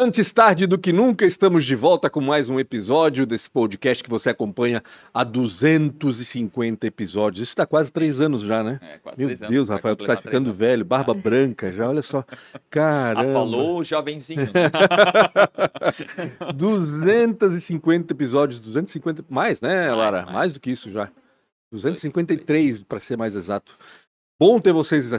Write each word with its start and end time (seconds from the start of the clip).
Antes 0.00 0.32
tarde 0.32 0.68
do 0.68 0.78
que 0.78 0.92
nunca, 0.92 1.26
estamos 1.26 1.64
de 1.64 1.74
volta 1.74 2.08
com 2.08 2.20
mais 2.20 2.48
um 2.48 2.60
episódio 2.60 3.26
desse 3.26 3.50
podcast 3.50 4.04
que 4.04 4.08
você 4.08 4.30
acompanha 4.30 4.80
há 5.12 5.24
250 5.24 6.86
episódios. 6.86 7.42
Isso 7.42 7.50
está 7.50 7.66
quase 7.66 7.90
três 7.90 8.20
anos 8.20 8.42
já, 8.42 8.62
né? 8.62 8.78
É, 8.80 8.98
quase 8.98 9.18
Meu 9.18 9.26
três 9.26 9.42
anos, 9.42 9.52
Deus, 9.52 9.66
vai 9.66 9.76
Rafael, 9.76 9.96
tu 9.96 10.06
tá 10.06 10.16
ficando 10.16 10.50
anos. 10.50 10.56
velho, 10.56 10.84
barba 10.84 11.12
branca 11.12 11.72
já, 11.72 11.88
olha 11.88 12.00
só. 12.00 12.24
Ah, 12.54 12.60
Caramba. 12.70 13.32
falou 13.32 13.82
jovenzinho. 13.82 14.46
250 16.54 18.12
episódios, 18.12 18.60
250, 18.60 19.24
mais, 19.28 19.60
né, 19.60 19.88
Mais, 19.88 19.98
Lara? 19.98 20.22
Mais, 20.22 20.32
mais. 20.32 20.52
do 20.52 20.60
que 20.60 20.70
isso 20.70 20.92
já. 20.92 21.10
253, 21.72 22.84
para 22.84 23.00
ser 23.00 23.16
mais 23.16 23.34
exato. 23.34 23.74
Bom 24.40 24.60
ter 24.60 24.72
vocês, 24.72 25.12
eh, 25.12 25.18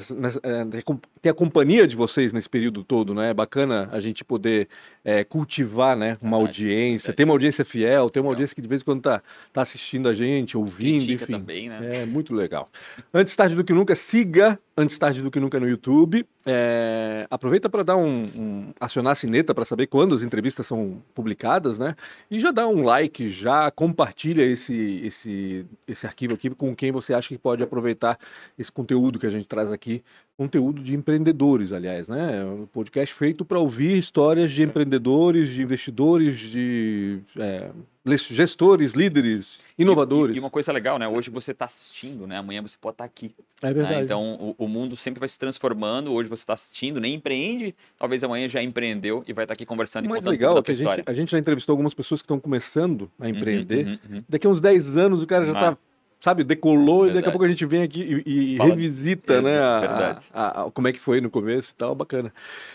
ter 1.21 1.29
a 1.29 1.33
companhia 1.33 1.85
de 1.85 1.95
vocês 1.95 2.33
nesse 2.33 2.49
período 2.49 2.83
todo, 2.83 3.13
né? 3.13 3.31
É 3.31 3.33
bacana 3.33 3.89
a 3.91 3.99
gente 3.99 4.23
poder 4.23 4.67
eh, 5.03 5.23
cultivar, 5.23 5.95
né, 5.97 6.17
uma 6.21 6.37
audiência, 6.37 7.13
ter 7.13 7.23
uma 7.23 7.33
audiência 7.33 7.65
fiel, 7.65 8.09
ter 8.09 8.19
uma 8.19 8.29
audiência 8.29 8.55
que 8.55 8.61
de 8.61 8.67
vez 8.67 8.81
em 8.81 8.85
quando 8.85 9.01
tá, 9.01 9.21
tá 9.51 9.61
assistindo 9.61 10.07
a 10.07 10.13
gente, 10.13 10.57
ouvindo, 10.57 11.05
Critica 11.05 11.23
enfim. 11.23 11.33
também, 11.33 11.69
né? 11.69 12.03
É 12.03 12.05
muito 12.05 12.33
legal. 12.33 12.69
Antes 13.13 13.35
tarde 13.35 13.55
do 13.55 13.63
que 13.63 13.73
nunca, 13.73 13.95
siga 13.95 14.59
Antes 14.79 14.97
tarde 14.97 15.21
do 15.21 15.29
que 15.29 15.41
nunca 15.41 15.59
no 15.59 15.67
YouTube. 15.67 16.25
É, 16.45 17.27
aproveita 17.29 17.67
para 17.69 17.83
dar 17.83 17.97
um, 17.97 18.23
um- 18.23 18.73
acionar 18.79 19.11
a 19.11 19.15
sineta 19.15 19.53
para 19.53 19.65
saber 19.65 19.87
quando 19.87 20.15
as 20.15 20.23
entrevistas 20.23 20.65
são 20.65 21.03
publicadas, 21.13 21.77
né? 21.77 21.97
E 22.31 22.39
já 22.39 22.49
dá 22.49 22.65
um 22.65 22.81
like, 22.81 23.27
já 23.29 23.69
compartilha 23.71 24.41
esse 24.41 25.01
esse 25.03 25.65
esse 25.85 26.07
arquivo 26.07 26.35
aqui 26.35 26.49
com 26.51 26.73
quem 26.73 26.93
você 26.93 27.13
acha 27.13 27.27
que 27.27 27.37
pode 27.37 27.61
aproveitar 27.61 28.17
esse 28.57 28.71
conteúdo 28.71 29.19
que 29.19 29.27
a 29.27 29.29
gente 29.29 29.45
traz 29.49 29.69
aqui, 29.69 30.01
conteúdo 30.39 30.81
de 30.81 30.95
empreendedores, 30.95 31.73
aliás, 31.73 32.07
né? 32.07 32.45
Um 32.45 32.65
podcast 32.65 33.13
feito 33.13 33.43
para 33.43 33.59
ouvir 33.59 33.97
histórias 33.97 34.53
de 34.53 34.63
empreendedores, 34.63 35.49
de 35.49 35.61
investidores, 35.61 36.39
de 36.39 37.19
é, 37.37 37.69
gestores, 38.05 38.93
líderes, 38.93 39.59
inovadores. 39.77 40.33
E, 40.33 40.37
e 40.37 40.39
uma 40.39 40.49
coisa 40.49 40.71
legal, 40.71 40.97
né? 40.97 41.05
Hoje 41.05 41.29
você 41.29 41.51
está 41.51 41.65
assistindo, 41.65 42.25
né? 42.25 42.37
Amanhã 42.37 42.61
você 42.61 42.77
pode 42.79 42.93
estar 42.93 43.03
aqui. 43.03 43.35
É 43.61 43.67
né? 43.67 43.73
verdade. 43.73 44.03
Então 44.05 44.55
o, 44.57 44.63
o 44.63 44.67
mundo 44.69 44.95
sempre 44.95 45.19
vai 45.19 45.27
se 45.27 45.37
transformando. 45.37 46.13
Hoje 46.13 46.29
você 46.29 46.43
está 46.43 46.53
assistindo, 46.53 47.01
nem 47.01 47.15
empreende, 47.15 47.75
talvez 47.97 48.23
amanhã 48.23 48.47
já 48.47 48.63
empreendeu 48.63 49.25
e 49.27 49.33
vai 49.33 49.43
estar 49.43 49.55
aqui 49.55 49.65
conversando 49.65 50.05
O 50.05 50.07
e 50.07 50.09
mais 50.09 50.23
legal 50.23 50.57
é 50.57 50.61
que 50.61 50.71
a 50.71 50.73
gente, 50.73 50.83
história. 50.83 51.03
a 51.05 51.13
gente 51.13 51.31
já 51.31 51.37
entrevistou 51.37 51.73
algumas 51.73 51.93
pessoas 51.93 52.21
que 52.21 52.25
estão 52.25 52.39
começando 52.39 53.11
a 53.19 53.27
empreender. 53.27 53.85
Uhum, 53.85 53.91
uhum, 53.91 54.15
uhum. 54.15 54.23
Daqui 54.29 54.47
a 54.47 54.49
uns 54.49 54.61
10 54.61 54.95
anos 54.95 55.21
o 55.21 55.27
cara 55.27 55.43
já 55.43 55.51
Ah. 55.51 55.77
Sabe, 56.19 56.43
decolou 56.43 57.05
e 57.05 57.07
daqui 57.07 57.09
a 57.09 57.13
Verdade. 57.13 57.31
pouco 57.31 57.45
a 57.45 57.49
gente 57.49 57.65
vem 57.65 57.83
aqui 57.83 58.23
e, 58.25 58.53
e 58.53 58.57
revisita, 58.57 59.41
né, 59.41 59.53
Exa- 59.53 59.63
a- 59.77 59.79
verdade. 59.79 60.25
a- 60.33 60.61
a- 60.65 60.71
como 60.71 60.87
é 60.87 60.91
que 60.91 60.99
foi 60.99 61.21
no 61.21 61.29
começo 61.29 61.71
e 61.71 61.75
tal, 61.75 61.95
bacana. 61.95 62.33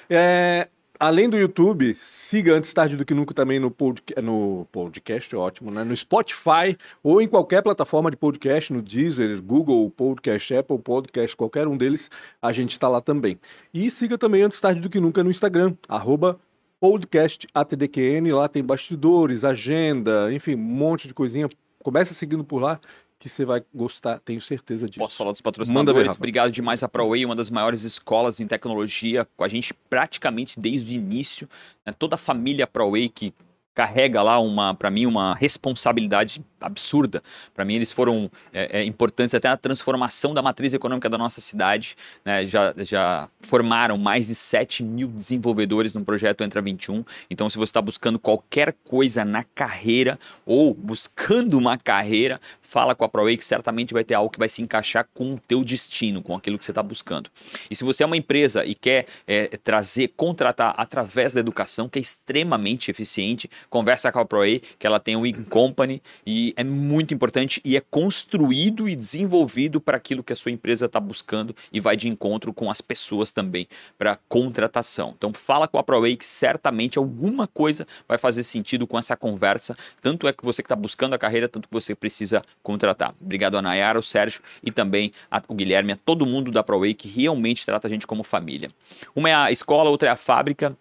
É, 0.09 0.69
além 0.99 1.29
do 1.29 1.37
YouTube, 1.37 1.95
siga 1.99 2.55
Antes 2.55 2.73
Tarde 2.73 2.97
do 2.97 3.05
Que 3.05 3.13
Nunca 3.13 3.35
também 3.35 3.59
no, 3.59 3.71
podca- 3.71 4.23
no 4.23 4.67
podcast, 4.73 5.35
ótimo, 5.37 5.71
né, 5.71 5.85
no 5.85 5.95
Spotify 5.95 6.77
ou 7.03 7.21
em 7.21 7.29
qualquer 7.29 7.63
plataforma 7.63 8.11
de 8.11 8.17
podcast, 8.17 8.73
no 8.73 8.81
Deezer, 8.81 9.43
Google 9.43 9.91
Podcast, 9.91 10.55
Apple 10.55 10.79
Podcast, 10.79 11.37
qualquer 11.37 11.67
um 11.69 11.77
deles, 11.77 12.11
a 12.41 12.51
gente 12.53 12.79
tá 12.79 12.89
lá 12.89 13.01
também. 13.01 13.39
E 13.75 13.91
siga 13.91 14.17
também 14.17 14.43
Antes 14.43 14.61
Tarde 14.61 14.81
do 14.81 14.89
Que 14.89 15.01
Nunca 15.01 15.23
no 15.23 15.31
Instagram, 15.31 15.75
arroba 15.89 16.39
podcast 16.81 17.47
ATDQN, 17.55 18.31
lá 18.33 18.47
tem 18.49 18.63
bastidores, 18.63 19.43
agenda, 19.45 20.33
enfim, 20.33 20.55
um 20.55 20.59
monte 20.59 21.09
de 21.09 21.15
coisinha. 21.15 21.49
Começa 21.83 22.13
seguindo 22.15 22.45
por 22.45 22.61
lá 22.61 22.79
que 23.25 23.31
você 23.31 23.45
vai 23.47 23.65
gostar, 23.75 24.19
tenho 24.19 24.39
certeza 24.39 24.87
disso. 24.87 24.99
Posso 24.99 25.17
falar 25.17 25.33
dos 25.33 25.41
Manda 25.41 25.51
ver, 25.51 25.65
patrocinadores? 25.65 26.15
Obrigado 26.15 26.51
demais 26.51 26.83
a 26.83 26.89
ProWay, 26.89 27.25
uma 27.25 27.35
das 27.35 27.49
maiores 27.49 27.83
escolas 27.83 28.39
em 28.39 28.47
tecnologia, 28.47 29.27
com 29.35 29.43
a 29.43 29.49
gente 29.49 29.73
praticamente 29.89 30.61
desde 30.61 30.93
o 30.93 30.95
início. 30.95 31.49
né? 31.87 31.95
Toda 31.99 32.17
a 32.17 32.19
família 32.19 32.67
ProWay 32.67 33.09
que 33.09 33.33
carrega 33.75 34.23
lá 34.23 34.39
uma, 34.39 34.73
para 34.73 34.91
mim, 34.91 35.05
uma 35.05 35.35
responsabilidade 35.35 36.41
absurda. 36.61 37.23
Para 37.53 37.65
mim, 37.65 37.75
eles 37.75 37.91
foram 37.91 38.31
é, 38.53 38.81
é, 38.81 38.85
importantes 38.85 39.35
até 39.35 39.49
na 39.49 39.57
transformação 39.57 40.33
da 40.33 40.41
matriz 40.41 40.73
econômica 40.73 41.11
da 41.11 41.19
nossa 41.19 41.41
cidade. 41.41 41.97
né? 42.25 42.47
Já, 42.47 42.73
já 42.79 43.29
formaram 43.41 43.99
mais 43.99 44.29
de 44.29 44.35
7 44.35 44.83
mil 44.83 45.09
desenvolvedores 45.09 45.95
no 45.95 46.05
projeto 46.05 46.43
Entra 46.43 46.63
21. 46.63 47.05
Então, 47.29 47.51
se 47.51 47.59
você 47.59 47.71
está 47.71 47.83
buscando 47.83 48.19
qualquer 48.19 48.75
coisa 48.85 49.25
na 49.25 49.43
carreira 49.43 50.19
ou 50.47 50.73
buscando 50.73 51.59
uma 51.59 51.77
carreira, 51.77 52.41
fala 52.65 52.95
com 52.95 53.05
a 53.05 53.09
ProWay 53.09 53.37
que 53.37 53.45
certamente 53.45 53.93
vai 53.93 54.03
ter 54.03 54.15
algo 54.15 54.31
que 54.31 54.39
vai 54.39 54.49
se 54.49 54.63
encaixar 54.63 55.07
com 55.15 55.35
o 55.35 55.39
teu 55.39 55.63
destino, 55.63 56.23
com 56.23 56.35
aquilo 56.35 56.59
que 56.59 56.65
você 56.65 56.71
está 56.71 56.83
buscando. 56.83 57.31
E 57.71 57.77
se 57.77 57.85
você 57.85 58.03
é 58.03 58.07
uma 58.07 58.17
empresa 58.17 58.65
e 58.65 58.75
quer 58.75 59.07
é, 59.27 59.47
trazer, 59.59 60.09
contratar 60.17 60.75
através 60.77 61.35
da 61.35 61.41
educação, 61.41 61.89
que 61.89 61.99
é 61.99 62.03
extremamente 62.03 62.91
eficiente, 62.91 63.49
conversa 63.69 64.11
com 64.11 64.19
a 64.19 64.25
ProWay, 64.25 64.61
que 64.79 64.87
ela 64.87 64.99
tem 64.99 65.15
o 65.15 65.27
Incompany 65.27 66.03
e 66.27 66.55
é 66.57 66.65
muito 66.65 67.13
importante 67.13 67.61
e 67.65 67.77
é 67.77 67.81
construído 67.81 68.89
e 68.89 68.97
desenvolvido 68.97 69.81
para 69.81 69.97
aquilo 69.99 70.25
que 70.25 70.33
a 70.33 70.37
sua 70.37 70.51
empresa 70.51 70.87
está 70.87 70.99
buscando 70.99 71.55
e 71.73 71.79
vai 71.79 71.97
de 71.97 72.09
encontro 72.09 72.53
com 72.53 72.71
as 72.71 72.81
pessoas 72.81 73.31
também 73.31 73.69
para 73.99 74.19
contratação. 74.29 75.15
Então 75.17 75.33
fala 75.33 75.69
com 75.69 75.79
a 75.79 75.83
ProWay 75.83 76.17
que 76.17 76.27
certamente 76.27 76.99
alguma 76.99 77.47
coisa 77.47 77.87
vai 78.09 78.17
fazer 78.17 78.43
sentido 78.43 78.87
com 78.87 78.99
essa 78.99 79.17
conversa, 79.17 79.77
tanto 80.01 80.27
é 80.27 80.33
que 80.33 80.45
você 80.45 80.63
que 80.63 80.67
está 80.67 80.77
buscando 80.77 81.15
a 81.15 81.19
carreira, 81.19 81.49
tanto 81.49 81.69
que 81.69 81.75
você 81.75 81.95
precisa 81.95 82.43
contratar. 82.65 83.15
Obrigado 83.21 83.57
a 83.57 83.63
Nayara, 83.63 83.97
o 83.99 84.03
Sérgio 84.03 84.41
e 84.65 84.73
também 84.73 85.13
a, 85.31 85.41
o 85.47 85.55
Guilherme, 85.55 85.93
a 85.93 85.97
todo 85.97 86.27
mundo 86.27 86.51
da 86.51 86.65
ProWay 86.65 86.95
que 86.95 87.07
realmente 87.07 87.65
trata 87.65 87.87
a 87.87 87.91
gente 87.91 88.07
como 88.09 88.25
família. 88.25 88.69
Uma 89.15 89.31
é 89.31 89.35
a 89.35 89.53
escola, 89.53 89.89
outra 89.91 90.09
é 90.09 90.13
a 90.13 90.17
fábrica. 90.17 90.77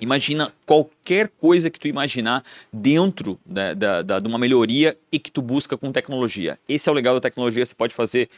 Imagina 0.00 0.52
qualquer 0.64 1.28
coisa 1.40 1.68
que 1.70 1.78
tu 1.78 1.88
imaginar 1.88 2.44
dentro 2.72 3.38
da, 3.44 3.74
da, 3.74 4.02
da- 4.02 4.18
de 4.20 4.28
uma 4.28 4.38
melhoria 4.38 4.96
e 5.10 5.18
que 5.18 5.30
tu 5.30 5.42
busca 5.42 5.76
com 5.76 5.90
tecnologia. 5.90 6.56
Esse 6.68 6.88
é 6.88 6.92
o 6.92 6.94
legal 6.94 7.14
da 7.14 7.20
tecnologia, 7.20 7.66
você 7.66 7.74
pode 7.74 7.92
fazer 7.92 8.28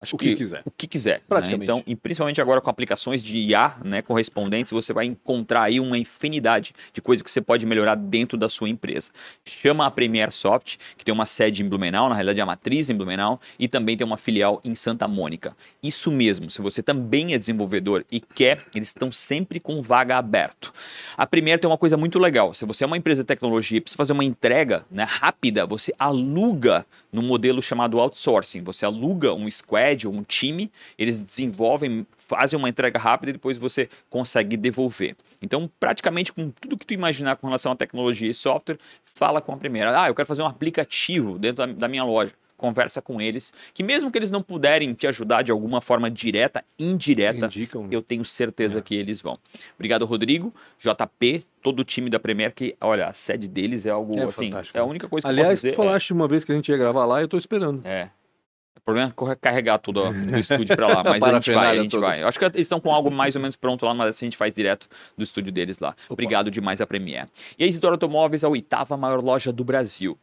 acho 0.00 0.16
O 0.16 0.18
que 0.18 0.34
quiser. 0.34 0.62
O 0.64 0.70
que 0.70 0.86
quiser. 0.86 1.18
né? 1.18 1.24
Praticamente. 1.28 1.64
Então, 1.64 1.82
e 1.86 1.96
principalmente 1.96 2.40
agora 2.40 2.60
com 2.60 2.70
aplicações 2.70 3.22
de 3.22 3.38
IA, 3.38 3.76
né, 3.84 4.02
correspondentes, 4.02 4.70
você 4.70 4.92
vai 4.92 5.06
encontrar 5.06 5.62
aí 5.62 5.80
uma 5.80 5.98
infinidade 5.98 6.72
de 6.92 7.00
coisas 7.00 7.22
que 7.22 7.30
você 7.30 7.40
pode 7.40 7.66
melhorar 7.66 7.96
dentro 7.96 8.38
da 8.38 8.48
sua 8.48 8.68
empresa. 8.68 9.10
Chama 9.44 9.86
a 9.86 9.90
Premier 9.90 10.30
Soft, 10.30 10.76
que 10.96 11.04
tem 11.04 11.12
uma 11.12 11.26
sede 11.26 11.62
em 11.62 11.68
Blumenau, 11.68 12.08
na 12.08 12.14
realidade 12.14 12.40
é 12.40 12.42
a 12.42 12.46
matriz 12.46 12.88
em 12.90 12.94
Blumenau, 12.94 13.40
e 13.58 13.66
também 13.66 13.96
tem 13.96 14.06
uma 14.06 14.16
filial 14.16 14.60
em 14.64 14.74
Santa 14.74 15.08
Mônica. 15.08 15.56
Isso 15.82 16.12
mesmo, 16.12 16.50
se 16.50 16.60
você 16.60 16.82
também 16.82 17.34
é 17.34 17.38
desenvolvedor 17.38 18.04
e 18.10 18.20
quer, 18.20 18.64
eles 18.74 18.88
estão 18.88 19.10
sempre 19.10 19.58
com 19.58 19.82
vaga 19.82 20.16
aberto. 20.16 20.72
A 21.16 21.26
Premier 21.26 21.58
tem 21.58 21.68
uma 21.68 21.78
coisa 21.78 21.96
muito 21.96 22.18
legal. 22.18 22.54
Se 22.54 22.64
você 22.64 22.84
é 22.84 22.86
uma 22.86 22.96
empresa 22.96 23.22
de 23.22 23.26
tecnologia 23.26 23.78
e 23.78 23.80
precisa 23.80 23.96
fazer 23.96 24.12
uma 24.12 24.24
entrega 24.24 24.84
né, 24.90 25.04
rápida, 25.04 25.66
você 25.66 25.92
aluga 25.98 26.86
no 27.12 27.22
modelo 27.22 27.60
chamado 27.62 27.98
outsourcing. 27.98 28.62
Você 28.62 28.84
aluga 28.84 29.32
um 29.32 29.50
squad 29.50 29.87
ou 30.06 30.12
um 30.12 30.22
time, 30.22 30.70
eles 30.98 31.20
desenvolvem, 31.20 32.06
fazem 32.16 32.58
uma 32.58 32.68
entrega 32.68 32.98
rápida 32.98 33.30
e 33.30 33.32
depois 33.32 33.56
você 33.56 33.88
consegue 34.10 34.56
devolver. 34.56 35.16
Então, 35.40 35.70
praticamente 35.80 36.32
com 36.32 36.50
tudo 36.50 36.76
que 36.76 36.86
tu 36.86 36.94
imaginar 36.94 37.36
com 37.36 37.46
relação 37.46 37.72
à 37.72 37.76
tecnologia 37.76 38.30
e 38.30 38.34
software, 38.34 38.78
fala 39.02 39.40
com 39.40 39.52
a 39.52 39.56
Premier. 39.56 39.88
Ah, 39.88 40.08
eu 40.08 40.14
quero 40.14 40.26
fazer 40.28 40.42
um 40.42 40.46
aplicativo 40.46 41.38
dentro 41.38 41.66
da, 41.66 41.72
da 41.72 41.88
minha 41.88 42.04
loja 42.04 42.32
conversa 42.56 43.00
com 43.00 43.20
eles, 43.20 43.52
que 43.72 43.84
mesmo 43.84 44.10
que 44.10 44.18
eles 44.18 44.32
não 44.32 44.42
puderem 44.42 44.92
te 44.92 45.06
ajudar 45.06 45.42
de 45.42 45.52
alguma 45.52 45.80
forma 45.80 46.10
direta, 46.10 46.64
indireta, 46.76 47.46
Indicam, 47.46 47.82
né? 47.82 47.88
eu 47.92 48.02
tenho 48.02 48.24
certeza 48.24 48.82
que 48.82 48.96
eles 48.96 49.20
vão. 49.20 49.38
Obrigado, 49.76 50.04
Rodrigo, 50.04 50.52
JP, 50.80 51.44
todo 51.62 51.78
o 51.78 51.84
time 51.84 52.10
da 52.10 52.18
Premier, 52.18 52.52
que, 52.52 52.74
olha, 52.80 53.06
a 53.06 53.12
sede 53.12 53.46
deles 53.46 53.86
é 53.86 53.90
algo 53.90 54.18
É 54.18 54.24
assim, 54.24 54.50
fantástico. 54.50 54.76
é 54.76 54.80
a 54.80 54.84
única 54.84 55.08
coisa 55.08 55.22
que 55.22 55.28
eu 55.28 55.30
Aliás, 55.30 55.50
posso 55.50 55.62
dizer. 55.62 55.72
tu 55.72 55.76
falaste 55.76 56.12
uma 56.12 56.26
vez 56.26 56.44
que 56.44 56.50
a 56.50 56.54
gente 56.56 56.68
ia 56.68 56.76
gravar 56.76 57.04
lá, 57.06 57.20
eu 57.20 57.28
tô 57.28 57.38
esperando. 57.38 57.80
É. 57.86 58.10
O 58.88 58.90
problema 58.90 59.14
é 59.30 59.36
carregar 59.36 59.76
tudo 59.76 60.02
ó, 60.02 60.10
do 60.10 60.38
estúdio 60.38 60.74
pra 60.74 60.86
lá, 60.86 61.04
mas 61.04 61.22
a 61.22 61.34
gente 61.34 61.52
vai, 61.52 61.78
a 61.78 61.82
gente 61.82 61.98
vai. 61.98 62.22
Eu 62.22 62.28
acho 62.28 62.38
que 62.38 62.44
eles 62.46 62.60
estão 62.60 62.80
com 62.80 62.90
algo 62.90 63.10
mais 63.10 63.36
ou 63.36 63.42
menos 63.42 63.54
pronto 63.54 63.84
lá, 63.84 63.92
mas 63.92 64.08
assim 64.08 64.24
a 64.24 64.28
gente 64.28 64.36
faz 64.38 64.54
direto 64.54 64.88
do 65.14 65.22
estúdio 65.22 65.52
deles 65.52 65.78
lá. 65.78 65.94
Obrigado 66.08 66.50
demais 66.50 66.80
a 66.80 66.86
Premier. 66.86 67.28
E 67.58 67.64
a 67.64 67.66
Isidoro 67.66 67.96
Automóveis 67.96 68.44
é 68.44 68.46
a 68.46 68.48
oitava 68.48 68.96
maior 68.96 69.22
loja 69.22 69.52
do 69.52 69.62
Brasil. 69.62 70.16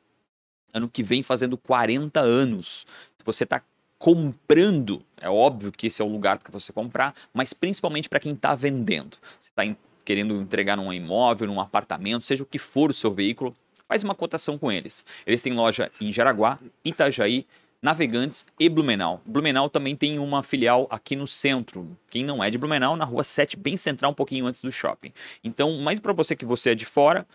Ano 0.73 0.89
que 0.89 1.03
vem 1.03 1.21
fazendo 1.21 1.59
40 1.59 2.19
anos. 2.19 2.87
Se 3.15 3.23
você 3.23 3.43
está 3.43 3.61
comprando, 3.99 5.03
é 5.21 5.29
óbvio 5.29 5.71
que 5.71 5.85
esse 5.85 6.01
é 6.01 6.05
o 6.05 6.07
lugar 6.07 6.39
para 6.39 6.51
você 6.51 6.73
comprar, 6.73 7.13
mas 7.31 7.53
principalmente 7.53 8.09
para 8.09 8.19
quem 8.19 8.33
está 8.33 8.55
vendendo. 8.55 9.17
Você 9.39 9.51
está 9.51 9.75
querendo 10.03 10.41
entregar 10.41 10.75
num 10.75 10.91
imóvel, 10.91 11.45
num 11.45 11.61
apartamento, 11.61 12.25
seja 12.25 12.41
o 12.41 12.47
que 12.47 12.57
for 12.57 12.89
o 12.89 12.95
seu 12.95 13.13
veículo, 13.13 13.55
faz 13.87 14.03
uma 14.03 14.15
cotação 14.15 14.57
com 14.57 14.71
eles. 14.71 15.05
Eles 15.27 15.43
têm 15.43 15.53
loja 15.53 15.91
em 16.01 16.11
Jaraguá, 16.11 16.57
Itajaí, 16.83 17.45
Navegantes 17.85 18.47
e 18.59 18.67
Blumenau. 18.67 19.21
Blumenau 19.23 19.69
também 19.69 19.95
tem 19.95 20.17
uma 20.17 20.41
filial 20.41 20.87
aqui 20.89 21.15
no 21.15 21.27
centro. 21.27 21.95
Quem 22.09 22.25
não 22.25 22.43
é 22.43 22.49
de 22.49 22.57
Blumenau, 22.57 22.97
na 22.97 23.05
rua 23.05 23.23
7, 23.23 23.55
bem 23.55 23.77
central, 23.77 24.09
um 24.09 24.15
pouquinho 24.15 24.47
antes 24.47 24.63
do 24.63 24.71
shopping. 24.71 25.13
Então, 25.43 25.77
mais 25.77 25.99
para 25.99 26.11
você 26.11 26.35
que 26.35 26.45
você 26.45 26.71
é 26.71 26.75
de 26.75 26.83
fora, 26.83 27.27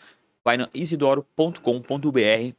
vai 0.44 0.56
no 0.56 0.68
isidoro.com.br, 0.74 1.60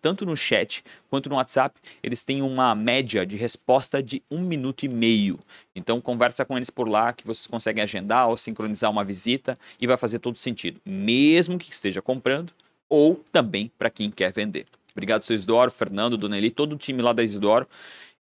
tanto 0.01 0.25
no 0.25 0.37
chat 0.37 0.85
quanto 1.09 1.27
no 1.27 1.35
WhatsApp, 1.35 1.77
eles 2.01 2.23
têm 2.23 2.41
uma 2.41 2.73
média 2.73 3.25
de 3.25 3.35
resposta 3.35 4.01
de 4.01 4.23
um 4.31 4.39
minuto 4.39 4.85
e 4.85 4.87
meio. 4.87 5.37
Então 5.75 5.99
conversa 5.99 6.45
com 6.45 6.55
eles 6.55 6.69
por 6.69 6.87
lá 6.87 7.11
que 7.11 7.27
vocês 7.27 7.45
conseguem 7.45 7.83
agendar 7.83 8.29
ou 8.29 8.37
sincronizar 8.37 8.89
uma 8.89 9.03
visita 9.03 9.59
e 9.81 9.85
vai 9.85 9.97
fazer 9.97 10.19
todo 10.19 10.39
sentido, 10.39 10.79
mesmo 10.85 11.59
que 11.59 11.69
esteja 11.69 12.01
comprando 12.01 12.53
ou 12.87 13.21
também 13.33 13.69
para 13.77 13.89
quem 13.89 14.09
quer 14.09 14.31
vender. 14.31 14.65
Obrigado, 14.93 15.23
seu 15.23 15.35
Isidoro, 15.35 15.71
Fernando, 15.71 16.17
Dona 16.17 16.37
todo 16.51 16.73
o 16.73 16.77
time 16.77 17.01
lá 17.01 17.13
da 17.13 17.23
Isidoro 17.23 17.67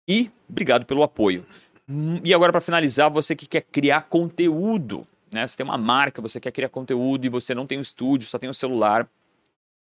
e 0.09 0.31
obrigado 0.49 0.85
pelo 0.85 1.03
apoio. 1.03 1.45
Hum, 1.89 2.21
e 2.25 2.35
agora, 2.35 2.53
para 2.53 2.61
finalizar, 2.61 3.11
você 3.11 3.35
que 3.37 3.47
quer 3.47 3.63
criar 3.63 4.03
conteúdo, 4.03 5.07
né? 5.31 5.47
Você 5.47 5.57
tem 5.57 5.65
uma 5.65 5.79
marca, 5.79 6.21
você 6.21 6.41
quer 6.41 6.51
criar 6.51 6.69
conteúdo 6.69 7.25
e 7.25 7.29
você 7.29 7.55
não 7.55 7.67
tem 7.67 7.79
um 7.79 7.83
estúdio, 7.83 8.29
só 8.29 8.39
tem 8.39 8.49
o 8.49 8.51
um 8.51 8.55
celular 8.55 9.09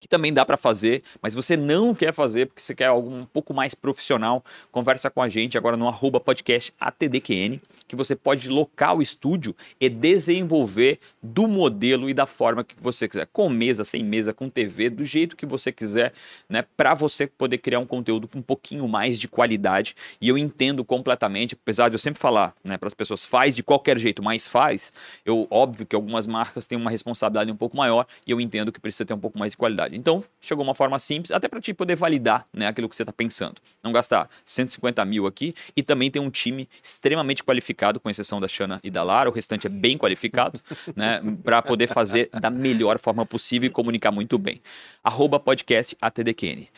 que 0.07 0.09
também 0.09 0.33
dá 0.33 0.47
para 0.47 0.57
fazer, 0.57 1.03
mas 1.21 1.35
você 1.35 1.57
não 1.57 1.93
quer 1.93 2.15
fazer 2.15 2.47
porque 2.47 2.63
você 2.63 2.75
quer 2.75 2.87
algo 2.87 3.11
um 3.11 3.27
pouco 3.27 3.53
mais 3.53 3.75
profissional, 3.75 4.43
conversa 4.71 5.11
com 5.11 5.21
a 5.21 5.29
gente 5.29 5.59
agora 5.59 5.77
no 5.77 5.89
arroba 5.89 6.21
podcast 6.21 6.73
ATDQN, 6.79 7.61
que 7.89 7.97
você 7.97 8.15
pode 8.15 8.49
locar 8.49 8.97
o 8.97 9.03
estúdio 9.03 9.55
e 9.81 9.89
desenvolver 9.89 11.01
do 11.21 11.49
modelo 11.49 12.09
e 12.09 12.15
da 12.15 12.25
forma 12.25 12.63
que 12.63 12.77
você 12.81 13.09
quiser, 13.09 13.27
com 13.33 13.49
mesa, 13.49 13.85
sem 13.85 14.05
mesa, 14.05 14.33
com 14.33 14.49
TV, 14.49 14.89
do 14.91 15.03
jeito 15.03 15.37
que 15.37 15.45
você 15.45 15.73
quiser, 15.73 16.13
né, 16.49 16.65
para 16.77 16.95
você 16.95 17.27
poder 17.27 17.59
criar 17.59 17.81
um 17.81 17.87
conteúdo 17.87 18.29
com 18.29 18.39
um 18.39 18.43
pouquinho 18.43 18.87
mais 18.87 19.19
de 19.19 19.27
qualidade. 19.27 19.97
E 20.21 20.29
eu 20.29 20.39
entendo 20.39 20.85
completamente, 20.85 21.57
apesar 21.61 21.89
de 21.89 21.97
eu 21.97 21.99
sempre 21.99 22.21
falar, 22.21 22.55
né, 22.63 22.77
para 22.77 22.87
as 22.87 22.95
pessoas 22.95 23.27
faz 23.27 23.57
de 23.57 23.63
qualquer 23.65 23.99
jeito, 23.99 24.23
mas 24.23 24.47
faz. 24.47 24.93
Eu 25.25 25.49
óbvio 25.51 25.85
que 25.85 25.97
algumas 25.97 26.29
marcas 26.29 26.67
têm 26.67 26.79
uma 26.79 26.91
responsabilidade 26.91 27.51
um 27.51 27.57
pouco 27.57 27.77
maior 27.77 28.07
e 28.25 28.31
eu 28.31 28.41
entendo 28.41 28.71
que 28.71 28.79
precisa 28.79 29.05
ter 29.05 29.15
um 29.15 29.19
pouco 29.19 29.37
mais 29.37 29.51
de 29.51 29.57
qualidade. 29.57 29.96
Então, 29.97 30.23
chegou 30.41 30.63
uma 30.63 30.75
forma 30.75 30.99
simples, 30.99 31.31
até 31.31 31.49
para 31.49 31.61
te 31.61 31.73
poder 31.73 31.97
validar 31.97 32.47
né, 32.53 32.67
aquilo 32.67 32.89
que 32.89 32.95
você 32.95 33.03
está 33.03 33.13
pensando. 33.13 33.55
Não 33.83 33.93
gastar 33.93 34.29
150 34.45 35.05
mil 35.05 35.27
aqui 35.27 35.55
e 35.75 35.83
também 35.83 36.11
ter 36.11 36.21
um 36.21 36.31
time 36.31 36.69
extremamente 36.83 37.43
qualificado, 37.43 37.99
com 37.99 38.11
exceção 38.11 38.41
da 38.41 38.47
Xana 38.47 38.81
e 38.85 38.91
da 38.91 39.03
Lara, 39.03 39.31
o 39.31 39.33
restante 39.33 39.67
é 39.67 39.71
bem 39.71 39.97
qualificado, 39.97 40.61
né, 40.95 41.21
para 41.43 41.63
poder 41.63 41.89
fazer 41.89 42.29
da 42.31 42.51
melhor 42.51 42.99
forma 42.99 43.25
possível 43.25 43.67
e 43.67 43.71
comunicar 43.71 44.11
muito 44.13 44.39
bem. 44.39 44.61
Arroba 45.03 45.41
podcast 45.41 45.97
ATDQN. 46.01 46.69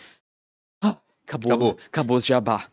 Ah, 0.80 0.96
acabou, 1.26 1.52
acabou, 1.52 1.78
acabou 1.86 2.16
os 2.16 2.24
jabá. 2.24 2.66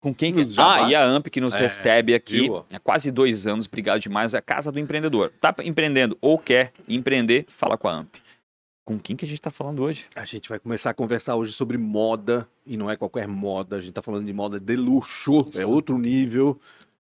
Com 0.00 0.14
quem 0.14 0.34
que... 0.34 0.42
Ah, 0.58 0.88
e 0.90 0.94
a 0.94 1.02
AMP 1.02 1.30
que 1.30 1.40
nos 1.40 1.54
é, 1.54 1.60
recebe 1.60 2.14
aqui 2.14 2.50
há 2.70 2.78
quase 2.78 3.10
dois 3.10 3.46
anos. 3.46 3.66
Obrigado 3.66 4.00
demais. 4.00 4.34
É 4.34 4.38
a 4.38 4.42
Casa 4.42 4.70
do 4.70 4.78
Empreendedor. 4.78 5.32
Tá 5.40 5.54
empreendendo 5.64 6.14
ou 6.20 6.36
quer 6.38 6.74
empreender, 6.86 7.46
fala 7.48 7.78
com 7.78 7.88
a 7.88 7.92
AMP. 7.92 8.23
Com 8.84 8.98
quem 8.98 9.16
que 9.16 9.24
a 9.24 9.28
gente 9.28 9.38
está 9.38 9.50
falando 9.50 9.82
hoje? 9.82 10.06
A 10.14 10.26
gente 10.26 10.48
vai 10.48 10.58
começar 10.58 10.90
a 10.90 10.94
conversar 10.94 11.36
hoje 11.36 11.52
sobre 11.52 11.78
moda, 11.78 12.46
e 12.66 12.76
não 12.76 12.90
é 12.90 12.96
qualquer 12.96 13.26
moda, 13.26 13.76
a 13.76 13.80
gente 13.80 13.90
está 13.90 14.02
falando 14.02 14.26
de 14.26 14.32
moda 14.32 14.60
de 14.60 14.76
luxo, 14.76 15.48
Isso. 15.48 15.60
é 15.60 15.64
outro 15.64 15.96
nível. 15.96 16.60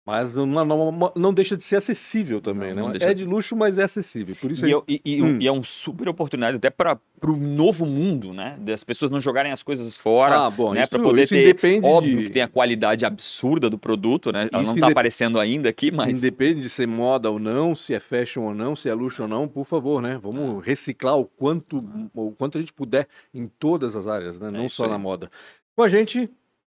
Mas 0.06 0.36
não, 0.36 0.46
não, 0.46 1.14
não, 1.16 1.34
deixa 1.34 1.56
de 1.56 1.64
ser 1.64 1.78
acessível 1.78 2.42
também, 2.42 2.74
não, 2.74 2.90
né? 2.90 2.98
É 3.00 3.14
de 3.14 3.24
luxo, 3.24 3.56
mas 3.56 3.78
é 3.78 3.84
acessível. 3.84 4.36
Por 4.36 4.52
isso 4.52 4.68
e, 4.68 4.74
é, 4.74 4.82
e, 4.86 5.02
e, 5.06 5.22
hum. 5.22 5.38
e 5.40 5.48
é 5.48 5.52
um 5.52 5.64
super 5.64 6.10
oportunidade 6.10 6.58
até 6.58 6.70
para 6.70 7.00
o 7.26 7.38
novo 7.38 7.86
mundo, 7.86 8.34
né? 8.34 8.58
Das 8.60 8.84
pessoas 8.84 9.10
não 9.10 9.22
jogarem 9.22 9.54
as 9.54 9.64
coisas 9.64 9.96
fora, 9.96 10.46
ah, 10.46 10.50
bom, 10.50 10.74
né? 10.74 10.86
Para 10.86 11.00
poder 11.00 11.24
isso 11.24 11.34
ter, 11.34 11.44
independe 11.44 11.88
óbvio 11.88 12.18
de... 12.18 12.26
que 12.26 12.32
tem 12.32 12.42
a 12.42 12.50
qualidade 12.50 13.06
absurda 13.06 13.70
do 13.70 13.78
produto, 13.78 14.30
né? 14.34 14.50
Ela 14.52 14.62
isso 14.62 14.72
não 14.72 14.76
está 14.76 14.88
aparecendo 14.88 15.40
ainda 15.40 15.70
aqui, 15.70 15.90
mas... 15.90 16.20
Independe 16.22 16.60
de 16.60 16.70
ser 16.70 16.86
moda 16.86 17.32
ou 17.32 17.40
não, 17.40 17.74
se 17.74 17.94
é 17.94 18.00
fashion 18.02 18.44
ou 18.44 18.54
não, 18.54 18.76
se 18.76 18.90
é 18.90 18.94
luxo 18.94 19.24
ou 19.24 19.30
não, 19.30 19.48
por 19.48 19.64
favor, 19.64 20.02
né? 20.02 20.20
Vamos 20.22 20.60
ah. 20.60 20.66
reciclar 20.66 21.18
o 21.18 21.24
quanto, 21.24 21.78
o 22.14 22.34
quanto 22.34 22.58
a 22.58 22.62
gente 22.62 22.74
puder 22.74 23.08
em 23.34 23.48
todas 23.48 23.96
as 23.96 24.06
áreas, 24.06 24.38
né? 24.38 24.50
É 24.50 24.52
não 24.52 24.68
só 24.68 24.84
aí. 24.84 24.90
na 24.90 24.98
moda. 24.98 25.32
Com 25.78 25.84
a 25.84 25.88
gente, 25.88 26.30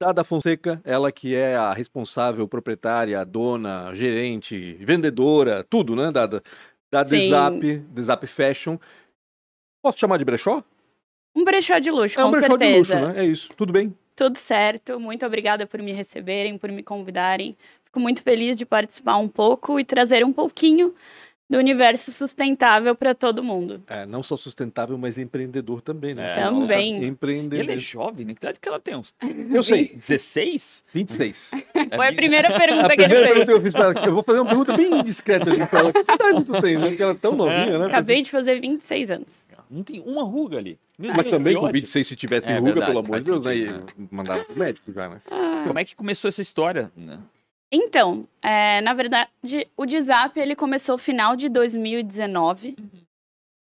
Dada 0.01 0.25
Fonseca, 0.25 0.81
ela 0.85 1.13
que 1.13 1.35
é 1.35 1.57
a 1.57 1.73
responsável, 1.73 2.47
proprietária, 2.49 3.25
dona, 3.25 3.95
gerente, 3.95 4.75
vendedora, 4.81 5.65
tudo, 5.65 5.95
né, 5.95 6.11
Dada? 6.11 6.43
Da 6.93 7.03
Desap, 7.03 7.79
Desap 7.91 8.27
Fashion. 8.27 8.77
Posso 9.83 9.99
chamar 9.99 10.17
de 10.17 10.25
brechó? 10.25 10.63
Um 11.35 11.45
brechó 11.45 11.79
de 11.79 11.91
luxo, 11.91 12.19
é 12.19 12.23
com 12.23 12.29
um 12.29 12.33
brechó 12.33 12.49
certeza. 12.49 12.73
de 12.73 12.79
luxo, 12.79 12.95
né? 12.95 13.25
É 13.25 13.27
isso. 13.27 13.49
Tudo 13.57 13.73
bem? 13.73 13.95
Tudo 14.15 14.37
certo. 14.37 15.01
Muito 15.01 15.27
obrigada 15.27 15.67
por 15.67 15.83
me 15.83 15.93
receberem, 15.93 16.57
por 16.57 16.71
me 16.71 16.83
convidarem. 16.83 17.57
Fico 17.85 17.99
muito 17.99 18.23
feliz 18.23 18.57
de 18.57 18.65
participar 18.65 19.17
um 19.17 19.29
pouco 19.29 19.79
e 19.81 19.85
trazer 19.85 20.25
um 20.25 20.33
pouquinho 20.33 20.95
do 21.49 21.59
universo 21.59 22.11
sustentável 22.11 22.95
para 22.95 23.15
todo 23.15 23.43
mundo. 23.43 23.83
É, 23.87 24.07
não 24.07 24.23
só 24.23 24.37
sustentável, 24.37 24.97
mas 24.97 25.19
empreendedor 25.19 25.81
também, 25.83 26.15
né? 26.15 26.33
É, 26.33 26.45
também. 26.45 27.05
Empreendedor. 27.05 27.65
Ele 27.65 27.73
é 27.73 27.79
jovem, 27.79 28.27
né? 28.27 28.35
Que 28.35 28.39
idade 28.39 28.59
que 28.59 28.69
ela 28.69 28.81
tem? 28.81 28.97
Uns... 28.97 29.15
Eu 29.53 29.63
sei. 29.63 29.95
16? 29.95 30.85
26. 30.93 31.51
Foi 31.95 32.09
a 32.09 32.13
primeira 32.13 32.59
pergunta 32.59 32.87
a 32.87 32.91
que 32.91 32.97
primeira 32.97 33.15
ele 33.15 33.29
pergunta 33.29 33.47
que 33.47 33.53
eu 33.53 33.63
fiz 33.63 33.73
para 33.73 33.85
ela. 33.85 34.07
Eu 34.07 34.15
vou 34.15 34.23
fazer 34.23 34.41
uma 34.41 34.49
pergunta 34.49 34.77
bem 34.77 34.99
indiscreta 35.01 35.53
aqui 35.53 35.67
para 35.67 35.79
ela. 35.81 35.93
Que 35.93 36.01
idade 36.01 36.45
tu 36.45 36.63
tem, 36.63 36.79
né? 36.79 36.89
Porque 36.89 37.03
ela 37.03 37.13
é 37.13 37.17
tão 37.17 37.37
novinha, 37.37 37.79
né? 37.79 37.87
Acabei 37.87 38.23
de 38.23 38.31
fazer 38.31 38.61
26 38.61 39.11
anos. 39.11 39.49
Não 39.71 39.83
tem 39.83 40.03
uma 40.07 40.23
ruga 40.23 40.59
ali. 40.59 40.79
Meu 40.99 41.13
mas 41.13 41.25
Deus, 41.25 41.37
também 41.37 41.57
com 41.57 41.71
26, 41.71 42.07
se 42.07 42.17
tivesse 42.17 42.49
é, 42.49 42.59
ruga, 42.59 42.73
verdade, 42.73 42.93
pelo 42.93 43.05
amor 43.05 43.21
de 43.21 43.27
Deus, 43.27 43.43
sentido, 43.43 43.69
aí 43.69 43.79
né? 43.79 44.07
mandava 44.11 44.45
pro 44.45 44.57
médico 44.57 44.93
já, 44.93 45.09
né? 45.09 45.21
Ah. 45.31 45.65
Como 45.67 45.79
é 45.79 45.85
que 45.85 45.97
começou 45.97 46.29
essa 46.29 46.41
história? 46.41 46.93
Então, 47.71 48.27
é, 48.41 48.81
na 48.83 48.95
verdade, 48.95 49.29
o 49.77 49.85
Dzap 49.85 50.39
ele 50.39 50.55
começou 50.55 50.97
final 50.97 51.35
de 51.35 51.49
2019. 51.49 52.77
Uhum. 52.79 53.05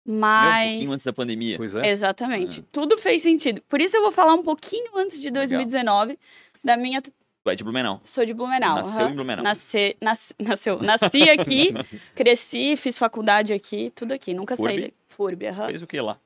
Mas. 0.07 0.69
Um 0.69 0.71
pouquinho 0.71 0.93
antes 0.93 1.07
da 1.07 1.13
pandemia. 1.13 1.57
Pois 1.57 1.75
é. 1.75 1.91
Exatamente. 1.91 2.61
É. 2.61 2.65
Tudo 2.71 2.97
fez 2.97 3.23
sentido. 3.23 3.61
Por 3.69 3.81
isso 3.81 3.97
eu 3.97 4.03
vou 4.03 4.13
falar 4.13 4.35
um 4.35 4.43
pouquinho 4.43 4.97
antes 4.97 5.21
de 5.21 5.31
2019 5.31 6.11
Legal. 6.11 6.19
da 6.63 6.77
minha. 6.77 7.03
Tu 7.03 7.13
é 7.47 7.55
de 7.55 7.65
Blumenau. 7.65 8.01
Sou 8.05 8.25
de 8.25 8.33
Blumenau. 8.33 8.77
Nasceu 8.77 9.05
uhum. 9.05 9.13
em 9.13 9.15
Blumenau. 9.15 9.45
Nasce, 9.45 9.97
nas, 10.01 10.35
nasceu, 10.39 10.83
nasci 10.83 11.31
aqui, 11.31 11.73
cresci, 12.15 12.77
fiz 12.77 12.99
faculdade 12.99 13.53
aqui, 13.53 13.93
tudo 13.95 14.13
aqui. 14.13 14.35
Nunca 14.35 14.57
Furby? 14.57 14.81
saí 14.81 14.95
FURB, 15.09 15.47
uhum. 15.47 15.67
Fez 15.67 15.83
o 15.83 15.87
que 15.87 16.01
lá? 16.01 16.19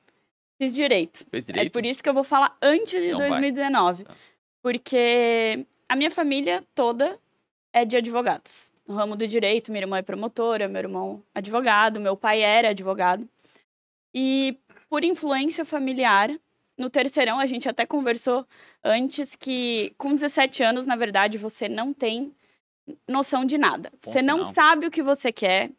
Fiz 0.58 0.74
direito. 0.74 1.24
Fez 1.30 1.46
direito? 1.46 1.66
É 1.66 1.70
por 1.70 1.84
isso 1.86 2.02
que 2.02 2.08
eu 2.08 2.14
vou 2.14 2.24
falar 2.24 2.56
antes 2.62 3.00
de 3.00 3.08
então 3.08 3.18
2019. 3.18 4.02
Vai. 4.02 4.12
Tá. 4.12 4.20
Porque 4.62 5.66
a 5.88 5.96
minha 5.96 6.10
família 6.10 6.62
toda 6.74 7.18
é 7.72 7.84
de 7.84 7.96
advogados. 7.96 8.70
No 8.86 8.94
ramo 8.94 9.16
do 9.16 9.26
direito, 9.26 9.70
minha 9.70 9.82
irmã 9.82 9.98
é 9.98 10.02
promotora, 10.02 10.68
meu 10.68 10.80
irmão 10.80 11.22
advogado, 11.34 12.00
meu 12.00 12.16
pai 12.16 12.40
era 12.40 12.70
advogado. 12.70 13.28
E 14.14 14.58
por 14.88 15.04
influência 15.04 15.64
familiar, 15.64 16.30
no 16.76 16.90
terceirão 16.90 17.38
a 17.38 17.46
gente 17.46 17.68
até 17.68 17.86
conversou 17.86 18.44
antes 18.82 19.36
que 19.36 19.94
com 19.96 20.14
17 20.14 20.62
anos, 20.62 20.86
na 20.86 20.96
verdade, 20.96 21.38
você 21.38 21.68
não 21.68 21.92
tem 21.92 22.34
noção 23.08 23.44
de 23.44 23.56
nada. 23.56 23.92
Você 24.02 24.20
não 24.22 24.42
sabe 24.54 24.86
o 24.86 24.90
que 24.90 25.02
você 25.02 25.30
quer. 25.30 25.70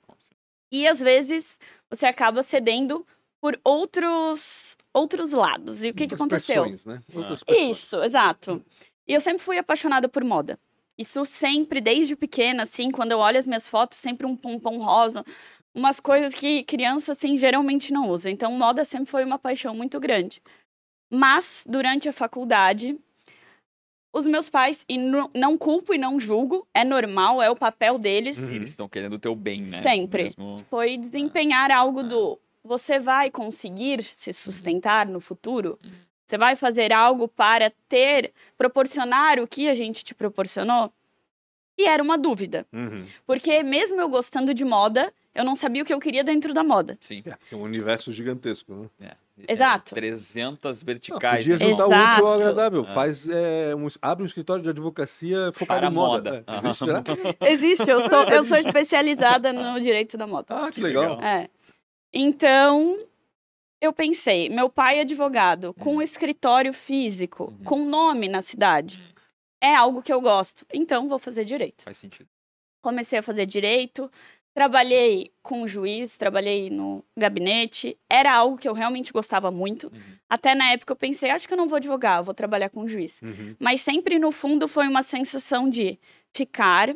E 0.71 0.87
às 0.87 1.01
vezes 1.01 1.59
você 1.89 2.05
acaba 2.05 2.41
cedendo 2.41 3.05
por 3.41 3.59
outros 3.63 4.77
outros 4.93 5.31
lados. 5.31 5.83
E 5.83 5.89
o 5.89 5.93
que, 5.93 6.07
que 6.07 6.15
aconteceu? 6.15 6.65
né? 6.85 7.01
Isso, 7.69 8.03
exato. 8.03 8.63
E 9.07 9.13
eu 9.13 9.19
sempre 9.19 9.43
fui 9.43 9.57
apaixonada 9.57 10.07
por 10.07 10.23
moda. 10.23 10.59
Isso 11.01 11.25
sempre, 11.25 11.81
desde 11.81 12.15
pequena, 12.15 12.63
assim, 12.63 12.91
quando 12.91 13.11
eu 13.11 13.19
olho 13.19 13.37
as 13.37 13.47
minhas 13.47 13.67
fotos, 13.67 13.97
sempre 13.97 14.25
um 14.25 14.35
pompom 14.35 14.77
rosa, 14.77 15.25
umas 15.73 15.99
coisas 15.99 16.33
que 16.33 16.63
criança, 16.63 17.13
assim, 17.13 17.35
geralmente 17.35 17.91
não 17.91 18.09
usa. 18.09 18.29
Então, 18.29 18.51
moda 18.53 18.85
sempre 18.85 19.09
foi 19.09 19.23
uma 19.25 19.39
paixão 19.39 19.75
muito 19.75 19.99
grande. 19.99 20.41
Mas, 21.11 21.63
durante 21.67 22.07
a 22.07 22.13
faculdade, 22.13 22.97
os 24.13 24.27
meus 24.27 24.49
pais, 24.49 24.85
e 24.87 24.97
não 24.97 25.57
culpo 25.57 25.93
e 25.93 25.97
não 25.97 26.19
julgo, 26.19 26.67
é 26.73 26.83
normal, 26.83 27.41
é 27.41 27.49
o 27.49 27.55
papel 27.55 27.97
deles. 27.97 28.37
Uhum. 28.37 28.53
Eles 28.53 28.69
estão 28.69 28.87
querendo 28.87 29.13
o 29.13 29.19
teu 29.19 29.35
bem, 29.35 29.61
né? 29.61 29.81
Sempre. 29.81 30.23
Mesmo... 30.25 30.57
Foi 30.69 30.97
desempenhar 30.97 31.71
algo 31.71 32.03
do 32.03 32.39
você 32.63 32.99
vai 32.99 33.31
conseguir 33.31 34.03
se 34.03 34.31
sustentar 34.31 35.07
no 35.07 35.19
futuro? 35.19 35.79
Você 36.31 36.37
vai 36.37 36.55
fazer 36.55 36.93
algo 36.93 37.27
para 37.27 37.69
ter, 37.89 38.31
proporcionar 38.57 39.37
o 39.37 39.45
que 39.45 39.67
a 39.67 39.75
gente 39.75 40.01
te 40.01 40.15
proporcionou? 40.15 40.89
E 41.77 41.85
era 41.85 42.01
uma 42.01 42.17
dúvida. 42.17 42.65
Uhum. 42.71 43.03
Porque 43.27 43.61
mesmo 43.63 43.99
eu 43.99 44.07
gostando 44.07 44.53
de 44.53 44.63
moda, 44.63 45.11
eu 45.35 45.43
não 45.43 45.57
sabia 45.57 45.83
o 45.83 45.85
que 45.85 45.93
eu 45.93 45.99
queria 45.99 46.23
dentro 46.23 46.53
da 46.53 46.63
moda. 46.63 46.97
Sim. 47.01 47.21
É, 47.25 47.35
é 47.51 47.55
um 47.57 47.63
universo 47.63 48.13
gigantesco, 48.13 48.73
né? 48.73 49.09
É. 49.09 49.51
Exato. 49.51 49.93
É, 49.93 49.95
300 49.95 50.83
verticais. 50.83 51.45
Não, 51.45 51.57
podia 51.57 51.75
juntar 51.75 51.85
o 51.85 52.13
útil 52.13 52.27
ao 52.27 52.33
agradável. 52.35 52.81
É. 52.83 52.93
Faz, 52.93 53.27
é, 53.27 53.75
um, 53.75 53.87
abre 54.01 54.23
um 54.23 54.27
escritório 54.27 54.63
de 54.63 54.69
advocacia 54.69 55.51
focado 55.51 55.81
Para 55.81 55.89
em 55.89 55.93
moda. 55.93 56.31
moda. 56.31 56.43
É, 56.47 56.57
existe, 56.57 56.85
será? 56.85 57.03
existe, 57.51 57.89
eu 57.89 58.09
sou, 58.09 58.23
eu 58.23 58.45
sou 58.45 58.57
especializada 58.57 59.51
no 59.51 59.81
direito 59.81 60.17
da 60.17 60.25
moda. 60.25 60.45
Ah, 60.47 60.71
que 60.71 60.79
legal. 60.79 61.21
É. 61.21 61.49
Então, 62.13 62.97
eu 63.81 63.91
pensei, 63.91 64.47
meu 64.47 64.69
pai 64.69 64.99
é 64.99 65.01
advogado, 65.01 65.73
com 65.73 65.95
um 65.95 66.01
escritório 66.01 66.71
físico, 66.71 67.45
uhum. 67.45 67.63
com 67.63 67.85
nome 67.85 68.29
na 68.29 68.41
cidade. 68.41 69.01
É 69.59 69.75
algo 69.75 70.03
que 70.03 70.13
eu 70.13 70.21
gosto. 70.21 70.65
Então, 70.71 71.09
vou 71.09 71.17
fazer 71.17 71.43
direito. 71.43 71.83
Faz 71.83 71.97
sentido. 71.97 72.29
Comecei 72.81 73.19
a 73.19 73.23
fazer 73.23 73.45
direito. 73.47 74.09
Trabalhei 74.53 75.31
com 75.41 75.61
o 75.63 75.67
juiz, 75.67 76.15
trabalhei 76.17 76.69
no 76.69 77.03
gabinete. 77.17 77.97
Era 78.09 78.33
algo 78.33 78.57
que 78.57 78.67
eu 78.67 78.73
realmente 78.73 79.11
gostava 79.11 79.49
muito. 79.49 79.87
Uhum. 79.87 80.17
Até 80.29 80.53
na 80.53 80.71
época 80.71 80.91
eu 80.91 80.95
pensei, 80.95 81.31
acho 81.31 81.47
que 81.47 81.53
eu 81.53 81.57
não 81.57 81.67
vou 81.67 81.77
advogar, 81.77 82.19
eu 82.19 82.23
vou 82.23 82.33
trabalhar 82.33 82.69
com 82.69 82.81
o 82.81 82.89
juiz. 82.89 83.21
Uhum. 83.21 83.55
Mas 83.59 83.81
sempre 83.81 84.19
no 84.19 84.31
fundo 84.31 84.67
foi 84.67 84.87
uma 84.87 85.03
sensação 85.03 85.69
de 85.69 85.97
ficar 86.33 86.93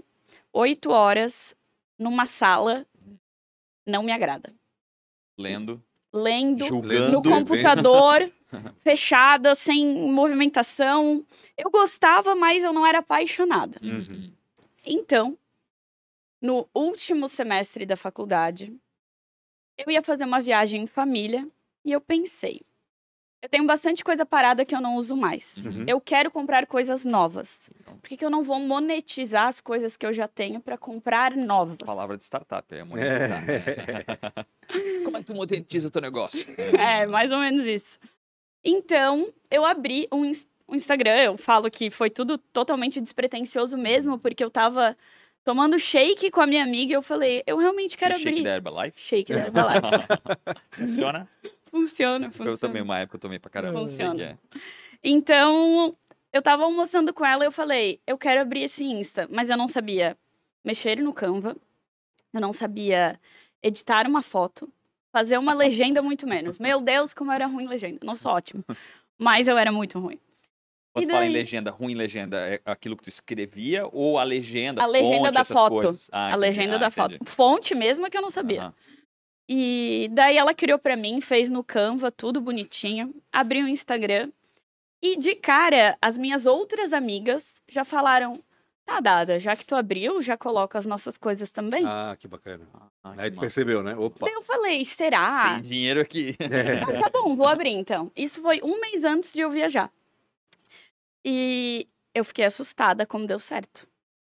oito 0.54 0.92
horas 0.92 1.56
numa 1.98 2.26
sala 2.26 2.86
não 3.86 4.04
me 4.04 4.12
agrada. 4.12 4.54
Lendo. 5.38 5.82
Lendo, 6.16 6.66
Julgando, 6.66 7.12
no 7.12 7.22
computador, 7.22 8.32
fechada, 8.80 9.54
sem 9.54 9.86
movimentação. 10.12 11.26
Eu 11.58 11.70
gostava, 11.70 12.34
mas 12.36 12.64
eu 12.64 12.72
não 12.72 12.86
era 12.86 13.00
apaixonada. 13.00 13.80
Uhum. 13.84 14.32
Então, 14.86 15.38
no 16.42 16.68
último 16.74 17.28
semestre 17.28 17.86
da 17.86 17.98
faculdade, 17.98 18.74
eu 19.78 19.92
ia 19.92 20.02
fazer 20.02 20.24
uma 20.24 20.42
viagem 20.42 20.84
em 20.84 20.88
família 20.88 21.48
e 21.84 21.92
eu 21.92 22.00
pensei: 22.00 22.62
eu 23.46 23.50
tenho 23.50 23.66
bastante 23.68 24.04
coisa 24.04 24.26
parada 24.26 24.66
que 24.66 24.76
eu 24.76 24.82
não 24.82 24.96
uso 24.96 25.16
mais. 25.16 25.68
Uhum. 25.68 25.86
Eu 25.88 26.02
quero 26.02 26.32
comprar 26.32 26.66
coisas 26.66 27.06
novas. 27.06 27.70
Por 28.02 28.10
que, 28.10 28.18
que, 28.18 28.26
eu 28.26 28.30
não 28.30 28.44
vou 28.44 28.60
monetizar 28.60 29.48
as 29.48 29.62
coisas 29.62 29.96
que 29.96 30.04
eu 30.04 30.12
já 30.12 30.28
tenho 30.28 30.60
para 30.60 30.80
comprar 30.80 31.36
novas? 31.36 31.78
Palavra 31.86 32.18
de 32.18 32.24
startup, 32.24 32.74
é 32.74 32.84
monetizar. 32.84 33.44
É. 33.48 34.06
Como 35.06 35.16
é 35.16 35.20
que 35.20 35.28
tu 35.28 35.36
monetiza 35.36 35.88
o 35.88 35.92
teu 35.92 36.02
negócio? 36.02 36.56
É, 36.58 37.06
mais 37.06 37.32
ou 37.32 37.38
menos 37.38 37.64
isso. 37.66 38.00
Então, 38.64 39.32
eu 39.52 39.64
abri 39.64 40.08
um, 40.12 40.24
um 40.68 40.76
Instagram, 40.76 41.18
eu 41.18 41.38
falo 41.38 41.70
que 41.70 41.92
foi 41.92 42.10
tudo 42.10 42.40
totalmente 42.40 43.00
despretensioso 43.00 43.78
mesmo, 43.78 44.18
porque 44.18 44.44
eu 44.44 44.50
tava 44.50 44.98
tomando 45.44 45.78
shake 45.78 46.32
com 46.32 46.42
a 46.42 46.48
minha 46.48 46.64
amiga 46.64 46.94
e 46.94 46.96
eu 46.96 47.04
falei, 47.04 47.44
eu 47.46 47.58
realmente 47.58 47.96
quero 47.96 48.16
shake 48.16 48.28
abrir. 48.28 48.38
Shake 48.38 48.44
da 48.44 48.56
Herbalife? 48.56 49.00
Shake 49.00 49.34
da 49.34 49.40
Herbalife. 49.40 49.86
funciona? 50.72 51.30
Funciona, 51.76 52.32
funciona. 52.32 52.52
Eu 52.52 52.58
também, 52.58 52.82
uma 52.82 53.00
época, 53.00 53.18
eu 53.18 53.20
tomei 53.20 53.38
pra 53.38 53.50
caramba. 53.50 53.82
Funciona. 53.82 54.24
É. 54.24 54.38
Então, 55.04 55.94
eu 56.32 56.42
tava 56.42 56.64
almoçando 56.64 57.14
com 57.14 57.26
ela 57.26 57.44
e 57.44 57.48
eu 57.48 57.52
falei, 57.52 58.00
eu 58.08 58.18
quero 58.18 58.40
abrir 58.40 58.64
esse 58.64 58.86
Insta, 58.86 59.28
mas 59.30 59.50
eu 59.50 59.58
não 59.58 59.68
sabia 59.68 60.18
mexer 60.64 61.02
no 61.02 61.12
Canva, 61.12 61.58
eu 62.34 62.40
não 62.40 62.54
sabia 62.54 63.20
editar 63.62 64.08
uma 64.08 64.22
foto, 64.22 64.72
fazer 65.12 65.38
uma 65.38 65.54
legenda 65.54 66.02
muito 66.02 66.26
menos. 66.26 66.60
Meu 66.60 66.80
Deus, 66.80 67.14
como 67.14 67.32
eu 67.32 67.36
era 67.36 67.46
ruim 67.46 67.68
legenda. 67.68 68.00
Não 68.04 68.16
sou 68.16 68.32
ótimo, 68.32 68.64
mas 69.20 69.50
eu 69.50 69.58
era 69.58 69.72
muito 69.72 70.00
ruim. 70.00 70.20
Quando 70.94 71.08
daí... 71.08 71.14
fala 71.14 71.26
em 71.26 71.34
legenda, 71.34 71.72
ruim 71.72 71.94
legenda, 71.94 72.38
é 72.40 72.62
aquilo 72.64 72.96
que 72.96 73.04
tu 73.04 73.10
escrevia 73.10 73.86
ou 73.92 74.18
a 74.18 74.24
legenda, 74.24 74.82
a 74.82 74.86
legenda 74.86 75.26
fonte, 75.26 75.34
da 75.34 75.44
foto. 75.44 75.88
Ah, 76.10 76.32
a 76.32 76.36
legenda 76.38 76.76
ah, 76.76 76.80
da 76.80 76.88
entendi. 76.88 77.18
foto. 77.18 77.26
Fonte 77.26 77.76
mesmo 77.76 78.08
é 78.08 78.10
que 78.10 78.18
eu 78.18 78.22
não 78.22 78.30
sabia. 78.30 78.68
Uhum. 78.68 78.74
E 79.48 80.10
daí 80.12 80.38
ela 80.38 80.54
criou 80.54 80.80
para 80.80 80.96
mim, 80.96 81.22
fez 81.22 81.50
no 81.50 81.64
Canva, 81.64 82.12
tudo 82.12 82.42
bonitinho, 82.42 83.14
abriu 83.32 83.66
o 83.66 83.70
Instagram. 83.70 84.32
E 85.02 85.18
de 85.18 85.36
cara, 85.36 85.98
as 86.02 86.18
minhas 86.18 86.46
outras 86.46 86.94
amigas 86.94 87.62
já 87.68 87.86
falaram: 87.86 88.42
tá 88.86 89.00
dada, 89.00 89.40
já 89.40 89.56
que 89.56 89.66
tu 89.66 89.76
abriu, 89.76 90.22
já 90.22 90.36
coloca 90.36 90.80
as 90.80 90.86
nossas 90.86 91.18
coisas 91.18 91.52
também. 91.52 91.84
Ah, 91.86 92.16
que 92.20 92.28
bacana. 92.28 92.68
Ah, 93.04 93.14
Aí 93.18 93.30
tu 93.30 93.40
percebeu, 93.40 93.84
né? 93.84 93.96
Opa. 93.96 94.26
Daí 94.26 94.34
eu 94.34 94.42
falei: 94.42 94.84
será? 94.84 95.54
Tem 95.56 95.62
dinheiro 95.62 96.02
aqui. 96.02 96.36
É. 96.40 96.82
Ah, 96.98 97.04
tá 97.04 97.10
bom, 97.10 97.36
vou 97.36 97.48
abrir 97.48 97.70
então. 97.70 98.12
Isso 98.16 98.42
foi 98.42 98.62
um 98.64 98.80
mês 98.80 99.04
antes 99.04 99.32
de 99.32 99.42
eu 99.42 99.52
viajar. 99.52 99.92
E 101.24 101.88
eu 102.14 102.24
fiquei 102.24 102.46
assustada 102.46 103.06
como 103.06 103.28
deu 103.28 103.38
certo. 103.40 103.88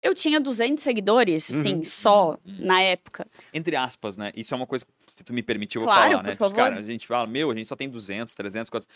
Eu 0.01 0.15
tinha 0.15 0.39
200 0.39 0.83
seguidores, 0.83 1.49
uhum. 1.49 1.63
sim, 1.63 1.83
só 1.83 2.31
uhum. 2.31 2.37
na 2.59 2.81
época. 2.81 3.27
Entre 3.53 3.75
aspas, 3.75 4.17
né? 4.17 4.31
Isso 4.35 4.53
é 4.53 4.57
uma 4.57 4.65
coisa, 4.65 4.85
se 5.07 5.23
tu 5.23 5.33
me 5.33 5.43
permitir, 5.43 5.77
eu 5.77 5.81
vou 5.81 5.91
claro, 5.91 6.11
falar, 6.11 6.23
né? 6.23 6.35
Favor. 6.35 6.55
Cara, 6.55 6.77
a 6.77 6.81
gente 6.81 7.05
fala, 7.05 7.27
meu, 7.27 7.51
a 7.51 7.55
gente 7.55 7.67
só 7.67 7.75
tem 7.75 7.89
200, 7.89 8.33
300, 8.33 8.69
400 8.69 8.87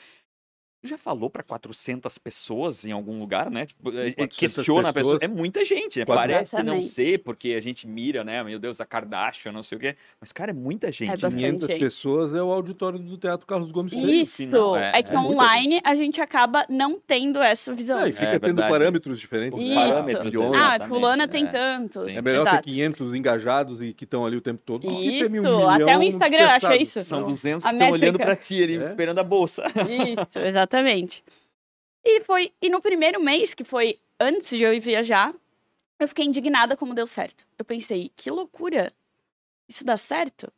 já 0.87 0.97
falou 0.97 1.29
para 1.29 1.43
400 1.43 2.17
pessoas 2.17 2.85
em 2.85 2.91
algum 2.91 3.19
lugar, 3.19 3.49
né? 3.49 3.65
Tipo, 3.65 3.91
Sim, 3.91 4.13
é, 4.17 4.27
questiona 4.27 4.89
a 4.89 4.93
pessoa. 4.93 5.17
É 5.21 5.27
muita 5.27 5.63
gente, 5.63 5.99
né? 5.99 6.05
Parece 6.05 6.61
não 6.61 6.83
ser, 6.83 7.19
porque 7.19 7.49
a 7.57 7.61
gente 7.61 7.87
mira, 7.87 8.23
né? 8.23 8.43
Meu 8.43 8.59
Deus, 8.59 8.81
a 8.81 8.85
Kardashian, 8.85 9.51
não 9.51 9.63
sei 9.63 9.77
o 9.77 9.81
quê. 9.81 9.95
Mas, 10.19 10.31
cara, 10.31 10.51
é 10.51 10.53
muita 10.53 10.91
gente. 10.91 11.25
É 11.25 11.29
500 11.29 11.67
gente. 11.67 11.79
pessoas 11.79 12.33
é 12.33 12.43
o 12.43 12.51
auditório 12.51 12.99
do 12.99 13.17
Teatro 13.17 13.47
Carlos 13.47 13.71
Gomes 13.71 13.93
Isso! 13.93 14.75
É, 14.75 14.99
é, 14.99 15.03
que 15.03 15.15
é 15.15 15.19
online 15.19 15.79
a 15.83 15.95
gente 15.95 16.19
acaba 16.19 16.65
não 16.69 16.99
tendo 16.99 17.41
essa 17.41 17.73
visão. 17.73 17.99
É, 17.99 18.09
e 18.09 18.11
fica 18.11 18.39
tendo 18.39 18.61
parâmetros 18.61 19.19
diferentes. 19.19 19.59
Isso. 19.59 19.75
Parâmetros, 19.75 20.31
de 20.31 20.37
ah, 20.37 20.87
fulana 20.87 21.27
tem 21.27 21.47
tantos. 21.47 22.07
É 22.09 22.21
melhor 22.21 22.41
Exato. 22.41 22.63
ter 22.63 22.71
500 22.71 23.15
engajados 23.15 23.81
e 23.81 23.93
que 23.93 24.03
estão 24.03 24.25
ali 24.25 24.35
o 24.35 24.41
tempo 24.41 24.61
todo. 24.65 24.91
Isso, 24.91 25.31
um 25.31 25.69
até 25.69 25.97
o 25.97 26.03
Instagram 26.03 26.47
acha 26.47 26.75
isso. 26.75 27.01
São 27.01 27.23
200 27.23 27.65
que 27.65 27.71
estão 27.71 27.91
olhando 27.91 28.19
para 28.19 28.35
ti 28.35 28.61
ali, 28.61 28.75
esperando 28.75 29.19
a 29.19 29.23
bolsa. 29.23 29.63
Isso, 29.87 30.39
exatamente. 30.39 30.72
E 32.03 32.21
foi. 32.21 32.51
E 32.61 32.69
no 32.69 32.81
primeiro 32.81 33.21
mês, 33.21 33.53
que 33.53 33.63
foi 33.63 33.99
antes 34.19 34.49
de 34.49 34.63
eu 34.63 34.73
ir 34.73 34.79
viajar, 34.79 35.33
eu 35.99 36.07
fiquei 36.07 36.25
indignada 36.25 36.75
como 36.75 36.93
deu 36.93 37.07
certo. 37.07 37.45
Eu 37.57 37.65
pensei, 37.65 38.11
que 38.15 38.29
loucura! 38.29 38.91
Isso 39.67 39.85
dá 39.85 39.97
certo? 39.97 40.51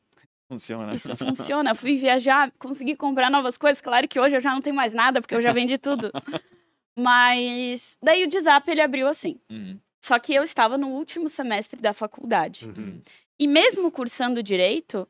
Funciona. 0.47 0.93
Isso 0.93 1.15
funciona. 1.17 1.75
Fui 1.75 1.95
viajar, 1.95 2.51
consegui 2.57 2.95
comprar 2.95 3.29
novas 3.29 3.57
coisas. 3.57 3.81
Claro 3.81 4.07
que 4.07 4.19
hoje 4.19 4.35
eu 4.35 4.41
já 4.41 4.51
não 4.51 4.61
tenho 4.61 4.75
mais 4.75 4.93
nada, 4.93 5.21
porque 5.21 5.35
eu 5.35 5.41
já 5.41 5.51
vendi 5.51 5.77
tudo. 5.77 6.11
Mas 6.97 7.97
daí 8.01 8.23
o 8.23 8.25
WhatsApp 8.25 8.71
ele 8.71 8.81
abriu 8.81 9.07
assim. 9.07 9.39
Uhum. 9.49 9.77
Só 10.03 10.17
que 10.17 10.33
eu 10.33 10.43
estava 10.43 10.77
no 10.77 10.89
último 10.89 11.27
semestre 11.27 11.81
da 11.81 11.93
faculdade. 11.93 12.65
Uhum. 12.65 13.01
E 13.37 13.47
mesmo 13.47 13.91
cursando 13.91 14.41
direito, 14.41 15.07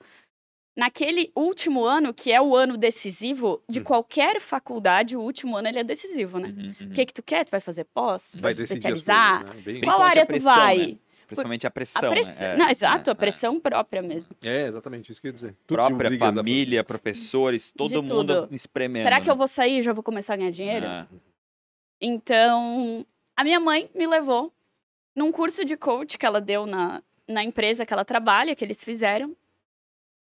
naquele 0.76 1.32
último 1.36 1.86
ano, 1.86 2.14
que 2.14 2.32
é 2.32 2.42
o 2.42 2.56
ano 2.56 2.76
decisivo 2.76 3.64
de 3.70 3.80
uhum. 3.80 3.86
qualquer 3.86 4.42
faculdade, 4.42 5.16
o 5.16 5.22
último 5.22 5.56
ano 5.56 5.68
ele 5.68 5.80
é 5.80 5.84
decisivo, 5.84 6.38
né? 6.38 6.50
Uhum, 6.50 6.76
uhum. 6.82 6.88
O 6.88 6.94
que 6.94 7.06
que 7.06 7.14
tu 7.14 7.24
quer? 7.24 7.46
Tu 7.46 7.52
vai 7.52 7.62
fazer 7.62 7.86
pós? 7.86 8.30
Tu 8.32 8.42
vai, 8.42 8.54
vai 8.54 8.54
se 8.54 8.64
especializar? 8.64 9.46
Coisas, 9.46 9.66
né? 9.66 9.82
Qual 9.82 10.02
área 10.02 10.26
pressão, 10.26 10.54
tu 10.54 10.56
vai? 10.56 10.78
Né? 10.78 10.98
Principalmente 11.28 11.66
a 11.66 11.72
pressão, 11.72 12.10
a 12.10 12.12
press... 12.12 12.28
né? 12.28 12.36
É, 12.40 12.58
Não, 12.58 12.70
exato, 12.70 13.10
é, 13.10 13.14
a 13.14 13.16
pressão 13.16 13.56
é. 13.56 13.60
própria 13.60 14.02
mesmo. 14.02 14.36
É, 14.44 14.68
exatamente, 14.68 15.12
isso 15.12 15.20
que 15.20 15.28
eu 15.28 15.30
ia 15.30 15.34
dizer. 15.34 15.56
Tudo 15.66 15.78
própria 15.78 16.18
família, 16.18 16.84
professores, 16.84 17.72
todo 17.72 18.04
mundo 18.04 18.48
espremendo. 18.52 19.04
Será 19.04 19.20
que 19.20 19.30
eu 19.30 19.34
né? 19.34 19.38
vou 19.38 19.48
sair 19.48 19.80
e 19.80 19.82
já 19.82 19.92
vou 19.92 20.04
começar 20.04 20.36
a 20.36 20.38
ganhar 20.38 20.52
dinheiro? 20.52 20.86
É. 20.86 21.08
Então, 22.00 23.06
a 23.36 23.44
minha 23.44 23.60
mãe 23.60 23.90
me 23.96 24.06
levou 24.06 24.54
num 25.16 25.32
curso 25.32 25.66
de 25.66 25.76
coach 25.76 26.18
que 26.18 26.26
ela 26.26 26.40
deu 26.40 26.68
na, 26.68 27.02
na 27.28 27.44
empresa 27.44 27.86
que 27.86 27.94
ela 27.94 28.06
trabalha, 28.06 28.56
que 28.56 28.64
eles 28.64 28.84
fizeram. 28.84 29.36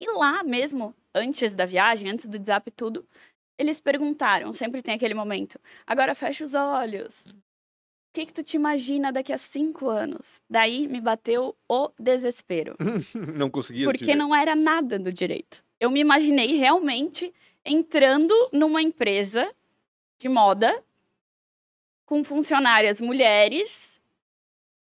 E 0.03 0.19
lá 0.19 0.43
mesmo, 0.43 0.93
antes 1.15 1.55
da 1.55 1.65
viagem, 1.65 2.11
antes 2.11 2.27
do 2.27 2.37
e 2.37 2.71
tudo, 2.73 3.07
eles 3.57 3.81
perguntaram, 3.81 4.53
sempre 4.53 4.83
tem 4.83 4.95
aquele 4.95 5.15
momento, 5.15 5.61
agora 5.87 6.13
fecha 6.13 6.45
os 6.45 6.55
olhos. 6.55 7.25
O 7.25 8.13
que, 8.13 8.27
que 8.27 8.33
tu 8.33 8.43
te 8.43 8.57
imagina 8.57 9.13
daqui 9.13 9.33
a 9.33 9.39
cinco 9.39 9.89
anos? 9.89 10.43
Daí 10.51 10.89
me 10.89 11.01
bateu 11.01 11.57
o 11.69 11.89
desespero. 11.97 12.77
não 13.15 13.49
conseguia. 13.49 13.87
Porque 13.87 14.17
não 14.17 14.35
era 14.35 14.57
nada 14.57 14.99
do 14.99 15.13
direito. 15.13 15.65
Eu 15.79 15.89
me 15.89 16.01
imaginei 16.01 16.57
realmente 16.57 17.33
entrando 17.65 18.35
numa 18.53 18.83
empresa 18.83 19.55
de 20.19 20.29
moda 20.29 20.85
com 22.05 22.25
funcionárias 22.25 23.01
mulheres. 23.01 24.01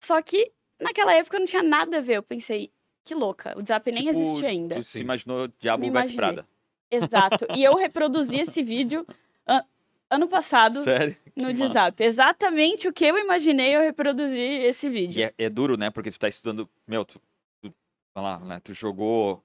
Só 0.03 0.21
que 0.21 0.51
naquela 0.81 1.13
época 1.13 1.39
não 1.39 1.45
tinha 1.45 1.63
nada 1.63 1.99
a 1.99 2.01
ver. 2.01 2.17
Eu 2.17 2.23
pensei, 2.23 2.71
que 3.07 3.15
louca. 3.15 3.53
O 3.55 3.59
WhatsApp 3.59 3.91
nem 3.91 4.05
tipo, 4.05 4.19
existe 4.19 4.45
ainda. 4.45 4.75
Tu 4.75 4.83
se 4.83 5.01
imaginou 5.01 5.49
Diabo 5.59 5.89
Veste 5.91 6.13
Prada. 6.13 6.45
Exato. 6.91 7.47
E 7.55 7.63
eu 7.63 7.75
reproduzi 7.77 8.37
esse 8.37 8.61
vídeo 8.61 9.05
an 9.47 9.63
ano 10.09 10.27
passado 10.27 10.83
Sério? 10.83 11.17
no 11.35 11.47
WhatsApp. 11.47 12.01
Exatamente 12.01 12.87
o 12.87 12.93
que 12.93 13.05
eu 13.05 13.17
imaginei, 13.17 13.75
eu 13.75 13.81
reproduzi 13.81 14.39
esse 14.39 14.89
vídeo. 14.89 15.19
E 15.19 15.23
é, 15.23 15.33
é 15.37 15.49
duro, 15.49 15.77
né? 15.77 15.89
Porque 15.89 16.11
tu 16.11 16.19
tá 16.19 16.27
estudando. 16.27 16.69
Meu, 16.87 17.03
tu, 17.03 17.19
tu, 17.61 17.73
lá, 18.15 18.39
né? 18.39 18.61
tu 18.63 18.73
jogou 18.73 19.43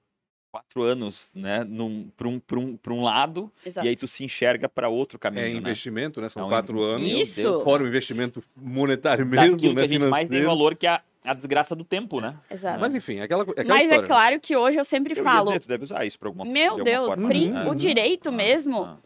quatro 0.51 0.83
anos, 0.83 1.31
né, 1.33 1.67
para 2.15 2.27
um, 2.27 2.39
um, 2.53 2.79
um 2.89 3.01
lado, 3.01 3.51
Exato. 3.65 3.87
e 3.87 3.89
aí 3.89 3.95
tu 3.95 4.07
se 4.07 4.23
enxerga 4.23 4.69
para 4.69 4.87
outro 4.87 5.17
caminho. 5.17 5.47
É 5.47 5.49
né? 5.49 5.55
investimento, 5.55 6.21
né? 6.21 6.25
né? 6.25 6.29
São 6.29 6.43
é 6.43 6.45
um 6.45 6.49
quatro 6.49 6.79
anos. 6.79 7.11
Isso. 7.11 7.63
Fora 7.63 7.83
o 7.83 7.87
investimento 7.87 8.43
monetário 8.55 9.25
mesmo, 9.25 9.53
Daquilo 9.53 9.73
né? 9.73 9.81
que 9.81 9.87
a 9.87 9.99
gente 9.99 10.07
mais 10.07 10.29
tem 10.29 10.43
valor, 10.43 10.75
que 10.75 10.85
é 10.85 10.91
a, 10.91 11.01
a 11.23 11.33
desgraça 11.33 11.75
do 11.75 11.83
tempo, 11.83 12.19
né? 12.19 12.37
Exato. 12.49 12.79
Mas 12.79 12.95
enfim, 12.95 13.17
é 13.17 13.23
aquela, 13.23 13.43
é 13.43 13.51
aquela 13.51 13.67
Mas 13.67 13.81
é 13.81 13.83
história, 13.83 14.05
é 14.05 14.07
claro 14.07 14.39
que 14.39 14.55
hoje 14.55 14.77
eu 14.77 14.83
sempre 14.83 15.17
eu 15.17 15.23
falo. 15.23 15.47
Dizer, 15.47 15.59
tu 15.59 15.67
deve 15.67 15.83
usar 15.83 16.05
isso 16.05 16.19
para 16.19 16.29
alguma 16.29 16.45
Meu 16.45 16.77
de 16.77 16.83
Deus, 16.83 17.07
forma, 17.07 17.29
né? 17.29 17.69
o 17.69 17.75
direito 17.75 18.29
ah, 18.29 18.31
mesmo 18.31 18.83
ah. 18.83 18.97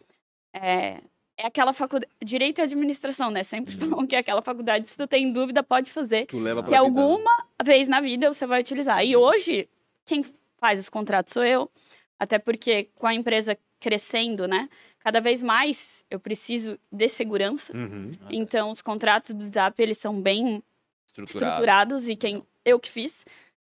é 0.53 0.97
é 1.37 1.45
aquela 1.45 1.71
faculdade. 1.71 2.11
Direito 2.23 2.59
e 2.59 2.61
administração, 2.63 3.29
né? 3.29 3.43
Sempre 3.43 3.75
uhum. 3.75 3.89
falam 3.91 4.07
que 4.07 4.15
é 4.15 4.19
aquela 4.19 4.41
faculdade, 4.41 4.89
se 4.89 4.97
tu 4.97 5.07
tem 5.07 5.31
dúvida, 5.31 5.61
pode 5.61 5.91
fazer. 5.91 6.25
Tu 6.25 6.39
leva 6.39 6.63
que 6.63 6.73
alguma 6.73 7.45
vez 7.63 7.87
na 7.87 8.01
vida 8.01 8.33
você 8.33 8.47
vai 8.47 8.59
utilizar. 8.59 9.05
E 9.05 9.15
hoje, 9.15 9.69
quem 10.03 10.25
faz 10.57 10.79
os 10.79 10.89
contratos 10.89 11.33
sou 11.33 11.45
eu. 11.45 11.69
Até 12.19 12.39
porque 12.39 12.89
com 12.95 13.05
a 13.05 13.13
empresa 13.13 13.55
crescendo, 13.79 14.47
né? 14.47 14.67
Cada 14.99 15.21
vez 15.21 15.43
mais 15.43 16.03
eu 16.09 16.19
preciso 16.19 16.79
de 16.91 17.07
segurança. 17.07 17.75
Uhum. 17.77 18.09
Então, 18.31 18.71
os 18.71 18.81
contratos 18.81 19.35
do 19.35 19.45
Zap, 19.45 19.79
eles 19.79 19.99
são 19.99 20.19
bem 20.19 20.63
estruturados 21.25 22.07
e 22.07 22.15
quem 22.15 22.43
eu 22.63 22.79
que 22.79 22.89
fiz. 22.89 23.25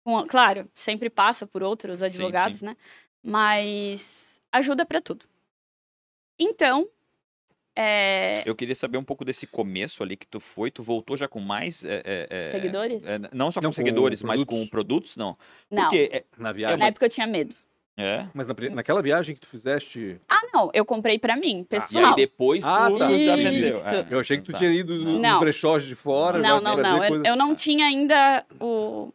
Com, 0.03 0.25
claro, 0.27 0.69
sempre 0.73 1.09
passa 1.09 1.47
por 1.47 1.63
outros 1.63 2.01
advogados, 2.01 2.59
sim, 2.59 2.67
sim. 2.67 2.71
né? 2.71 2.77
Mas 3.23 4.39
ajuda 4.51 4.85
para 4.85 5.01
tudo. 5.01 5.25
Então, 6.39 6.87
é... 7.75 8.41
Eu 8.45 8.55
queria 8.55 8.75
saber 8.75 8.97
um 8.97 9.03
pouco 9.03 9.25
desse 9.25 9.45
começo 9.45 10.01
ali 10.01 10.15
que 10.15 10.25
tu 10.25 10.39
foi. 10.39 10.71
Tu 10.71 10.81
voltou 10.81 11.17
já 11.17 11.27
com 11.27 11.41
mais. 11.41 11.83
É, 11.83 12.01
é, 12.05 12.27
é 12.29 12.51
seguidores? 12.51 13.03
É, 13.03 13.19
não 13.33 13.51
só 13.51 13.59
com, 13.59 13.67
com 13.67 13.73
seguidores, 13.73 14.23
mas 14.23 14.43
com 14.45 14.65
produtos, 14.65 15.17
não? 15.17 15.37
Não. 15.69 15.83
Porque 15.83 16.09
é, 16.11 16.23
na 16.37 16.53
viagem. 16.53 16.77
Na 16.77 16.85
época 16.85 17.05
eu 17.05 17.09
tinha 17.09 17.27
medo. 17.27 17.53
É. 17.97 18.27
Mas 18.33 18.45
na, 18.45 18.53
naquela 18.71 19.01
viagem 19.01 19.33
que 19.33 19.41
tu 19.41 19.47
fizeste. 19.47 20.19
Ah, 20.27 20.41
não. 20.53 20.69
Eu 20.73 20.83
comprei 20.83 21.17
pra 21.17 21.37
mim, 21.37 21.63
pessoal. 21.63 22.03
Ah, 22.03 22.07
e 22.07 22.09
aí 22.09 22.15
depois 22.15 22.65
ah, 22.65 22.89
tu 22.89 22.97
tá. 22.97 23.05
já 23.09 23.35
vendeu. 23.35 23.87
É. 23.87 24.07
Eu 24.09 24.19
achei 24.19 24.37
que 24.37 24.43
tu 24.43 24.51
tá. 24.51 24.57
tinha 24.57 24.69
ido 24.69 24.95
no, 24.95 25.19
no 25.19 25.39
brechós 25.39 25.85
de 25.85 25.95
fora. 25.95 26.39
Não, 26.39 26.59
não, 26.59 26.75
não. 26.75 27.03
Eu, 27.03 27.23
eu, 27.23 27.35
não 27.35 27.55
tinha 27.55 27.85
ainda 27.85 28.45
o. 28.59 29.13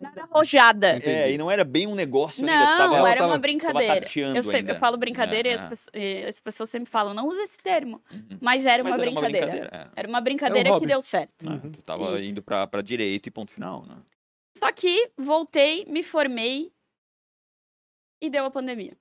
Não 0.00 0.10
era 0.10 0.22
arrojada. 0.22 0.98
É, 1.02 1.30
e 1.30 1.36
não 1.36 1.50
era 1.50 1.62
bem 1.62 1.86
um 1.86 1.94
negócio 1.94 2.46
não, 2.46 2.52
ainda. 2.52 2.88
Não, 2.88 3.06
era 3.06 3.26
uma 3.26 3.36
brincadeira. 3.36 4.06
Eu, 4.34 4.42
sempre, 4.42 4.72
eu 4.72 4.76
falo 4.76 4.96
brincadeira 4.96 5.48
é, 5.48 5.52
e 5.52 5.54
as, 5.54 5.62
é. 5.62 5.68
pessoas, 5.68 5.94
as, 6.28 6.40
pessoas, 6.40 6.70
sempre 6.70 6.90
falam, 6.90 7.12
não 7.12 7.26
usa 7.26 7.42
esse 7.42 7.58
termo. 7.58 8.00
Uhum. 8.10 8.38
Mas 8.40 8.64
era 8.64 8.82
uma 8.82 8.96
Mas 8.96 9.00
brincadeira. 9.00 9.46
Era 9.46 9.50
uma 9.50 9.60
brincadeira, 9.60 9.90
é. 9.94 10.00
era 10.00 10.08
uma 10.08 10.20
brincadeira 10.22 10.74
um 10.74 10.78
que 10.78 10.86
deu 10.86 11.02
certo. 11.02 11.46
Uhum. 11.46 11.72
Tu 11.72 11.82
tava 11.82 12.18
indo 12.22 12.40
pra, 12.40 12.66
pra 12.66 12.80
direito 12.80 13.26
e 13.26 13.30
ponto 13.30 13.50
final, 13.50 13.84
né? 13.86 13.96
Só 14.56 14.72
que 14.72 15.10
voltei, 15.18 15.84
me 15.86 16.02
formei 16.02 16.72
e 18.20 18.30
deu 18.30 18.44
a 18.44 18.50
pandemia. 18.50 18.96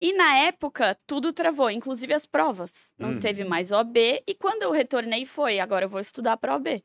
E 0.00 0.12
na 0.12 0.36
época, 0.38 0.96
tudo 1.06 1.32
travou, 1.32 1.70
inclusive 1.70 2.12
as 2.12 2.26
provas. 2.26 2.92
Não 2.98 3.12
uhum. 3.12 3.20
teve 3.20 3.44
mais 3.44 3.72
OB. 3.72 4.22
E 4.26 4.34
quando 4.34 4.62
eu 4.62 4.70
retornei, 4.70 5.24
foi: 5.24 5.58
agora 5.58 5.86
eu 5.86 5.88
vou 5.88 6.00
estudar 6.00 6.36
para 6.36 6.54
OB. 6.54 6.84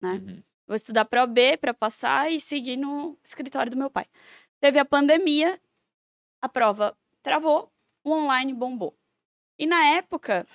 Né? 0.00 0.12
Uhum. 0.14 0.42
Vou 0.66 0.76
estudar 0.76 1.04
para 1.04 1.22
OB 1.22 1.56
para 1.58 1.72
passar 1.72 2.30
e 2.30 2.40
seguir 2.40 2.76
no 2.76 3.16
escritório 3.24 3.70
do 3.70 3.76
meu 3.76 3.88
pai. 3.88 4.06
Teve 4.60 4.78
a 4.78 4.84
pandemia, 4.84 5.58
a 6.42 6.48
prova 6.48 6.96
travou, 7.22 7.72
o 8.04 8.12
online 8.12 8.52
bombou. 8.52 8.94
E 9.58 9.66
na 9.66 9.84
época, 9.86 10.46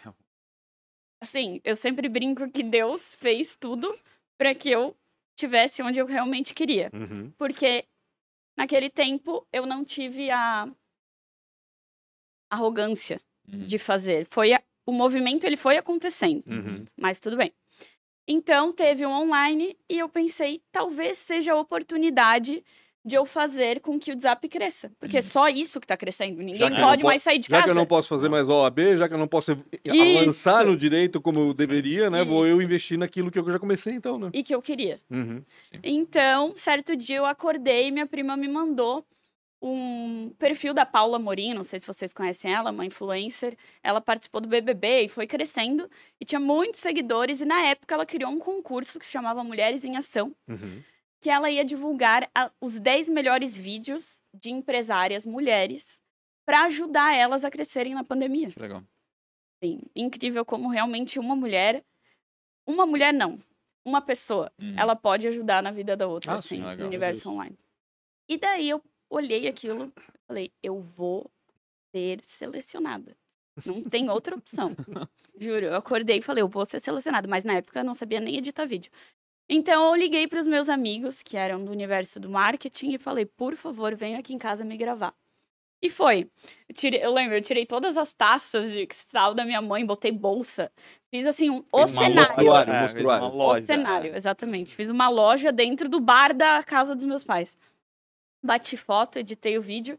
assim, 1.22 1.62
eu 1.64 1.76
sempre 1.76 2.08
brinco 2.08 2.50
que 2.50 2.64
Deus 2.64 3.16
fez 3.16 3.56
tudo 3.56 3.98
para 4.38 4.54
que 4.54 4.70
eu 4.70 4.96
tivesse 5.36 5.82
onde 5.82 6.00
eu 6.00 6.06
realmente 6.06 6.54
queria. 6.54 6.92
Uhum. 6.94 7.32
Porque 7.38 7.86
naquele 8.56 8.90
tempo 8.90 9.48
eu 9.52 9.66
não 9.66 9.84
tive 9.84 10.30
a 10.30 10.70
arrogância 12.50 13.20
uhum. 13.52 13.66
de 13.66 13.78
fazer. 13.78 14.26
Foi 14.30 14.54
a... 14.54 14.62
o 14.86 14.92
movimento 14.92 15.46
ele 15.46 15.58
foi 15.58 15.78
acontecendo, 15.78 16.44
uhum. 16.48 16.86
mas 16.96 17.20
tudo 17.20 17.38
bem. 17.38 17.54
Então 18.28 18.72
teve 18.72 19.06
um 19.06 19.12
online 19.12 19.78
e 19.90 20.00
eu 20.00 20.08
pensei, 20.08 20.62
talvez 20.72 21.18
seja 21.18 21.54
a 21.54 21.60
oportunidade 21.60 22.64
de 23.06 23.16
eu 23.16 23.26
fazer 23.26 23.82
com 23.82 24.00
que 24.00 24.12
o 24.12 24.14
WhatsApp 24.14 24.48
cresça. 24.48 24.92
Porque 25.00 25.18
é 25.18 25.20
uhum. 25.20 25.26
só 25.26 25.50
isso 25.50 25.80
que 25.80 25.86
está 25.86 25.98
crescendo. 25.98 26.42
Ninguém 26.42 26.76
pode 26.76 27.04
mais 27.04 27.22
sair 27.22 27.38
de 27.38 27.48
já 27.48 27.50
casa. 27.50 27.62
Já 27.62 27.66
que 27.66 27.70
eu 27.72 27.76
não 27.76 27.86
posso 27.86 28.08
fazer 28.08 28.30
mais 28.30 28.48
OAB, 28.48 28.80
já 28.98 29.08
que 29.08 29.14
eu 29.14 29.18
não 29.18 29.28
posso 29.28 29.52
isso. 29.84 30.20
avançar 30.20 30.66
no 30.66 30.78
direito 30.78 31.20
como 31.20 31.40
eu 31.42 31.54
deveria, 31.54 32.10
né? 32.10 32.22
Isso. 32.22 32.30
Vou 32.30 32.46
eu 32.48 32.62
investir 32.62 32.98
naquilo 32.98 33.30
que 33.30 33.38
eu 33.38 33.50
já 33.52 33.60
comecei, 33.60 33.94
então, 33.94 34.18
né? 34.18 34.30
E 34.34 34.42
que 34.42 34.56
eu 34.56 34.62
queria. 34.62 35.00
Uhum. 35.10 35.44
Então, 35.84 36.54
certo 36.56 36.96
dia 36.96 37.18
eu 37.18 37.26
acordei 37.26 37.88
e 37.88 37.92
minha 37.92 38.08
prima 38.08 38.38
me 38.38 38.48
mandou 38.48 39.06
um 39.66 40.30
perfil 40.38 40.74
da 40.74 40.86
Paula 40.86 41.18
Morim, 41.18 41.54
não 41.54 41.64
sei 41.64 41.80
se 41.80 41.88
vocês 41.88 42.12
conhecem 42.12 42.54
ela, 42.54 42.72
uma 42.72 42.86
influencer. 42.86 43.56
Ela 43.82 44.02
participou 44.02 44.42
do 44.42 44.48
BBB 44.48 45.04
e 45.04 45.08
foi 45.08 45.26
crescendo 45.26 45.90
e 46.20 46.26
tinha 46.26 46.40
muitos 46.40 46.82
seguidores. 46.82 47.40
E 47.40 47.46
na 47.46 47.62
época 47.62 47.96
ela 47.96 48.06
criou 48.06 48.30
um 48.30 48.40
concurso 48.40 49.00
que 49.00 49.06
se 49.06 49.12
chamava 49.12 49.42
Mulheres 49.42 49.86
em 49.86 49.96
Ação, 49.96 50.36
uhum. 50.50 50.82
Que 51.24 51.30
ela 51.30 51.50
ia 51.50 51.64
divulgar 51.64 52.30
a, 52.36 52.52
os 52.60 52.78
10 52.78 53.08
melhores 53.08 53.58
vídeos 53.58 54.22
de 54.34 54.52
empresárias 54.52 55.26
mulheres 55.26 56.02
para 56.46 56.66
ajudar 56.66 57.16
elas 57.16 57.46
a 57.46 57.50
crescerem 57.50 57.94
na 57.94 58.04
pandemia. 58.04 58.50
Que 58.52 58.60
legal. 58.60 58.84
Sim, 59.64 59.80
incrível 59.96 60.44
como 60.44 60.68
realmente 60.68 61.18
uma 61.18 61.34
mulher, 61.34 61.82
uma 62.68 62.86
mulher 62.86 63.14
não, 63.14 63.40
uma 63.86 64.02
pessoa, 64.02 64.52
uhum. 64.60 64.78
ela 64.78 64.98
pode 64.98 65.26
ajudar 65.30 65.64
na 65.64 65.72
vida 65.72 65.96
da 65.96 66.06
outra, 66.08 66.34
ah, 66.34 66.36
assim, 66.36 66.62
sim, 66.62 66.76
no 66.76 66.86
universo 66.86 67.30
online. 67.30 67.58
E 68.28 68.38
daí 68.38 68.68
eu 68.68 68.84
olhei 69.10 69.48
aquilo, 69.48 69.94
falei, 70.28 70.52
eu 70.62 70.82
vou 70.82 71.32
ser 71.96 72.20
selecionada. 72.26 73.16
Não 73.66 73.82
tem 73.82 74.10
outra 74.10 74.36
opção. 74.36 74.76
Juro, 75.40 75.68
eu 75.68 75.76
acordei 75.76 76.18
e 76.18 76.22
falei, 76.22 76.42
eu 76.42 76.50
vou 76.50 76.66
ser 76.66 76.82
selecionada, 76.82 77.30
mas 77.30 77.46
na 77.46 77.54
época 77.54 77.80
eu 77.80 77.86
não 77.86 77.94
sabia 77.94 78.20
nem 78.20 78.36
editar 78.36 78.66
vídeo. 78.66 78.92
Então 79.50 79.90
eu 79.90 79.96
liguei 79.96 80.28
para 80.28 80.40
os 80.40 80.46
meus 80.46 80.70
amigos, 80.70 81.22
que 81.22 81.38
eram 81.38 81.64
do 81.64 81.72
universo 81.72 82.20
do 82.20 82.30
marketing, 82.30 82.94
e 82.94 82.98
falei, 82.98 83.26
por 83.26 83.56
favor, 83.56 83.96
venha 83.96 84.20
aqui 84.20 84.34
em 84.34 84.38
casa 84.38 84.64
me 84.64 84.78
gravar. 84.78 85.14
E 85.82 85.90
foi. 85.90 86.30
Eu, 86.70 86.74
tirei, 86.74 87.04
eu 87.04 87.14
lembro, 87.14 87.36
eu 87.36 87.42
tirei 87.42 87.66
todas 87.66 87.98
as 87.98 88.14
taças 88.14 88.72
de 88.72 88.88
cristal 88.88 89.34
da 89.34 89.44
minha 89.44 89.62
mãe, 89.62 89.86
botei 89.86 90.12
bolsa. 90.12 90.72
Fiz 91.12 91.26
assim 91.28 91.50
um 91.50 91.64
o 91.72 91.88
cenário. 91.88 92.46
Loja, 92.46 92.72
é, 92.72 93.04
uma 93.04 93.28
loja, 93.28 93.64
o 93.64 93.66
cenário, 93.66 94.14
é. 94.14 94.18
exatamente. 94.18 94.74
Fiz 94.74 94.90
uma 94.90 95.10
loja 95.10 95.52
dentro 95.52 95.90
do 95.90 96.00
bar 96.00 96.34
da 96.34 96.64
casa 96.64 96.96
dos 96.96 97.06
meus 97.06 97.24
pais 97.24 97.58
bati 98.44 98.76
foto, 98.76 99.18
editei 99.18 99.58
o 99.58 99.62
vídeo. 99.62 99.98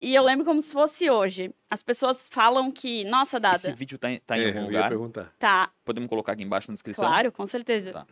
E 0.00 0.14
eu 0.14 0.22
lembro 0.22 0.44
como 0.44 0.60
se 0.60 0.72
fosse 0.72 1.10
hoje. 1.10 1.52
As 1.68 1.82
pessoas 1.82 2.28
falam 2.28 2.70
que, 2.70 3.04
nossa, 3.04 3.40
Dada. 3.40 3.56
Esse 3.56 3.72
vídeo 3.72 3.98
tá 3.98 4.12
em, 4.12 4.20
tá 4.20 4.38
em 4.38 4.42
é, 4.42 4.48
algum 4.48 4.66
lugar? 4.66 4.88
perguntar. 4.88 5.32
Tá. 5.38 5.70
Podemos 5.84 6.08
colocar 6.08 6.32
aqui 6.32 6.42
embaixo 6.42 6.70
na 6.70 6.74
descrição? 6.74 7.06
Claro, 7.06 7.32
com 7.32 7.46
certeza. 7.46 7.92
Tá. 7.92 8.06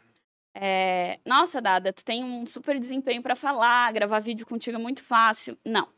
É, 0.55 1.19
nossa, 1.25 1.61
Dada, 1.61 1.93
tu 1.93 2.05
tem 2.05 2.23
um 2.23 2.45
super 2.45 2.79
desempenho 2.79 3.23
para 3.23 3.35
falar, 3.35 3.93
gravar 3.93 4.21
vídeo 4.21 4.47
contigo 4.47 4.77
é 4.77 4.81
muito 4.81 5.03
fácil. 5.03 5.57
Não. 5.65 5.89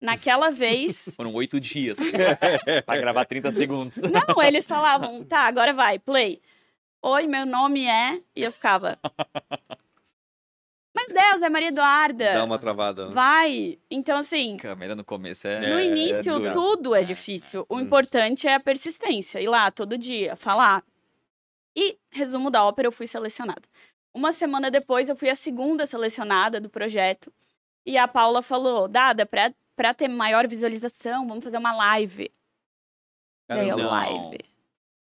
Naquela 0.00 0.50
vez. 0.50 1.08
Foram 1.16 1.32
oito 1.34 1.60
dias 1.60 1.96
para 2.84 3.00
gravar 3.00 3.24
30 3.24 3.52
segundos. 3.52 3.98
Não, 3.98 4.42
eles 4.42 4.66
falavam, 4.66 5.22
tá, 5.24 5.40
agora 5.40 5.72
vai, 5.72 5.98
play. 5.98 6.40
Oi, 7.00 7.26
meu 7.26 7.46
nome 7.46 7.86
é. 7.86 8.20
E 8.34 8.42
eu 8.42 8.50
ficava. 8.50 8.98
Meu 10.96 11.06
Deus, 11.08 11.42
é 11.42 11.50
Maria 11.50 11.68
Eduarda. 11.68 12.32
Dá 12.32 12.44
uma 12.44 12.58
travada. 12.58 13.08
Né? 13.08 13.14
Vai. 13.14 13.78
Então, 13.90 14.18
assim. 14.18 14.56
Câmera 14.56 14.96
no 14.96 15.04
começo 15.04 15.46
é. 15.46 15.60
No 15.68 15.80
início, 15.80 16.46
é 16.46 16.52
tudo 16.52 16.94
é 16.94 17.02
difícil. 17.02 17.66
O 17.68 17.76
hum. 17.76 17.80
importante 17.80 18.46
é 18.48 18.54
a 18.54 18.60
persistência. 18.60 19.38
Ir 19.38 19.48
lá 19.48 19.70
todo 19.70 19.98
dia, 19.98 20.34
falar. 20.34 20.82
E, 21.76 21.98
resumo 22.10 22.50
da 22.50 22.64
ópera, 22.64 22.88
eu 22.88 22.92
fui 22.92 23.06
selecionada. 23.06 23.62
Uma 24.14 24.30
semana 24.30 24.70
depois, 24.70 25.08
eu 25.08 25.16
fui 25.16 25.28
a 25.28 25.34
segunda 25.34 25.86
selecionada 25.86 26.60
do 26.60 26.70
projeto. 26.70 27.32
E 27.84 27.98
a 27.98 28.06
Paula 28.06 28.40
falou: 28.42 28.86
Dada, 28.86 29.26
pra, 29.26 29.52
pra 29.74 29.92
ter 29.92 30.08
maior 30.08 30.46
visualização, 30.46 31.26
vamos 31.26 31.42
fazer 31.42 31.58
uma 31.58 31.74
live. 31.74 32.30
Daí 33.48 33.68
eu, 33.68 33.76
live. 33.76 34.38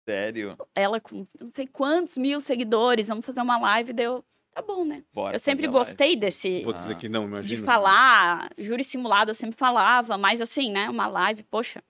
Sério? 0.08 0.58
Ela 0.76 1.00
com 1.00 1.24
não 1.40 1.52
sei 1.52 1.66
quantos 1.66 2.18
mil 2.18 2.42
seguidores, 2.42 3.08
vamos 3.08 3.26
fazer 3.26 3.42
uma 3.42 3.58
live. 3.58 3.94
Deu 3.94 4.24
tá 4.54 4.62
bom, 4.62 4.84
né? 4.84 5.04
Bora 5.14 5.36
eu 5.36 5.40
sempre 5.40 5.68
gostei 5.68 6.10
live. 6.10 6.20
desse. 6.20 6.64
Vou 6.64 6.74
dizer 6.74 6.96
que 6.98 7.08
não, 7.08 7.24
imagina. 7.24 7.56
De 7.56 7.66
falar, 7.66 8.50
júri 8.58 8.84
simulado 8.84 9.32
eu 9.32 9.36
sempre 9.36 9.58
falava, 9.58 10.18
mas 10.18 10.42
assim, 10.42 10.72
né? 10.72 10.90
Uma 10.90 11.08
live, 11.08 11.44
poxa. 11.44 11.82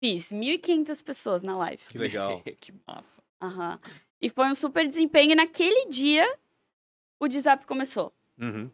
Fiz 0.00 0.30
1.500 0.30 1.02
pessoas 1.02 1.42
na 1.42 1.56
live. 1.56 1.82
Que 1.88 1.98
legal. 1.98 2.40
que 2.60 2.72
massa. 2.86 3.22
Aham. 3.40 3.78
E 4.20 4.28
foi 4.28 4.46
um 4.46 4.54
super 4.54 4.86
desempenho. 4.86 5.32
E 5.32 5.34
naquele 5.34 5.88
dia, 5.88 6.26
o 7.20 7.24
WhatsApp 7.24 7.66
começou. 7.66 8.12
Uhum. 8.40 8.70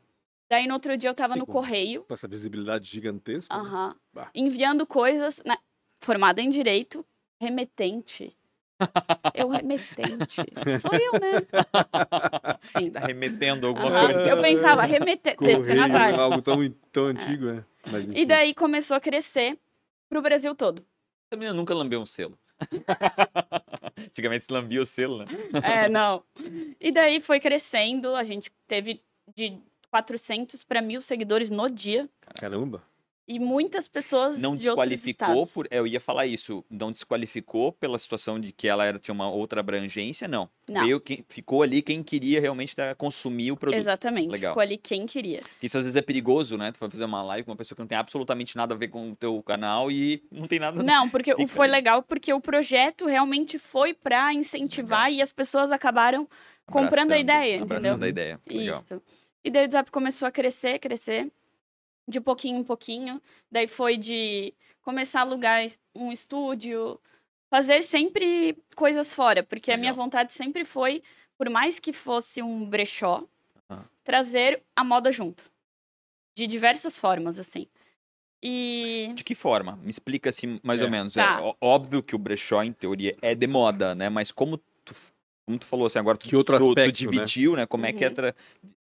Daí 0.51 0.67
no 0.67 0.75
outro 0.75 0.97
dia 0.97 1.11
eu 1.11 1.15
tava 1.15 1.35
Sim, 1.35 1.41
no 1.41 1.47
correio. 1.47 2.05
Com 2.05 2.15
essa 2.15 2.29
visibilidade 2.29 2.87
gigantesca. 2.87 3.55
Né? 3.55 3.61
Aham. 3.61 3.97
Né? 4.15 4.29
Enviando 4.35 4.87
coisas, 4.87 5.43
né? 5.45 5.57
formada 6.05 6.41
em 6.41 6.51
direito, 6.51 7.05
remetente. 7.41 8.37
Eu 9.35 9.49
remetente. 9.49 10.43
Sou 10.81 10.93
eu, 10.93 11.13
né? 11.13 11.47
Sim. 12.61 12.91
Tá 12.91 13.01
remetendo 13.01 13.69
alguma 13.69 13.89
coisa. 13.89 14.29
Eu 14.29 14.43
pensava, 14.43 14.85
remeter. 14.85 15.37
Correio, 15.37 16.21
algo 16.21 16.43
tão, 16.43 16.69
tão 16.93 17.05
antigo, 17.07 17.49
é. 17.49 17.65
Mas, 17.91 18.09
e 18.11 18.27
daí 18.27 18.53
começou 18.53 18.97
a 18.97 19.01
crescer 19.01 19.57
pro 20.09 20.21
Brasil 20.21 20.55
todo. 20.55 20.85
Essa 21.35 21.41
menina 21.41 21.53
nunca 21.53 21.75
lambeu 21.75 22.01
um 22.01 22.07
selo. 22.07 22.39
Antigamente 23.99 24.45
se 24.45 24.53
lambia 24.53 24.81
o 24.81 24.87
selo, 24.87 25.19
né? 25.19 25.27
É, 25.65 25.89
não. 25.89 26.23
E 26.81 26.93
daí 26.93 27.21
foi 27.21 27.41
crescendo, 27.41 28.15
a 28.15 28.23
gente 28.23 28.53
teve 28.69 29.03
de 29.35 29.59
400 29.91 30.63
para 30.63 30.81
mil 30.81 31.03
seguidores 31.03 31.51
no 31.51 31.69
dia. 31.69 32.09
Caramba. 32.39 32.83
E 33.27 33.39
muitas 33.39 33.89
pessoas 33.89 34.39
não 34.39 34.55
de 34.55 34.65
desqualificou 34.65 35.47
por, 35.47 35.67
eu 35.71 35.87
ia 35.87 35.99
falar 35.99 36.27
isso, 36.27 36.63
não 36.69 36.93
desqualificou 36.93 37.73
pela 37.73 37.99
situação 37.99 38.39
de 38.39 38.53
que 38.53 38.69
ela 38.69 38.85
era, 38.85 38.99
tinha 38.99 39.15
uma 39.15 39.31
outra 39.31 39.61
abrangência, 39.61 40.29
não. 40.29 40.49
não. 40.69 40.83
Veio 40.83 41.01
quem, 41.01 41.25
ficou 41.27 41.63
ali 41.63 41.81
quem 41.81 42.03
queria 42.03 42.39
realmente 42.39 42.77
consumir 42.99 43.51
o 43.51 43.57
produto. 43.57 43.79
Exatamente, 43.79 44.31
Legal. 44.31 44.53
ficou 44.53 44.61
ali 44.61 44.77
quem 44.77 45.07
queria. 45.07 45.41
Isso 45.63 45.79
às 45.79 45.85
vezes 45.85 45.97
é 45.97 46.03
perigoso, 46.03 46.59
né? 46.59 46.71
Tu 46.71 46.79
vai 46.79 46.91
fazer 46.91 47.07
uma 47.07 47.23
live 47.23 47.47
com 47.47 47.53
uma 47.53 47.57
pessoa 47.57 47.75
que 47.75 47.81
não 47.81 47.89
tem 47.89 47.97
absolutamente 47.97 48.57
nada 48.57 48.75
a 48.75 48.77
ver 48.77 48.89
com 48.89 49.13
o 49.13 49.17
teu 49.17 49.43
canal 49.43 49.91
e 49.91 50.23
não 50.31 50.47
tem 50.47 50.59
nada. 50.59 50.83
Não, 50.83 51.09
porque 51.09 51.35
foi 51.49 51.65
ali. 51.65 51.73
legal 51.73 52.03
porque 52.03 52.31
o 52.31 52.41
projeto 52.41 53.07
realmente 53.07 53.59
foi 53.59 53.95
para 53.95 54.35
incentivar 54.35 55.05
legal. 55.05 55.19
e 55.19 55.23
as 55.23 55.33
pessoas 55.33 55.73
acabaram 55.73 56.29
comprando 56.67 57.13
a 57.13 57.19
ideia, 57.19 57.63
abraçando 57.63 58.05
entendeu? 58.05 58.07
a 58.07 58.09
ideia. 58.09 58.41
Legal. 58.47 58.83
Isso. 58.83 59.03
E 59.43 59.51
daí 59.51 59.63
o 59.63 59.65
WhatsApp 59.65 59.91
começou 59.91 60.29
a 60.29 60.31
crescer, 60.31 60.79
crescer, 60.79 61.31
de 62.07 62.21
pouquinho 62.21 62.59
em 62.59 62.65
pouquinho. 62.65 63.21
Daí 63.51 63.67
foi 63.67 63.97
de 63.97 64.53
começar 64.83 65.21
a 65.21 65.23
alugar 65.23 65.65
um 65.95 66.13
estúdio, 66.13 67.01
fazer 67.51 67.83
sempre 67.83 68.57
coisas 68.77 69.15
fora, 69.15 69.43
porque 69.43 69.73
a 69.73 69.77
minha 69.77 69.93
Legal. 69.93 70.05
vontade 70.05 70.35
sempre 70.35 70.65
foi, 70.65 71.03
por 71.39 71.49
mais 71.51 71.79
que 71.79 71.93
fosse 71.93 72.43
um 72.43 72.65
brechó, 72.69 73.25
trazer 74.05 74.63
a 74.77 74.85
moda 74.85 75.11
junto. 75.11 75.51
De 76.37 76.47
diversas 76.47 76.99
formas, 76.99 77.39
assim. 77.39 77.67
E. 78.43 79.13
De 79.15 79.25
que 79.25 79.35
forma? 79.35 79.77
Me 79.77 79.91
explica 79.91 80.31
assim, 80.31 80.59
mais 80.63 80.81
É. 80.81 80.85
ou 80.85 80.91
menos. 80.91 81.15
Tá. 81.15 81.41
É 81.41 81.55
óbvio 81.61 82.03
que 82.03 82.15
o 82.15 82.19
brechó, 82.19 82.63
em 82.63 82.73
teoria, 82.73 83.17
é 83.23 83.35
de 83.35 83.47
moda, 83.47 83.95
né? 83.95 84.09
Mas 84.09 84.31
como 84.31 84.59
tu, 84.85 84.95
como 85.47 85.59
tu 85.59 85.65
falou 85.65 85.87
assim, 85.87 85.99
agora 85.99 86.19
tu, 86.19 86.29
Que 86.29 86.37
outro 86.37 86.57
tu, 86.59 86.65
tu 86.67 86.71
aspecto, 86.71 87.05
né? 87.05 87.11
dividiu, 87.13 87.57
né? 87.57 87.67
Como 87.67 87.87
é 87.87 87.93
que 87.93 88.05
é 88.05 88.09
Uhum. 88.09 88.15
tra- 88.15 88.35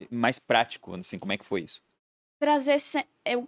mais 0.10 0.40
prático, 0.40 0.96
assim, 0.96 1.20
como 1.20 1.34
é 1.34 1.38
que 1.38 1.46
foi 1.46 1.62
isso? 1.62 1.82
Trazer 2.42 2.80
se- 2.80 3.06
eu 3.24 3.48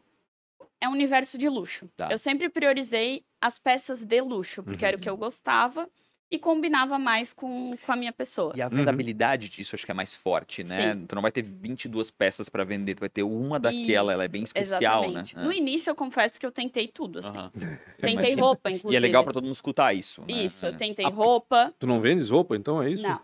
é 0.79 0.87
um 0.87 0.91
universo 0.91 1.35
de 1.37 1.49
luxo. 1.49 1.89
Tá. 1.97 2.09
Eu 2.11 2.17
sempre 2.17 2.47
priorizei 2.49 3.23
as 3.41 3.57
peças 3.57 4.03
de 4.03 4.21
luxo, 4.21 4.61
porque 4.61 4.85
era 4.85 4.95
o 4.95 4.99
que 4.99 5.09
eu 5.09 5.17
gostava 5.17 5.89
e 6.29 6.37
combinava 6.37 6.99
mais 6.99 7.31
com, 7.33 7.75
com 7.85 7.91
a 7.91 7.95
minha 7.95 8.11
pessoa. 8.11 8.51
E 8.55 8.61
a 8.61 8.67
vendabilidade 8.67 9.49
disso 9.49 9.75
acho 9.75 9.85
que 9.85 9.91
é 9.91 9.93
mais 9.95 10.13
forte, 10.13 10.63
né? 10.63 10.93
Sim. 10.93 11.05
Tu 11.07 11.15
não 11.15 11.21
vai 11.21 11.31
ter 11.31 11.41
22 11.41 12.11
peças 12.11 12.49
pra 12.49 12.63
vender, 12.63 12.95
tu 12.95 12.99
vai 12.99 13.09
ter 13.09 13.23
uma 13.23 13.59
daquela, 13.59 14.11
ela 14.13 14.23
é 14.25 14.27
bem 14.27 14.43
especial, 14.43 15.05
Exatamente. 15.05 15.35
né? 15.37 15.43
No 15.43 15.53
início 15.53 15.89
eu 15.89 15.95
confesso 15.95 16.39
que 16.39 16.45
eu 16.45 16.51
tentei 16.51 16.87
tudo, 16.87 17.19
assim. 17.19 17.29
Aham. 17.29 17.51
Tentei 17.99 18.13
Imagino. 18.13 18.41
roupa, 18.41 18.69
inclusive. 18.69 18.93
E 18.93 18.97
é 18.97 18.99
legal 18.99 19.23
pra 19.23 19.31
todo 19.33 19.43
mundo 19.43 19.53
escutar 19.55 19.93
isso, 19.93 20.21
né? 20.21 20.27
Isso, 20.43 20.65
É. 20.65 20.69
eu 20.69 20.77
tentei 20.77 21.05
Ah, 21.05 21.09
roupa. 21.09 21.73
Tu 21.79 21.87
não 21.87 22.01
vendes 22.01 22.29
roupa, 22.29 22.55
então 22.57 22.81
é 22.83 22.89
isso? 22.89 23.03
Não, 23.03 23.19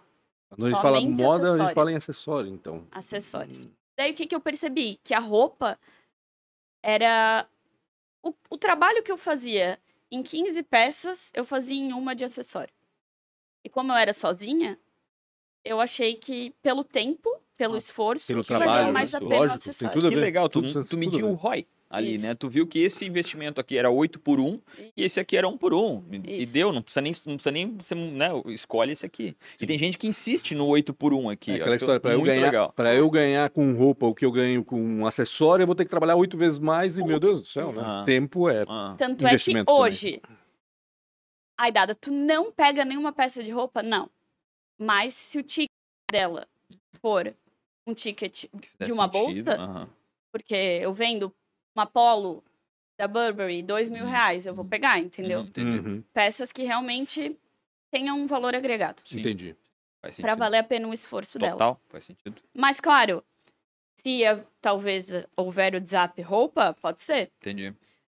Quando 0.49 0.65
a 0.65 0.69
gente 0.69 0.81
fala 0.81 1.01
moda, 1.01 1.53
a 1.53 1.57
gente 1.65 1.73
fala 1.73 1.91
em 1.91 1.95
acessório, 1.95 2.49
então. 2.49 2.87
acessórios. 2.91 3.67
Daí 3.99 4.11
o 4.11 4.13
que, 4.13 4.25
que 4.25 4.33
eu 4.33 4.39
percebi? 4.39 4.97
Que 5.03 5.13
a 5.13 5.19
roupa 5.19 5.77
era. 6.81 7.45
O, 8.23 8.33
o 8.49 8.57
trabalho 8.57 9.03
que 9.03 9.11
eu 9.11 9.17
fazia 9.17 9.77
em 10.09 10.23
15 10.23 10.63
peças, 10.63 11.29
eu 11.33 11.43
fazia 11.43 11.75
em 11.75 11.91
uma 11.91 12.15
de 12.15 12.23
acessório. 12.23 12.73
E 13.61 13.67
como 13.69 13.91
eu 13.91 13.97
era 13.97 14.13
sozinha, 14.13 14.79
eu 15.65 15.81
achei 15.81 16.15
que 16.15 16.51
pelo 16.61 16.81
tempo, 16.85 17.29
pelo 17.57 17.75
esforço, 17.75 18.25
Pelo 18.25 18.41
que 18.41 18.53
valia 18.53 18.65
trabalho, 18.65 18.93
mais 18.93 19.13
a 19.13 19.19
pena 19.19 19.35
o 19.35 19.39
lógico, 19.39 19.59
tem 19.59 19.69
acessório. 19.71 19.93
tudo 19.95 20.07
a 20.07 20.09
Que 20.09 20.15
ver. 20.15 20.21
legal, 20.21 20.47
tu, 20.47 20.61
Tudo- 20.61 20.83
tu 20.85 20.89
tudo 20.91 20.99
mediu 20.99 21.29
o. 21.29 21.33
ROI 21.33 21.67
ali, 21.89 22.11
Isso. 22.15 22.25
né? 22.25 22.35
Tu 22.35 22.47
viu 22.47 22.67
que 22.67 22.79
esse 22.79 23.03
investimento 23.05 23.59
aqui 23.59 23.77
era 23.77 23.89
8 23.89 24.19
por 24.19 24.39
1 24.39 24.61
e 24.95 25.03
esse 25.03 25.19
aqui 25.19 25.35
era 25.35 25.47
1 25.47 25.57
por 25.57 25.73
1. 25.73 26.03
E 26.27 26.43
Isso. 26.43 26.53
deu, 26.53 26.71
não 26.71 26.81
precisa 26.81 27.01
nem, 27.01 27.11
não 27.25 27.35
precisa 27.35 27.51
nem 27.51 27.75
você, 27.77 27.95
né, 27.95 28.29
escolhe 28.47 28.91
esse 28.91 29.05
aqui. 29.05 29.35
E 29.59 29.65
tem 29.65 29.77
gente 29.77 29.97
que 29.97 30.07
insiste 30.07 30.53
no 30.53 30.67
8 30.67 30.93
por 30.93 31.13
1 31.13 31.29
aqui. 31.29 31.51
É 31.51 31.55
eu 31.55 31.59
aquela 31.61 31.75
história, 31.75 31.99
pra 31.99 32.11
eu, 32.13 32.21
ganhar, 32.21 32.45
legal. 32.45 32.71
pra 32.73 32.93
eu 32.93 33.09
ganhar 33.09 33.49
com 33.49 33.73
roupa 33.73 34.05
o 34.05 34.13
que 34.13 34.25
eu 34.25 34.31
ganho 34.31 34.63
com 34.63 34.79
um 34.79 35.05
acessório, 35.07 35.63
eu 35.63 35.67
vou 35.67 35.75
ter 35.75 35.83
que 35.85 35.89
trabalhar 35.89 36.15
oito 36.15 36.37
vezes 36.37 36.59
mais 36.59 36.97
e, 36.97 37.03
meu 37.03 37.19
Deus 37.19 37.41
do 37.41 37.47
céu, 37.47 37.71
né? 37.71 37.81
Ah. 37.83 38.03
Tempo 38.05 38.47
é. 38.47 38.63
Ah, 38.67 38.95
Tanto 38.97 39.25
é 39.25 39.29
que 39.29 39.33
Investimento 39.35 39.65
também. 39.65 39.81
hoje, 39.81 40.21
ai, 41.59 41.71
Dada, 41.71 41.95
tu 41.95 42.11
não 42.11 42.51
pega 42.51 42.85
nenhuma 42.85 43.11
peça 43.11 43.43
de 43.43 43.51
roupa? 43.51 43.81
Não. 43.81 44.09
Mas 44.79 45.13
se 45.13 45.39
o 45.39 45.43
ticket 45.43 45.69
dela 46.11 46.47
for 47.01 47.35
um 47.87 47.93
ticket 47.93 48.45
de 48.79 48.91
uma 48.91 49.11
sentido, 49.11 49.45
bolsa, 49.45 49.61
aham. 49.61 49.89
porque 50.31 50.55
eu 50.55 50.93
vendo 50.93 51.33
uma 51.75 51.85
polo 51.85 52.43
da 52.97 53.07
Burberry, 53.07 53.61
dois 53.63 53.87
mil 53.89 54.05
reais, 54.05 54.45
eu 54.45 54.53
vou 54.53 54.65
pegar, 54.65 54.99
entendeu? 54.99 55.45
Uhum. 55.57 55.63
Uhum, 55.85 56.03
Peças 56.13 56.51
que 56.51 56.63
realmente 56.63 57.37
tenham 57.91 58.19
um 58.19 58.27
valor 58.27 58.53
agregado. 58.55 59.01
Sim, 59.05 59.19
Entendi. 59.19 59.55
Faz 60.01 60.15
Pra 60.15 60.29
sentido. 60.31 60.39
valer 60.39 60.57
a 60.59 60.63
pena 60.63 60.87
o 60.87 60.93
esforço 60.93 61.37
dela. 61.39 61.53
Total, 61.53 61.81
faz 61.89 62.05
sentido. 62.05 62.41
Mas, 62.53 62.79
claro, 62.79 63.23
se 63.97 64.21
talvez 64.61 65.11
eh, 65.11 65.25
houver 65.35 65.75
o 65.75 65.85
zap 65.85 66.21
roupa, 66.21 66.73
pode 66.81 67.01
ser. 67.03 67.31
Entendi. 67.41 67.73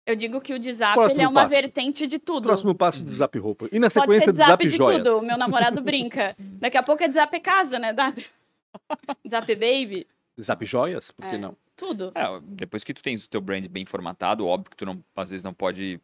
Eu 0.06 0.16
digo 0.16 0.42
que 0.42 0.54
o 0.54 0.60
de 0.60 0.72
zap 0.74 0.94
Próximo 0.96 1.20
ele 1.20 1.26
é 1.26 1.28
uma 1.28 1.42
passo. 1.44 1.56
vertente 1.56 2.06
de 2.08 2.20
tudo. 2.20 2.44
Próximo 2.44 2.74
passo 2.76 3.04
de 3.04 3.12
Zap 3.12 3.38
Roupa. 3.38 3.70
E 3.72 3.78
na 3.80 3.88
sequência 3.90 4.32
de 4.34 4.40
de 4.40 4.46
Zap 4.46 4.64
de 4.64 4.76
Joias. 4.76 4.98
tudo. 5.04 5.22
Meu 5.22 5.38
namorado 5.38 5.80
brinca. 5.82 6.36
Daqui 6.60 6.76
a 6.78 6.84
pouco 6.84 7.04
é 7.04 7.08
de 7.08 7.14
zap 7.14 7.40
casa, 7.40 7.78
né, 7.78 7.94
Dada? 7.94 8.20
zap 9.30 9.56
baby, 9.56 10.08
Zap 10.40 10.66
Joias? 10.66 11.12
Por 11.12 11.26
que 11.28 11.36
É. 11.36 11.38
não? 11.38 11.56
Tudo. 11.88 12.12
É, 12.16 12.24
depois 12.44 12.84
que 12.84 12.94
tu 12.94 13.02
tens 13.02 13.26
o 13.26 13.30
teu 13.30 13.42
brand 13.42 13.66
bem 13.68 13.86
formatado, 13.86 14.46
óbvio 14.48 14.70
que 14.72 14.78
tu 14.78 14.86
não, 14.86 15.04
às 15.16 15.30
vezes 15.32 15.44
não 15.44 15.54
pode 15.54 16.00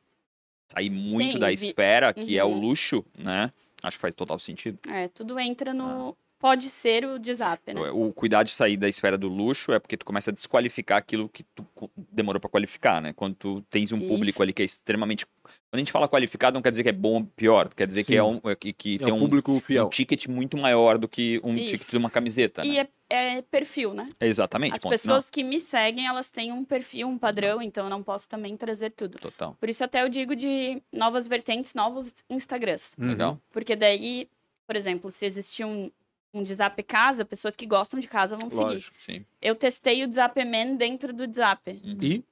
sair 0.72 0.90
muito 0.90 1.34
Sim, 1.34 1.40
da 1.40 1.48
vi- 1.48 1.54
esfera 1.54 2.14
que 2.14 2.38
é 2.38 2.44
o 2.44 2.48
Uhum. 2.48 2.60
luxo, 2.60 3.06
né? 3.18 3.52
Acho 3.84 3.98
que 3.98 4.02
faz 4.02 4.16
total 4.16 4.40
sentido. 4.40 4.80
É, 4.90 5.08
tudo 5.08 5.40
entra 5.40 5.74
no. 5.74 6.10
Ah. 6.10 6.27
Pode 6.40 6.70
ser 6.70 7.04
o 7.04 7.18
de 7.18 7.34
zap, 7.34 7.74
né? 7.74 7.82
O 7.92 8.14
cuidar 8.14 8.44
de 8.44 8.52
sair 8.52 8.78
da 8.78 8.88
esfera 8.88 9.18
do 9.18 9.28
luxo 9.28 9.72
é 9.72 9.80
porque 9.80 9.98
tu 9.98 10.06
começa 10.06 10.30
a 10.30 10.34
desqualificar 10.34 11.00
aquilo 11.00 11.28
que 11.28 11.44
tu 11.44 11.66
demorou 12.12 12.40
pra 12.40 12.48
qualificar, 12.50 13.02
né? 13.02 13.12
Quando 13.12 13.34
tu 13.36 13.62
tens 13.72 13.92
um 13.92 14.00
público 14.00 14.30
Isso. 14.30 14.44
ali 14.44 14.54
que 14.54 14.62
é 14.62 14.66
extremamente. 14.66 15.26
Quando 15.26 15.74
a 15.74 15.78
gente 15.80 15.92
fala 15.92 16.08
qualificado, 16.08 16.54
não 16.54 16.62
quer 16.62 16.70
dizer 16.70 16.84
que 16.84 16.90
é 16.90 16.94
bom 16.94 17.16
ou 17.16 17.26
pior, 17.26 17.74
quer 17.74 17.88
dizer 17.88 18.04
que 18.04 18.12
Sim. 18.14 18.18
é 18.20 18.24
um 18.24 18.40
é 18.44 18.56
que, 18.56 18.72
que 18.72 18.96
É 18.96 18.98
tem 19.00 19.12
um 19.12 19.16
um, 19.18 19.20
público 19.22 19.52
um 19.52 19.60
fiel. 19.60 19.90
ticket 19.90 20.28
muito 20.28 20.56
maior 20.58 21.00
do 21.00 21.08
que 21.08 21.42
um 21.44 21.56
Isso. 21.56 21.72
ticket 21.72 21.90
de 21.90 21.98
uma 21.98 22.10
camiseta, 22.10 22.64
E 22.64 22.78
né? 22.78 22.88
é, 23.10 23.38
é 23.38 23.42
perfil, 23.42 23.96
né? 23.96 24.08
Exatamente. 24.20 24.76
As 24.76 24.82
ponto 24.84 24.92
pessoas 24.92 25.32
que 25.32 25.44
me 25.44 25.60
seguem, 25.60 26.06
elas 26.06 26.30
têm 26.30 26.52
um 26.52 26.64
perfil, 26.64 27.08
um 27.08 27.18
padrão, 27.18 27.64
então 27.64 27.86
eu 27.86 27.90
não 27.90 28.04
posso 28.04 28.30
também 28.30 28.56
trazer 28.56 28.92
tudo. 28.92 29.18
Total. 29.18 29.56
Por 29.60 29.70
isso 29.70 29.84
até 29.84 30.04
eu 30.04 30.10
digo 30.10 30.36
de 30.36 30.80
novas 30.94 31.28
vertentes, 31.28 31.74
novos 31.74 32.14
Instagrams. 32.30 32.94
Uhum. 32.98 33.08
Legal. 33.08 33.42
Porque 33.52 33.76
daí, 33.76 34.30
por 34.68 34.76
exemplo, 34.76 35.10
se 35.10 35.26
existir 35.26 35.66
um, 35.66 35.90
um 36.34 36.46
Zap 36.46 36.82
Casa, 36.84 37.26
pessoas 37.26 37.56
que 37.56 37.66
gostam 37.66 38.00
de 38.00 38.08
casa 38.08 38.36
vão 38.38 38.50
seguir. 38.50 38.62
Lógico. 38.64 38.96
Sim. 39.00 39.26
Eu 39.42 39.56
testei 39.56 40.04
o 40.06 40.12
Zap 40.12 40.38
Man 40.46 40.76
dentro 40.76 41.14
do 41.14 41.32
Zap. 41.34 41.62
E? 41.68 42.24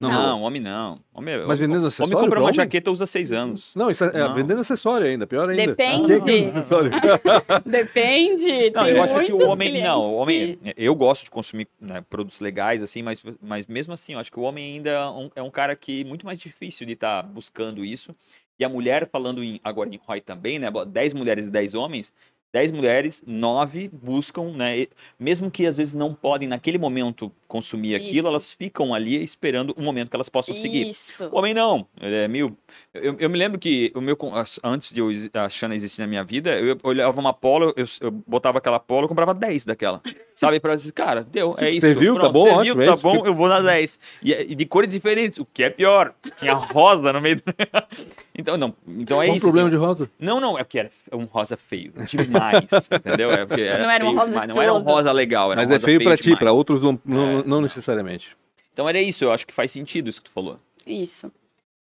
Não, 0.00 0.10
Não, 0.12 0.42
homem 0.42 0.62
não. 0.62 1.00
Homem, 1.12 1.44
Mas 1.44 1.58
vendendo 1.58 1.78
homem 1.78 1.88
acessório 1.88 2.12
compra 2.12 2.30
pra 2.30 2.38
uma 2.38 2.44
homem? 2.46 2.54
jaqueta 2.54 2.88
usa 2.92 3.04
seis 3.04 3.32
anos. 3.32 3.72
Não, 3.74 3.90
isso 3.90 4.04
é, 4.04 4.08
é 4.08 4.18
Não. 4.20 4.32
vendendo 4.32 4.60
acessório 4.60 5.04
ainda, 5.08 5.26
pior 5.26 5.48
ainda. 5.48 5.66
Depende. 5.66 6.12
Ah, 6.70 7.58
é? 7.58 7.60
Depende. 7.68 8.70
Não, 8.70 8.84
tem 8.84 8.94
eu 8.96 9.02
acho 9.02 9.24
que 9.24 9.32
o 9.32 9.48
homem. 9.48 9.68
clientes 9.70 9.88
Não, 9.88 10.10
o 10.12 10.14
homem. 10.14 10.56
que- 10.56 10.74
Eu 10.76 10.94
gosto 10.94 11.24
de 11.24 11.30
consumir 11.32 11.66
né, 11.80 12.00
produtos 12.08 12.38
legais, 12.38 12.80
assim, 12.80 13.02
mas, 13.02 13.20
mas 13.42 13.66
mesmo 13.66 13.92
assim, 13.92 14.12
eu 14.12 14.20
acho 14.20 14.30
que 14.30 14.38
o 14.38 14.42
homem 14.42 14.74
ainda 14.76 14.90
é 14.90 15.06
um, 15.08 15.30
é 15.34 15.42
um 15.42 15.50
cara 15.50 15.74
que 15.74 16.02
é 16.02 16.04
muito 16.04 16.24
mais 16.24 16.38
difícil 16.38 16.86
de 16.86 16.92
estar 16.92 17.24
buscando 17.24 17.84
isso. 17.84 18.14
E 18.56 18.64
a 18.64 18.68
mulher, 18.68 19.08
falando 19.10 19.42
em, 19.42 19.60
agora 19.64 19.88
em 19.92 19.96
ROI 20.04 20.20
também, 20.20 20.60
né? 20.60 20.68
10 20.86 21.12
mulheres 21.14 21.48
e 21.48 21.50
10 21.50 21.74
homens. 21.74 22.12
10 22.52 22.70
mulheres, 22.70 23.22
9 23.26 23.88
buscam, 23.92 24.50
né? 24.52 24.86
Mesmo 25.18 25.50
que 25.50 25.66
às 25.66 25.76
vezes 25.76 25.94
não 25.94 26.14
podem 26.14 26.48
naquele 26.48 26.78
momento 26.78 27.30
consumir 27.46 27.94
aquilo, 27.94 28.18
Isso. 28.18 28.26
elas 28.26 28.50
ficam 28.52 28.94
ali 28.94 29.22
esperando 29.22 29.74
um 29.76 29.82
momento 29.82 30.10
que 30.10 30.16
elas 30.16 30.28
possam 30.28 30.54
seguir. 30.54 30.90
Isso. 30.90 31.24
O 31.32 31.38
homem 31.38 31.54
não, 31.54 31.86
ele 32.00 32.14
é 32.16 32.28
meio. 32.28 32.56
Eu, 32.92 33.16
eu 33.18 33.30
me 33.30 33.38
lembro 33.38 33.58
que 33.58 33.90
o 33.94 34.00
meu, 34.00 34.16
antes 34.62 34.92
de 34.92 35.00
eu, 35.00 35.08
a 35.34 35.48
Xana 35.48 35.74
existir 35.74 36.00
na 36.00 36.06
minha 36.06 36.24
vida, 36.24 36.58
eu 36.58 36.78
olhava 36.82 37.18
uma 37.20 37.32
polo, 37.32 37.72
eu, 37.76 37.86
eu 38.00 38.10
botava 38.10 38.58
aquela 38.58 38.78
polo, 38.78 39.04
eu 39.04 39.08
comprava 39.08 39.34
10 39.34 39.64
daquela. 39.64 40.02
Sabe? 40.34 40.60
Pra, 40.60 40.78
cara, 40.94 41.24
deu, 41.24 41.54
é 41.58 41.70
isso. 41.70 41.80
Serviu, 41.80 42.14
tá 42.14 42.20
pronto, 42.20 42.32
bom, 42.32 42.44
serviu, 42.44 42.60
ótimo, 42.74 42.82
é 42.82 42.86
tá 42.86 42.96
bom, 42.96 43.22
que- 43.22 43.28
eu 43.28 43.34
vou 43.34 43.48
na 43.48 43.60
10. 43.60 43.98
E, 44.22 44.32
e 44.32 44.54
de 44.54 44.66
cores 44.66 44.90
diferentes, 44.92 45.38
o 45.38 45.44
que 45.46 45.62
é 45.64 45.70
pior. 45.70 46.14
Tinha 46.36 46.52
rosa 46.54 47.12
no 47.12 47.20
meio 47.20 47.36
do. 47.36 47.42
então, 48.38 48.56
não. 48.56 48.74
Então 48.86 49.20
é 49.22 49.26
Qual 49.26 49.34
o 49.34 49.36
isso. 49.36 49.46
problema 49.46 49.68
assim. 49.68 49.76
de 49.76 49.84
rosa? 49.84 50.10
Não, 50.18 50.38
não, 50.38 50.58
é 50.58 50.62
porque 50.62 50.78
era 50.78 50.90
um 51.12 51.24
rosa 51.24 51.56
feio. 51.56 51.92
Demais, 52.38 52.88
entendeu? 52.92 53.32
É 53.32 53.46
porque 53.46 53.62
era 53.62 53.82
Não 53.82 53.90
era 53.90 54.04
um 54.04 54.08
feio 54.08 54.18
rosa 54.18 54.30
demais, 54.30 54.48
Não 54.54 54.62
era 54.62 54.74
um 54.74 54.78
rosa 54.78 55.12
legal, 55.12 55.52
era 55.52 55.60
Mas 55.60 55.68
um 55.68 55.72
é 55.72 55.74
rosa 55.74 55.86
feio 55.86 56.02
pra 56.02 56.16
ti, 56.16 56.22
demais. 56.24 56.38
pra 56.38 56.52
outros 56.52 56.80
não, 56.82 57.00
não, 57.04 57.40
É, 57.40 57.44
não 57.44 57.60
necessariamente. 57.60 58.36
Então 58.72 58.88
era 58.88 59.00
isso, 59.00 59.24
eu 59.24 59.32
acho 59.32 59.46
que 59.46 59.52
faz 59.52 59.72
sentido 59.72 60.08
isso 60.08 60.22
que 60.22 60.28
tu 60.30 60.32
falou. 60.32 60.58
Isso. 60.86 61.30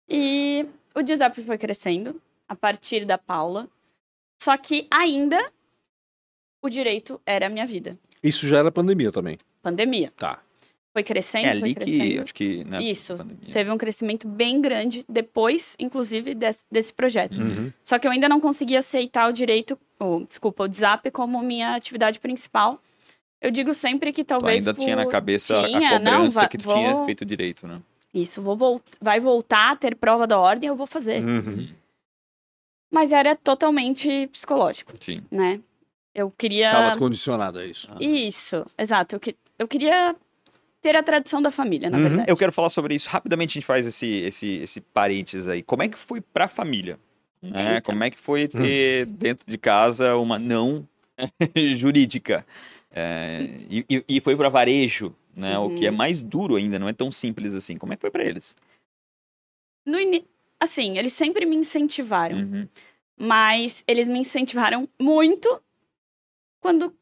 E 0.10 0.66
o 0.96 1.16
Zap 1.16 1.42
foi 1.42 1.58
crescendo 1.58 2.22
a 2.48 2.56
partir 2.56 3.06
da 3.06 3.18
Paula. 3.18 3.68
Só 4.42 4.56
que 4.56 4.88
ainda 4.90 5.52
o 6.62 6.70
direito 6.70 7.20
era 7.26 7.48
a 7.48 7.50
minha 7.50 7.66
vida. 7.66 7.98
Isso 8.24 8.48
já 8.48 8.60
era 8.60 8.72
pandemia 8.72 9.12
também. 9.12 9.38
Pandemia. 9.62 10.12
Tá. 10.18 10.40
Foi 10.94 11.04
crescendo, 11.04 11.46
É 11.46 11.52
foi 11.52 11.62
ali 11.62 11.76
que 11.76 11.80
crescendo. 11.86 12.24
acho 12.24 12.34
que. 12.34 12.64
Né, 12.64 12.82
Isso. 12.82 13.16
pandemia. 13.16 13.54
Teve 13.54 13.70
um 13.70 13.78
crescimento 13.78 14.28
bem 14.28 14.60
grande 14.62 15.06
depois, 15.08 15.76
inclusive, 15.78 16.34
desse, 16.34 16.64
desse 16.72 16.92
projeto. 16.94 17.38
Uhum. 17.40 17.72
Só 17.84 18.00
que 18.00 18.08
eu 18.08 18.12
ainda 18.12 18.28
não 18.28 18.40
consegui 18.40 18.76
aceitar 18.76 19.30
o 19.30 19.32
direito, 19.34 19.78
ou, 20.00 20.26
desculpa, 20.26 20.64
o 20.68 20.72
Zap 20.72 21.10
como 21.12 21.42
minha 21.42 21.76
atividade 21.76 22.20
principal. 22.20 22.82
Eu 23.42 23.52
digo 23.52 23.74
sempre 23.74 24.12
que 24.12 24.24
Tu 24.24 24.28
talvez. 24.28 24.58
ainda 24.68 24.74
tinha 24.74 24.96
na 24.96 25.04
por- 25.04 25.12
cabeça 25.12 25.64
Tinha, 25.64 25.96
a 25.98 26.00
não, 26.00 26.12
cobrança 26.14 26.42
va- 26.42 26.48
que 26.48 26.58
tu 26.58 26.64
vou- 26.66 26.74
tinha 26.76 27.06
feito 27.06 27.24
direito, 27.26 27.68
né? 27.68 27.82
Isso, 28.14 28.42
vou 28.42 28.56
volt... 28.58 28.82
vai 29.02 29.20
voltar 29.20 29.72
a 29.72 29.76
ter 29.76 29.96
prova 29.96 30.26
da 30.26 30.40
ordem, 30.40 30.68
eu 30.68 30.76
vou 30.76 30.88
fazer. 30.88 31.24
Uhum. 31.24 31.68
Mas 32.92 33.12
era 33.12 33.36
totalmente 33.36 34.28
psicológico, 34.32 34.94
Sim. 35.00 35.22
né? 35.30 35.60
Eu 36.16 36.32
queria. 36.36 36.68
Estavas 36.68 36.98
condicionada 36.98 37.60
a 37.60 37.66
isso. 37.66 37.88
Isso, 38.00 38.66
exato. 38.78 39.16
Eu, 39.16 39.20
que... 39.20 39.36
eu 39.60 39.68
queria 39.68 40.16
ter 40.82 40.96
a 40.96 41.04
tradição 41.04 41.42
da 41.42 41.52
família, 41.52 41.90
na 41.90 41.98
Uhum. 41.98 42.04
verdade. 42.04 42.32
Eu 42.32 42.38
quero 42.38 42.52
falar 42.52 42.70
sobre 42.70 42.96
isso. 42.96 43.08
Rapidamente 43.10 43.52
a 43.52 43.54
gente 43.56 43.66
faz 43.66 43.86
esse, 43.86 44.08
esse, 44.22 44.56
esse 44.60 44.82
parênteses 44.82 45.48
aí. 45.48 45.62
Como 45.62 45.84
é 45.84 45.88
que 45.90 45.98
foi 45.98 46.22
pra 46.22 46.48
família? 46.48 46.98
Né? 47.42 47.76
Eita. 47.76 47.82
Como 47.82 48.04
é 48.04 48.10
que 48.10 48.20
foi 48.20 48.48
ter 48.48 49.06
dentro 49.06 49.46
de 49.48 49.58
casa 49.58 50.16
uma 50.16 50.40
não 50.40 50.88
jurídica. 51.76 52.46
É, 52.92 53.48
e, 53.70 54.04
e, 54.08 54.22
foi 54.22 54.36
para 54.36 54.50
varejo, 54.50 55.16
né? 55.36 55.58
Uhum. 55.58 55.66
O 55.66 55.76
que 55.76 55.86
é 55.86 55.90
uhum. 55.90 55.96
mais 55.96 56.22
duro 56.22 56.56
ainda, 56.56 56.80
não 56.80 56.90
é 56.90 56.94
tão 56.94 57.12
simples 57.12 57.54
assim. 57.54 57.78
Como 57.78 57.94
é 57.94 57.96
que 57.96 58.02
foi 58.02 58.12
para 58.12 58.24
eles? 58.24 58.56
No 59.86 60.00
in... 60.00 60.24
Assim, 60.60 60.98
eles 60.98 61.14
sempre 61.14 61.46
me 61.46 61.56
incentivaram. 61.56 62.38
Uhum. 62.38 62.68
Mas 63.20 63.84
eles 63.88 64.08
me 64.08 64.20
incentivaram 64.20 64.88
muito 65.00 65.62
quando 66.60 66.94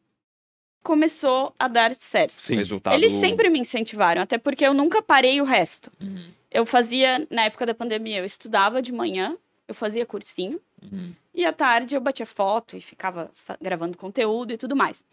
começou 0.83 1.53
a 1.57 1.67
dar 1.67 1.95
certo. 1.95 2.39
Sim. 2.39 2.55
Resultado... 2.55 2.93
Eles 2.93 3.11
sempre 3.13 3.49
me 3.49 3.59
incentivaram, 3.59 4.21
até 4.21 4.37
porque 4.37 4.65
eu 4.65 4.73
nunca 4.73 5.01
parei 5.01 5.41
o 5.41 5.45
resto. 5.45 5.91
Uhum. 5.99 6.25
Eu 6.51 6.65
fazia, 6.65 7.25
na 7.29 7.45
época 7.45 7.65
da 7.65 7.73
pandemia, 7.73 8.19
eu 8.19 8.25
estudava 8.25 8.81
de 8.81 8.93
manhã, 8.93 9.37
eu 9.67 9.73
fazia 9.73 10.05
cursinho, 10.05 10.59
uhum. 10.81 11.13
e 11.33 11.45
à 11.45 11.51
tarde 11.51 11.95
eu 11.95 12.01
batia 12.01 12.25
foto 12.25 12.77
e 12.77 12.81
ficava 12.81 13.31
gravando 13.59 13.97
conteúdo 13.97 14.53
e 14.53 14.57
tudo 14.57 14.75
mais. 14.75 15.03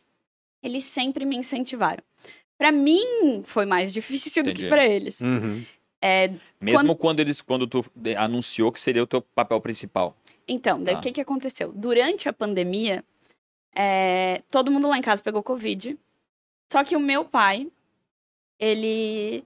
Eles 0.63 0.85
sempre 0.85 1.25
me 1.25 1.37
incentivaram. 1.37 2.03
Para 2.59 2.71
mim 2.71 3.43
foi 3.45 3.67
mais 3.67 3.93
difícil 3.93 4.43
Entendi. 4.43 4.61
do 4.61 4.65
que 4.65 4.69
para 4.69 4.87
eles. 4.87 5.21
Uhum. 5.21 5.65
É, 6.01 6.33
Mesmo 6.61 6.89
quando... 6.89 6.97
quando... 6.97 7.21
eles, 7.21 7.41
quando 7.41 7.67
tu 7.67 7.85
anunciou 8.19 8.71
que 8.71 8.81
seria 8.81 9.03
o 9.03 9.07
teu 9.07 9.23
papel 9.23 9.61
principal. 9.61 10.17
Então, 10.47 10.83
daí 10.83 10.95
o 10.95 10.99
ah. 10.99 11.01
que, 11.01 11.13
que 11.13 11.21
aconteceu? 11.21 11.73
Durante 11.73 12.29
a 12.29 12.33
pandemia, 12.33 13.05
é, 13.75 14.43
todo 14.51 14.71
mundo 14.71 14.89
lá 14.89 14.99
em 14.99 15.03
casa 15.03 15.23
pegou 15.23 15.43
Covid. 15.43 15.97
Só 16.71 16.83
que 16.85 16.97
o 16.97 17.01
meu 17.01 17.25
pai, 17.25 17.71
ele 18.59 19.45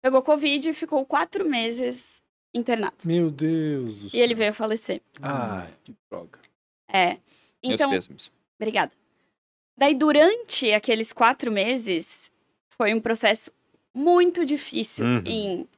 pegou 0.00 0.22
Covid 0.22 0.70
e 0.70 0.74
ficou 0.74 1.04
quatro 1.04 1.48
meses 1.48 2.22
internado. 2.54 2.96
Meu 3.04 3.30
Deus 3.30 3.96
do 3.96 4.10
céu. 4.10 4.20
E 4.20 4.22
ele 4.22 4.34
veio 4.34 4.50
a 4.50 4.54
falecer. 4.54 5.00
Ai, 5.20 5.72
que 5.82 5.94
droga. 6.10 6.38
É. 6.88 7.18
Então, 7.62 7.90
Meus 7.90 8.06
pêsames. 8.06 8.30
Obrigada. 8.58 8.92
Daí, 9.76 9.94
durante 9.94 10.72
aqueles 10.72 11.12
quatro 11.12 11.50
meses, 11.50 12.30
foi 12.68 12.94
um 12.94 13.00
processo 13.00 13.50
muito 13.94 14.44
difícil 14.44 15.04
uhum. 15.04 15.22
em... 15.26 15.68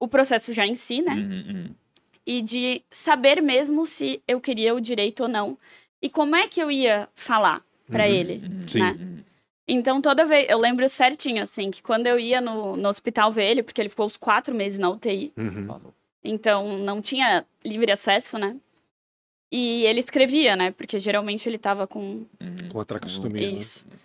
O 0.00 0.08
processo 0.08 0.52
já 0.52 0.66
em 0.66 0.74
si, 0.74 1.02
né? 1.02 1.14
Uhum, 1.14 1.54
uhum 1.54 1.74
e 2.26 2.42
de 2.42 2.82
saber 2.90 3.40
mesmo 3.40 3.86
se 3.86 4.20
eu 4.26 4.40
queria 4.40 4.74
o 4.74 4.80
direito 4.80 5.22
ou 5.22 5.28
não. 5.28 5.56
E 6.02 6.10
como 6.10 6.34
é 6.34 6.48
que 6.48 6.60
eu 6.60 6.70
ia 6.70 7.08
falar 7.14 7.64
para 7.86 8.04
uhum. 8.04 8.10
ele, 8.10 8.42
uhum. 8.44 8.68
Sim. 8.68 8.80
né? 8.80 9.15
Então, 9.68 10.00
toda 10.00 10.24
vez, 10.24 10.48
eu 10.48 10.58
lembro 10.58 10.88
certinho, 10.88 11.42
assim, 11.42 11.70
que 11.70 11.82
quando 11.82 12.06
eu 12.06 12.18
ia 12.18 12.40
no, 12.40 12.76
no 12.76 12.88
hospital 12.88 13.32
ver 13.32 13.50
ele, 13.50 13.62
porque 13.62 13.80
ele 13.80 13.88
ficou 13.88 14.06
os 14.06 14.16
quatro 14.16 14.54
meses 14.54 14.78
na 14.78 14.88
UTI, 14.88 15.32
uhum. 15.36 15.80
então 16.22 16.78
não 16.78 17.02
tinha 17.02 17.44
livre 17.64 17.90
acesso, 17.90 18.38
né? 18.38 18.56
E 19.50 19.84
ele 19.86 20.00
escrevia, 20.00 20.54
né? 20.54 20.70
Porque 20.70 20.98
geralmente 20.98 21.48
ele 21.48 21.58
tava 21.58 21.86
com... 21.86 22.24
Uhum. 22.40 22.68
Com 22.72 22.80
a 22.80 22.84
tracostomia, 22.84 23.50
né? 23.50 23.54
Isso. 23.54 23.86
Né? 23.88 23.96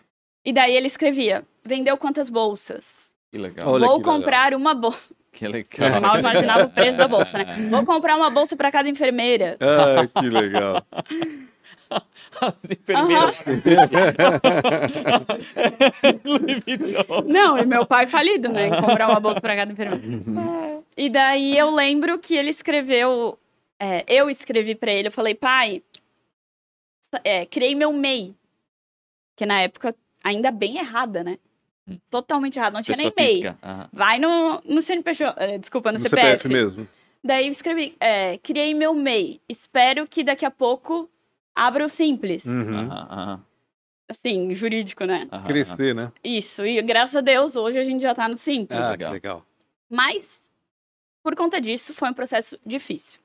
E 0.45 0.51
daí 0.51 0.75
ele 0.75 0.87
escrevia, 0.87 1.43
vendeu 1.63 1.95
quantas 1.97 2.29
bolsas? 2.29 3.13
Que 3.31 3.37
legal. 3.37 3.69
Olha 3.69 3.87
Vou 3.87 3.99
que 3.99 4.05
comprar 4.05 4.45
legal. 4.45 4.59
uma 4.59 4.73
bolsa. 4.73 5.13
Que 5.33 5.47
legal. 5.47 5.95
Eu 5.95 6.01
mal 6.01 6.19
imaginava 6.19 6.65
o 6.65 6.69
preço 6.69 6.97
da 6.97 7.07
bolsa, 7.07 7.37
né? 7.37 7.45
Vou 7.69 7.85
comprar 7.85 8.17
uma 8.17 8.29
bolsa 8.29 8.57
para 8.57 8.69
cada 8.69 8.89
enfermeira. 8.89 9.57
Ah, 9.61 10.05
que 10.05 10.27
legal. 10.27 10.85
As 12.41 12.71
enfermeiras. 12.71 13.43
Uhum. 16.25 17.27
Não, 17.27 17.57
e 17.57 17.65
meu 17.65 17.85
pai 17.85 18.07
falido, 18.07 18.49
né? 18.49 18.67
Em 18.67 18.81
comprar 18.81 19.09
uma 19.09 19.19
bolsa 19.19 19.41
para 19.41 19.55
cada 19.55 19.71
enfermeira. 19.71 20.05
Uhum. 20.05 20.83
E 20.95 21.09
daí 21.09 21.57
eu 21.57 21.73
lembro 21.73 22.17
que 22.19 22.35
ele 22.35 22.49
escreveu. 22.49 23.37
É, 23.79 24.03
eu 24.07 24.29
escrevi 24.29 24.75
para 24.75 24.91
ele, 24.91 25.07
eu 25.07 25.11
falei, 25.11 25.33
pai, 25.33 25.81
é, 27.23 27.45
criei 27.45 27.73
meu 27.75 27.91
MEI. 27.91 28.35
Que 29.35 29.45
na 29.45 29.61
época 29.61 29.95
ainda 30.23 30.51
bem 30.51 30.77
errada, 30.77 31.23
né? 31.23 31.37
totalmente 32.09 32.57
errado, 32.57 32.73
não 32.73 32.81
tinha 32.81 32.95
Pessoa 32.95 33.13
nem 33.17 33.27
MEI. 33.27 33.47
Uhum. 33.49 33.87
Vai 33.91 34.19
no, 34.19 34.61
no 34.65 34.81
CNPJ, 34.81 35.35
eh, 35.37 35.57
desculpa, 35.57 35.91
no, 35.91 35.97
no 35.97 35.99
CPF. 35.99 36.43
CPF 36.43 36.47
mesmo. 36.47 36.87
Daí 37.23 37.47
eu 37.47 37.51
escrevi, 37.51 37.95
é, 37.99 38.37
criei 38.37 38.73
meu 38.73 38.93
MEI. 38.93 39.39
Espero 39.47 40.07
que 40.07 40.23
daqui 40.23 40.45
a 40.45 40.51
pouco 40.51 41.09
abra 41.55 41.85
o 41.85 41.89
Simples. 41.89 42.45
Uhum. 42.45 42.83
Uhum. 42.83 43.39
Assim, 44.09 44.53
jurídico, 44.53 45.05
né? 45.05 45.27
Crescer, 45.45 45.95
né? 45.95 46.11
Isso, 46.23 46.65
e 46.65 46.81
graças 46.81 47.15
a 47.15 47.21
Deus 47.21 47.55
hoje 47.55 47.79
a 47.79 47.83
gente 47.83 48.01
já 48.01 48.13
tá 48.13 48.27
no 48.27 48.37
Simples. 48.37 48.79
Ah, 48.79 48.91
legal. 48.91 49.11
legal. 49.13 49.45
Mas, 49.89 50.49
por 51.23 51.35
conta 51.35 51.61
disso, 51.61 51.93
foi 51.93 52.09
um 52.09 52.13
processo 52.13 52.59
difícil. 52.65 53.19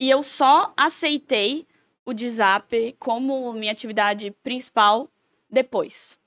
E 0.00 0.08
eu 0.10 0.22
só 0.22 0.72
aceitei 0.76 1.66
o 2.04 2.12
DZAP 2.12 2.96
como 2.98 3.52
minha 3.52 3.72
atividade 3.72 4.30
principal 4.42 5.08
depois 5.50 6.18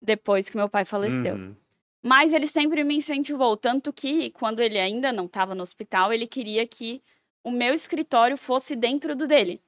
depois 0.00 0.48
que 0.48 0.56
meu 0.56 0.68
pai 0.68 0.84
faleceu. 0.84 1.34
Uhum. 1.34 1.54
Mas 2.02 2.32
ele 2.32 2.46
sempre 2.46 2.82
me 2.82 2.96
incentivou, 2.96 3.56
tanto 3.56 3.92
que 3.92 4.30
quando 4.30 4.60
ele 4.60 4.78
ainda 4.78 5.12
não 5.12 5.26
estava 5.26 5.54
no 5.54 5.62
hospital, 5.62 6.12
ele 6.12 6.26
queria 6.26 6.66
que 6.66 7.02
o 7.44 7.50
meu 7.50 7.74
escritório 7.74 8.38
fosse 8.38 8.74
dentro 8.74 9.14
do 9.14 9.26
dele. 9.26 9.60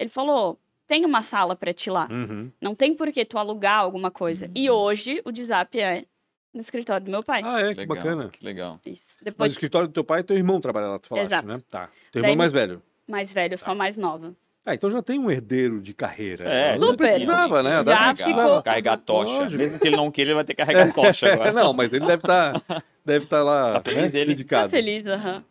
Ele 0.00 0.08
falou: 0.08 0.58
tem 0.88 1.04
uma 1.04 1.20
sala 1.20 1.54
para 1.54 1.74
ti 1.74 1.90
lá. 1.90 2.08
Uhum. 2.10 2.50
Não 2.60 2.74
tem 2.74 2.94
por 2.94 3.12
que 3.12 3.24
tu 3.24 3.38
alugar 3.38 3.78
alguma 3.78 4.10
coisa. 4.10 4.46
Uhum. 4.46 4.52
E 4.56 4.70
hoje 4.70 5.20
o 5.24 5.30
DZAP 5.30 5.78
é 5.78 6.04
no 6.52 6.60
escritório 6.60 7.04
do 7.04 7.10
meu 7.12 7.22
pai. 7.22 7.42
Ah, 7.44 7.60
é, 7.60 7.74
que 7.74 7.80
legal, 7.80 7.96
bacana. 7.96 8.28
Que 8.30 8.44
legal. 8.44 8.80
Isso. 8.84 9.16
Depois... 9.22 9.36
Mas 9.38 9.52
o 9.52 9.54
escritório 9.54 9.86
do 9.86 9.92
teu 9.92 10.02
pai, 10.02 10.24
teu 10.24 10.36
irmão 10.36 10.60
trabalha 10.60 10.88
lá, 10.88 10.98
tu 10.98 11.08
falaste, 11.08 11.28
Exato. 11.28 11.46
né? 11.46 11.62
Tá. 11.70 11.90
Teu 12.10 12.20
irmão 12.20 12.30
Daí, 12.30 12.36
mais 12.36 12.52
velho. 12.52 12.82
Mais 13.06 13.32
velho, 13.32 13.50
tá. 13.50 13.64
só 13.64 13.74
mais 13.74 13.96
nova. 13.96 14.34
Ah, 14.64 14.74
então 14.74 14.90
já 14.90 15.02
tem 15.02 15.18
um 15.18 15.30
herdeiro 15.30 15.80
de 15.80 15.94
carreira. 15.94 16.44
É, 16.44 16.78
não 16.78 16.96
precisava, 16.96 17.62
né? 17.62 17.82
Já 17.84 18.14
ficou. 18.14 18.62
Carregar 18.62 18.96
tocha. 18.98 19.32
Lógico. 19.32 19.62
Mesmo 19.62 19.78
que 19.78 19.86
ele 19.86 19.96
não 19.96 20.10
queira, 20.10 20.30
ele 20.30 20.34
vai 20.34 20.44
ter 20.44 20.54
que 20.54 20.64
carregar 20.64 20.92
tocha 20.94 21.32
agora. 21.32 21.52
não, 21.52 21.72
mas 21.72 21.92
ele 21.92 22.06
deve 22.06 22.22
estar 22.22 22.60
tá, 22.60 22.82
deve 23.04 23.26
tá 23.26 23.42
lá 23.42 23.80
tá 23.80 23.90
feliz 23.90 24.12
né? 24.12 24.24
dedicado. 24.24 24.64
Tá 24.64 24.70
feliz, 24.70 25.06
aham. 25.06 25.36
Uhum. 25.36 25.42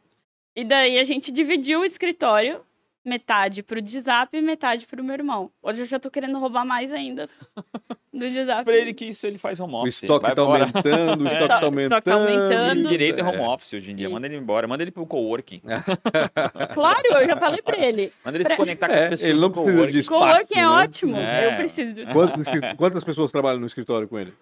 E 0.55 0.63
daí 0.63 0.99
a 0.99 1.03
gente 1.03 1.31
dividiu 1.31 1.81
o 1.81 1.85
escritório, 1.85 2.62
metade 3.05 3.63
pro 3.63 3.81
Dzap 3.81 4.35
e 4.35 4.41
metade 4.41 4.85
pro 4.85 5.03
meu 5.03 5.13
irmão. 5.13 5.51
Hoje 5.62 5.81
eu 5.81 5.85
já 5.85 5.99
tô 5.99 6.12
querendo 6.12 6.38
roubar 6.38 6.65
mais 6.65 6.93
ainda 6.93 7.29
do 8.13 8.29
Dzap. 8.29 8.63
pra 8.63 8.75
ele 8.75 8.93
que 8.93 9.05
isso 9.05 9.25
ele 9.25 9.38
faz 9.38 9.59
home 9.59 9.75
office. 9.75 10.01
O 10.01 10.05
estoque 10.05 10.25
vai 10.25 10.35
tá 10.35 10.41
embora. 10.41 10.63
aumentando, 10.65 11.23
o 11.23 11.27
estoque 11.27 11.47
tá 11.47 11.65
aumentando. 11.65 11.81
Estoque 11.81 12.05
tá 12.05 12.13
aumentando. 12.13 12.89
Direito 12.89 13.19
é 13.19 13.23
home 13.23 13.39
office 13.39 13.73
hoje 13.73 13.91
em 13.91 13.95
dia. 13.95 14.09
Manda 14.09 14.27
ele 14.27 14.38
embora, 14.38 14.67
manda 14.67 14.83
ele 14.83 14.91
pro 14.91 15.05
coworking. 15.05 15.62
claro, 16.73 17.07
eu 17.07 17.27
já 17.27 17.38
falei 17.38 17.62
pra 17.62 17.77
ele. 17.77 18.12
Manda 18.23 18.38
ele 18.38 18.43
pra... 18.43 18.53
se 18.53 18.57
conectar 18.57 18.88
com 18.88 18.93
as 18.93 19.01
é, 19.01 19.09
pessoas 19.09 19.29
Ele 19.29 19.39
não 19.39 19.51
precisa 19.51 19.88
de 19.88 19.99
espaço. 19.99 20.19
Coworking 20.19 20.59
é 20.59 20.62
né? 20.62 20.67
ótimo. 20.67 21.17
É. 21.17 21.53
Eu 21.53 21.57
preciso 21.57 21.93
de. 21.93 22.05
Quantas, 22.12 22.47
quantas 22.77 23.03
pessoas 23.03 23.31
trabalham 23.31 23.59
no 23.59 23.67
escritório 23.67 24.07
com 24.07 24.19
ele? 24.19 24.33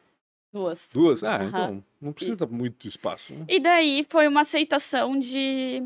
Duas. 0.52 0.90
Duas? 0.94 1.24
Ah, 1.24 1.40
uhum. 1.40 1.48
então 1.48 1.84
não 2.02 2.14
precisa 2.14 2.46
Isso. 2.46 2.54
muito 2.54 2.88
espaço. 2.88 3.34
Né? 3.34 3.46
E 3.48 3.60
daí 3.60 4.06
foi 4.10 4.28
uma 4.28 4.42
aceitação 4.42 5.20
de 5.20 5.84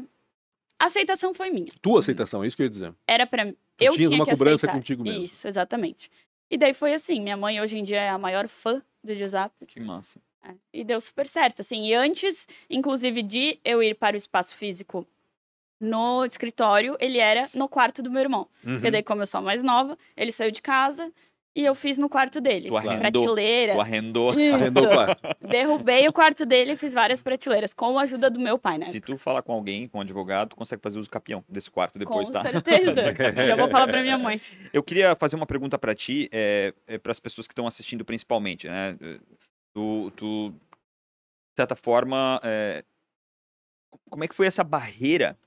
a 0.82 0.86
aceitação 0.86 1.32
foi 1.32 1.52
minha. 1.52 1.68
Tua 1.80 2.00
aceitação, 2.00 2.44
é 2.44 2.48
isso 2.48 2.56
que 2.56 2.64
eu 2.64 2.66
ia 2.66 2.70
dizer. 2.72 2.92
Era 3.08 3.28
para 3.28 3.46
mim. 3.46 3.56
Eu 3.80 3.94
tinha 3.94 4.10
uma 4.10 4.26
que 4.26 4.32
cobrança 4.32 4.66
aceitar. 4.66 4.74
contigo 4.74 5.04
mesmo. 5.04 5.24
Isso, 5.24 5.48
exatamente. 5.48 6.10
E 6.50 6.58
daí 6.58 6.74
foi 6.74 6.96
assim, 6.96 7.22
minha 7.22 7.38
mãe 7.38 7.62
hoje 7.62 7.78
em 7.78 7.84
dia 7.84 8.02
é 8.02 8.10
a 8.10 8.18
maior 8.18 8.48
fã 8.48 8.82
do 9.04 9.14
Giuseppe. 9.14 9.68
Que 9.68 9.80
massa. 9.80 10.20
É, 10.44 10.56
e 10.74 10.84
deu 10.84 11.00
super 11.00 11.28
certo, 11.28 11.62
assim. 11.62 11.86
E 11.86 11.94
antes, 11.94 12.48
inclusive, 12.68 13.22
de 13.22 13.60
eu 13.64 13.84
ir 13.84 13.94
para 13.94 14.16
o 14.16 14.18
espaço 14.18 14.56
físico 14.56 15.06
no 15.80 16.26
escritório, 16.26 16.98
ele 17.00 17.20
era 17.20 17.48
no 17.54 17.70
quarto 17.70 18.02
do 18.02 18.10
meu 18.10 18.22
irmão. 18.22 18.48
Uhum. 18.66 18.74
Porque 18.74 18.90
daí, 18.90 19.04
como 19.04 19.22
eu 19.22 19.28
sou 19.28 19.38
a 19.38 19.42
mais 19.42 19.62
nova, 19.62 19.96
ele 20.18 20.32
saiu 20.32 20.50
de 20.50 20.64
casa, 20.64 21.14
e 21.54 21.66
eu 21.66 21.76
fiz 21.76 21.98
no 21.98 22.08
quarto 22.08 22.40
dele. 22.40 22.70
Tu 22.70 22.78
arrendou, 22.78 23.00
prateleira. 23.00 23.74
Tu 23.74 23.82
arrendou. 23.82 24.32
Arrendou 24.54 24.86
o 24.86 24.90
quarto. 24.90 25.22
Derrubei 25.42 26.08
o 26.08 26.14
quarto 26.14 26.46
dele 26.46 26.74
e 26.74 26.76
fiz 26.78 26.94
várias 26.94 27.22
prateleiras, 27.22 27.74
com 27.74 28.00
a 28.00 28.04
ajuda 28.04 28.30
do 28.30 28.40
meu 28.40 28.58
pai, 28.58 28.78
né? 28.78 28.86
Se 28.86 29.02
tu 29.02 29.18
falar 29.18 29.42
com 29.42 29.52
alguém, 29.52 29.88
com 29.88 29.98
um 29.98 30.02
advogado, 30.02 30.50
tu 30.50 30.56
consegue 30.56 30.82
fazer 30.82 31.00
uso 31.00 31.10
capião 31.10 31.44
desse 31.50 31.70
quarto 31.70 32.00
depois, 32.00 32.30
com 32.30 32.34
tá? 32.34 32.42
Com 32.44 32.50
certeza. 32.52 32.96
Já 33.48 33.56
vou 33.56 33.70
falar 33.70 33.88
pra 33.88 34.02
minha 34.02 34.18
mãe. 34.18 34.40
Eu 34.72 34.82
queria 34.82 35.16
fazer 35.16 35.36
uma 35.36 35.46
pergunta 35.46 35.78
para 35.78 35.94
ti, 35.94 36.30
é, 36.32 36.74
é 36.88 36.98
para 36.98 37.12
as 37.12 37.20
pessoas 37.20 37.48
que 37.48 37.52
estão 37.52 37.68
assistindo 37.68 38.06
principalmente, 38.06 38.68
né? 38.68 38.98
Tu, 39.74 40.12
tu 40.16 40.50
de 40.50 41.56
certa 41.58 41.76
forma, 41.76 42.40
é, 42.44 42.84
como 44.10 44.24
é 44.24 44.28
que 44.28 44.36
foi 44.36 44.48
essa 44.48 44.64
barreira 44.64 45.38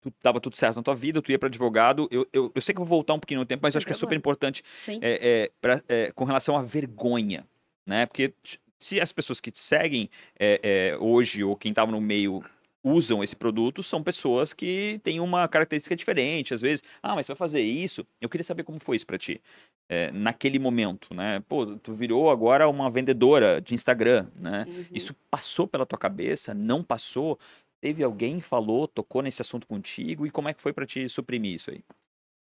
tu 0.00 0.10
tava 0.22 0.40
tudo 0.40 0.56
certo 0.56 0.76
na 0.76 0.82
tua 0.82 0.94
vida, 0.94 1.20
tu 1.20 1.30
ia 1.30 1.38
para 1.38 1.48
advogado. 1.48 2.08
Eu, 2.10 2.26
eu, 2.32 2.50
eu 2.54 2.62
sei 2.62 2.74
que 2.74 2.80
eu 2.80 2.84
vou 2.84 2.98
voltar 2.98 3.14
um 3.14 3.18
pouquinho 3.18 3.40
no 3.40 3.46
tempo, 3.46 3.60
mas 3.62 3.74
eu 3.74 3.78
acho 3.78 3.86
que 3.86 3.92
é 3.92 3.96
super 3.96 4.16
importante 4.16 4.62
é, 4.88 4.98
é, 5.02 5.50
pra, 5.60 5.82
é, 5.88 6.12
com 6.12 6.24
relação 6.24 6.56
à 6.56 6.62
vergonha, 6.62 7.46
né? 7.86 8.06
Porque 8.06 8.32
se 8.78 9.00
as 9.00 9.12
pessoas 9.12 9.40
que 9.40 9.50
te 9.50 9.62
seguem 9.62 10.08
é, 10.38 10.60
é, 10.62 10.96
hoje 10.98 11.44
ou 11.44 11.54
quem 11.54 11.70
estava 11.70 11.92
no 11.92 12.00
meio 12.00 12.42
usam 12.82 13.22
esse 13.22 13.36
produto 13.36 13.82
são 13.82 14.02
pessoas 14.02 14.52
que 14.52 15.00
têm 15.04 15.20
uma 15.20 15.46
característica 15.46 15.94
diferente. 15.94 16.54
Às 16.54 16.60
vezes, 16.60 16.82
ah, 17.02 17.14
mas 17.14 17.26
você 17.26 17.32
vai 17.32 17.36
fazer 17.36 17.60
isso? 17.60 18.06
Eu 18.20 18.28
queria 18.28 18.44
saber 18.44 18.62
como 18.62 18.80
foi 18.80 18.96
isso 18.96 19.06
para 19.06 19.18
ti. 19.18 19.40
É, 19.88 20.10
naquele 20.12 20.58
momento, 20.58 21.12
né? 21.12 21.42
Pô, 21.48 21.66
tu 21.66 21.92
virou 21.92 22.30
agora 22.30 22.68
uma 22.68 22.88
vendedora 22.90 23.60
de 23.60 23.74
Instagram, 23.74 24.28
né? 24.36 24.64
Uhum. 24.68 24.84
Isso 24.94 25.14
passou 25.30 25.66
pela 25.66 25.84
tua 25.84 25.98
cabeça? 25.98 26.54
Não 26.54 26.82
passou? 26.82 27.38
Teve 27.80 28.02
alguém 28.04 28.40
falou, 28.40 28.86
tocou 28.86 29.22
nesse 29.22 29.40
assunto 29.40 29.66
contigo 29.66 30.26
e 30.26 30.30
como 30.30 30.48
é 30.48 30.54
que 30.54 30.60
foi 30.60 30.72
para 30.72 30.86
te 30.86 31.08
suprimir 31.08 31.54
isso 31.54 31.70
aí? 31.70 31.82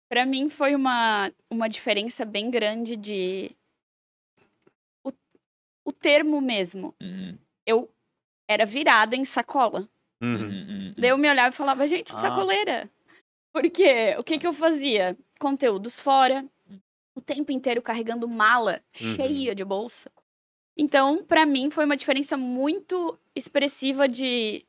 Para 0.07 0.25
mim 0.25 0.49
foi 0.49 0.75
uma, 0.75 1.31
uma 1.49 1.67
diferença 1.67 2.23
bem 2.23 2.51
grande 2.51 2.95
de 2.95 3.55
o, 5.03 5.11
o 5.85 5.91
termo 5.91 6.39
mesmo. 6.39 6.93
Uhum. 7.01 7.37
Eu 7.65 7.89
era 8.47 8.65
virada 8.65 9.15
em 9.15 9.25
sacola. 9.25 9.89
Uhum. 10.21 10.35
Uhum. 10.35 10.47
uhum. 10.49 10.93
Daí 10.97 11.09
eu 11.09 11.17
me 11.17 11.29
olhava 11.29 11.49
e 11.49 11.57
falava, 11.57 11.87
gente, 11.87 12.13
Ah. 12.13 12.17
sacoleira. 12.17 12.89
Porque 13.51 14.15
o 14.19 14.23
que 14.23 14.37
que 14.37 14.45
eu 14.45 14.53
fazia? 14.53 15.17
Conteúdos 15.39 15.99
fora, 15.99 16.45
o 17.15 17.21
tempo 17.21 17.51
inteiro 17.51 17.81
carregando 17.81 18.27
mala 18.27 18.81
Uhum. 19.01 19.15
cheia 19.15 19.55
de 19.55 19.65
bolsa. 19.65 20.11
Então, 20.77 21.23
pra 21.23 21.45
mim, 21.45 21.71
foi 21.71 21.85
uma 21.85 21.95
diferença 21.97 22.37
muito 22.37 23.17
expressiva 23.33 24.07
de 24.07 24.65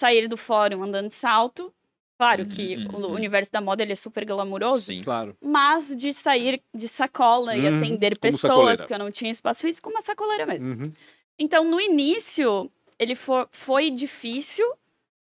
sair 0.00 0.26
do 0.28 0.36
fórum 0.36 0.82
andando 0.82 1.08
de 1.08 1.14
salto. 1.14 1.72
Claro 2.18 2.44
que 2.46 2.76
Uhum, 2.76 2.88
o 2.94 3.06
uhum. 3.08 3.12
universo 3.14 3.50
da 3.50 3.60
moda 3.62 3.82
ele 3.82 3.92
é 3.92 3.96
super 3.96 4.24
glamouroso, 4.26 4.86
Sim. 4.92 5.02
Claro. 5.02 5.34
mas 5.40 5.96
de 5.96 6.12
sair 6.12 6.62
de 6.74 6.86
sacola 6.86 7.56
e 7.56 7.66
Uhum, 7.66 7.78
atender 7.78 8.18
como 8.18 8.32
pessoas, 8.32 8.40
sacoleira. 8.52 8.76
porque 8.78 8.94
eu 8.94 8.98
não 8.98 9.10
tinha 9.10 9.30
espaço 9.30 9.62
físico, 9.62 9.88
uma 9.88 10.02
sacoleira 10.02 10.44
mesmo. 10.44 10.68
Uhum. 10.70 10.92
Então, 11.38 11.64
no 11.64 11.80
início, 11.80 12.70
ele 12.98 13.14
fo- 13.14 13.48
foi 13.50 13.90
difícil 13.90 14.66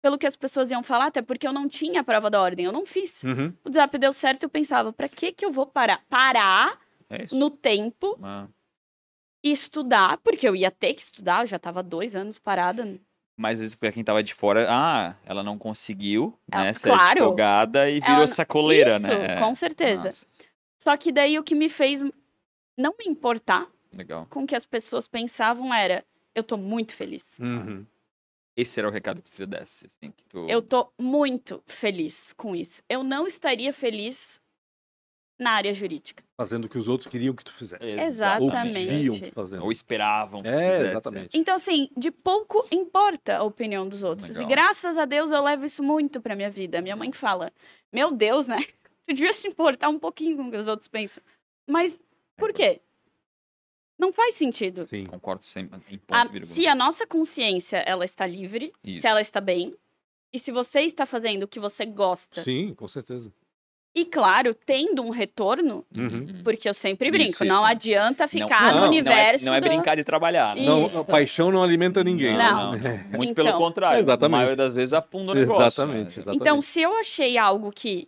pelo 0.01 0.17
que 0.17 0.27
as 0.27 0.35
pessoas 0.35 0.69
iam 0.71 0.83
falar, 0.83 1.05
até 1.05 1.21
porque 1.21 1.47
eu 1.47 1.53
não 1.53 1.69
tinha 1.69 2.01
a 2.01 2.03
prova 2.03 2.29
da 2.29 2.41
ordem, 2.41 2.65
eu 2.65 2.73
não 2.73 2.85
fiz. 2.85 3.23
Uhum. 3.23 3.53
O 3.63 3.69
desafio 3.69 3.97
deu 3.99 4.11
certo, 4.11 4.43
eu 4.43 4.49
pensava, 4.49 4.91
pra 4.91 5.07
que 5.07 5.31
que 5.31 5.45
eu 5.45 5.51
vou 5.53 5.65
parar? 5.65 6.03
Parar 6.09 6.77
É 7.09 7.23
isso. 7.23 7.33
no 7.37 7.49
tempo 7.49 8.19
Ah. 8.21 8.49
e 9.41 9.49
estudar, 9.53 10.17
porque 10.17 10.45
eu 10.45 10.53
ia 10.53 10.69
ter 10.69 10.93
que 10.93 11.01
estudar, 11.01 11.43
eu 11.43 11.47
já 11.47 11.57
tava 11.57 11.81
dois 11.81 12.13
anos 12.13 12.37
parada. 12.37 12.99
Mas 13.35 13.53
às 13.55 13.59
vezes 13.61 13.75
pra 13.75 13.91
quem 13.91 14.03
tava 14.03 14.21
de 14.21 14.33
fora, 14.33 14.67
ah, 14.69 15.15
ela 15.25 15.41
não 15.43 15.57
conseguiu, 15.57 16.37
Ah, 16.51 16.65
né? 16.65 16.73
Ser 16.73 16.89
claro. 16.89 17.21
advogada 17.23 17.89
e 17.89 17.99
virou 17.99 18.17
Ela- 18.17 18.27
sacoleira, 18.27 18.91
Isso, 18.97 18.99
né? 19.01 19.39
Com 19.39 19.55
certeza. 19.55 20.03
Nossa, 20.03 20.25
Só 20.79 20.95
que 20.97 21.11
daí 21.11 21.39
o 21.39 21.43
que 21.43 21.55
me 21.55 21.67
fez 21.69 22.01
não 22.77 22.93
me 22.99 23.05
importar 23.07 23.67
legal. 23.91 24.27
com 24.29 24.43
o 24.43 24.47
que 24.47 24.55
as 24.55 24.65
pessoas 24.65 25.07
pensavam 25.07 25.73
era, 25.73 26.05
eu 26.35 26.43
tô 26.43 26.57
muito 26.57 26.95
feliz. 26.95 27.37
Uhum. 27.39 27.85
Esse 28.55 28.79
era 28.79 28.87
o 28.87 28.91
recado 28.91 29.19
que 29.21 29.31
você 29.31 29.47
desse, 29.47 29.87
assim, 29.87 30.11
que 30.11 30.23
tu... 30.25 30.45
Eu 30.47 30.61
tô 30.61 30.91
muito 30.99 31.63
feliz 31.65 32.33
com 32.37 32.55
isso. 32.55 32.83
Eu 32.87 33.03
não 33.03 33.25
estaria 33.25 33.73
feliz 33.73 34.39
na 35.39 35.51
área 35.51 35.73
jurídica. 35.73 36.23
Fazendo 36.37 36.65
o 36.65 36.69
que 36.69 36.77
os 36.77 36.87
outros 36.87 37.09
queriam 37.09 37.33
que 37.35 37.43
tu 37.43 37.51
fizesse. 37.51 37.83
Ou 37.83 37.95
que 37.95 38.01
Exatamente. 38.01 38.87
viam 38.87 39.19
tu 39.19 39.31
fazendo. 39.33 39.63
Ou 39.63 39.71
esperavam 39.71 40.41
que 40.41 40.49
tu 40.49 40.53
É, 40.55 40.71
fizesse. 40.77 40.89
exatamente. 40.91 41.37
Então, 41.37 41.55
assim, 41.55 41.89
de 41.97 42.11
pouco 42.11 42.65
importa 42.71 43.37
a 43.37 43.43
opinião 43.43 43.87
dos 43.87 44.03
outros. 44.03 44.29
Legal. 44.29 44.43
E 44.43 44.45
graças 44.47 44.97
a 44.97 45.05
Deus 45.05 45.31
eu 45.31 45.43
levo 45.43 45.65
isso 45.65 45.81
muito 45.83 46.21
pra 46.21 46.35
minha 46.35 46.49
vida. 46.49 46.81
Minha 46.81 46.95
mãe 46.95 47.11
fala: 47.11 47.51
Meu 47.91 48.11
Deus, 48.11 48.47
né? 48.47 48.57
Tu 49.05 49.13
devia 49.13 49.33
se 49.33 49.47
importar 49.49 49.89
um 49.89 49.99
pouquinho 49.99 50.37
com 50.37 50.47
o 50.47 50.51
que 50.51 50.55
os 50.55 50.67
outros 50.67 50.87
pensam. 50.87 51.21
Mas 51.67 51.99
por 52.37 52.53
quê? 52.53 52.79
Não 53.99 54.13
faz 54.13 54.35
sentido. 54.35 54.87
Sim. 54.87 55.05
Concordo 55.05 55.43
sempre 55.43 55.79
A- 56.09 56.25
se 56.45 56.67
a 56.67 56.73
nossa 56.75 57.05
consciência 57.05 57.77
ela 57.79 58.05
está 58.05 58.25
livre, 58.25 58.71
Isso. 58.83 59.01
se 59.01 59.07
ela 59.07 59.19
está 59.21 59.39
bem, 59.41 59.75
e 60.31 60.39
se 60.39 60.51
você 60.51 60.79
está 60.81 61.05
fazendo 61.05 61.43
o 61.43 61.47
que 61.47 61.59
você 61.59 61.85
gosta, 61.85 62.41
Sim, 62.41 62.73
com 62.73 62.87
certeza. 62.87 63.31
E 63.95 64.05
claro, 64.05 64.53
tendo 64.55 65.03
um 65.03 65.09
retorno, 65.11 65.85
Uhum. 65.95 66.41
porque 66.43 66.67
eu 66.67 66.73
sempre 66.73 67.11
brinco, 67.11 67.31
isso. 67.43 67.45
não 67.45 67.63
adianta 67.63 68.27
ficar 68.27 68.61
não, 68.63 68.69
no 68.71 68.77
não 68.77 68.85
é- 68.85 68.87
universo. 68.87 69.45
Não 69.45 69.53
é, 69.53 69.59
não 69.61 69.67
é 69.67 69.69
do- 69.69 69.75
brincar 69.75 69.95
de 69.95 70.03
trabalhar, 70.03 70.55
né? 70.55 70.63
Não, 70.65 70.85
a 70.85 71.03
paixão 71.03 71.51
não 71.51 71.61
alimenta 71.61 72.03
ninguém. 72.03 72.35
Não. 72.37 72.71
né? 72.73 73.05
Muito 73.15 73.29
Então. 73.31 73.45
pelo 73.45 73.57
contrário. 73.57 73.99
Exatamente. 73.99 74.21
Na 74.31 74.37
maioria 74.37 74.55
das 74.55 74.73
vezes 74.73 74.93
afunda 74.93 75.31
o 75.33 75.35
negócio. 75.35 75.65
Exatamente, 75.67 76.05
né? 76.05 76.07
exatamente. 76.23 76.41
Então, 76.41 76.59
se 76.61 76.81
eu 76.81 76.97
achei 76.97 77.37
algo 77.37 77.71
que 77.71 78.07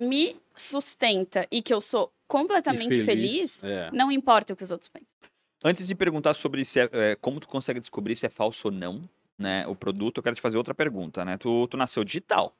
me 0.00 0.36
sustenta 0.56 1.46
e 1.50 1.62
que 1.62 1.72
eu 1.72 1.80
sou 1.80 2.12
completamente 2.26 3.00
E 3.00 3.04
feliz, 3.04 3.64
É. 3.64 3.90
não 3.92 4.10
importa 4.10 4.52
o 4.52 4.56
que 4.56 4.62
os 4.64 4.70
outros 4.70 4.88
pensam. 4.88 5.14
Antes 5.62 5.86
de 5.86 5.94
perguntar 5.94 6.32
sobre 6.34 6.64
se 6.64 6.80
é, 6.80 6.88
é, 6.92 7.16
como 7.16 7.38
tu 7.38 7.46
consegue 7.48 7.80
descobrir 7.80 8.16
se 8.16 8.24
é 8.24 8.28
falso 8.30 8.68
ou 8.68 8.72
não, 8.72 9.02
né, 9.38 9.66
o 9.66 9.74
produto, 9.74 10.18
eu 10.18 10.22
quero 10.22 10.34
te 10.36 10.40
fazer 10.42 10.56
outra 10.56 10.74
pergunta, 10.74 11.24
né? 11.24 11.36
Tu, 11.36 11.66
tu 11.68 11.76
nasceu 11.76 12.02
digital. 12.04 12.54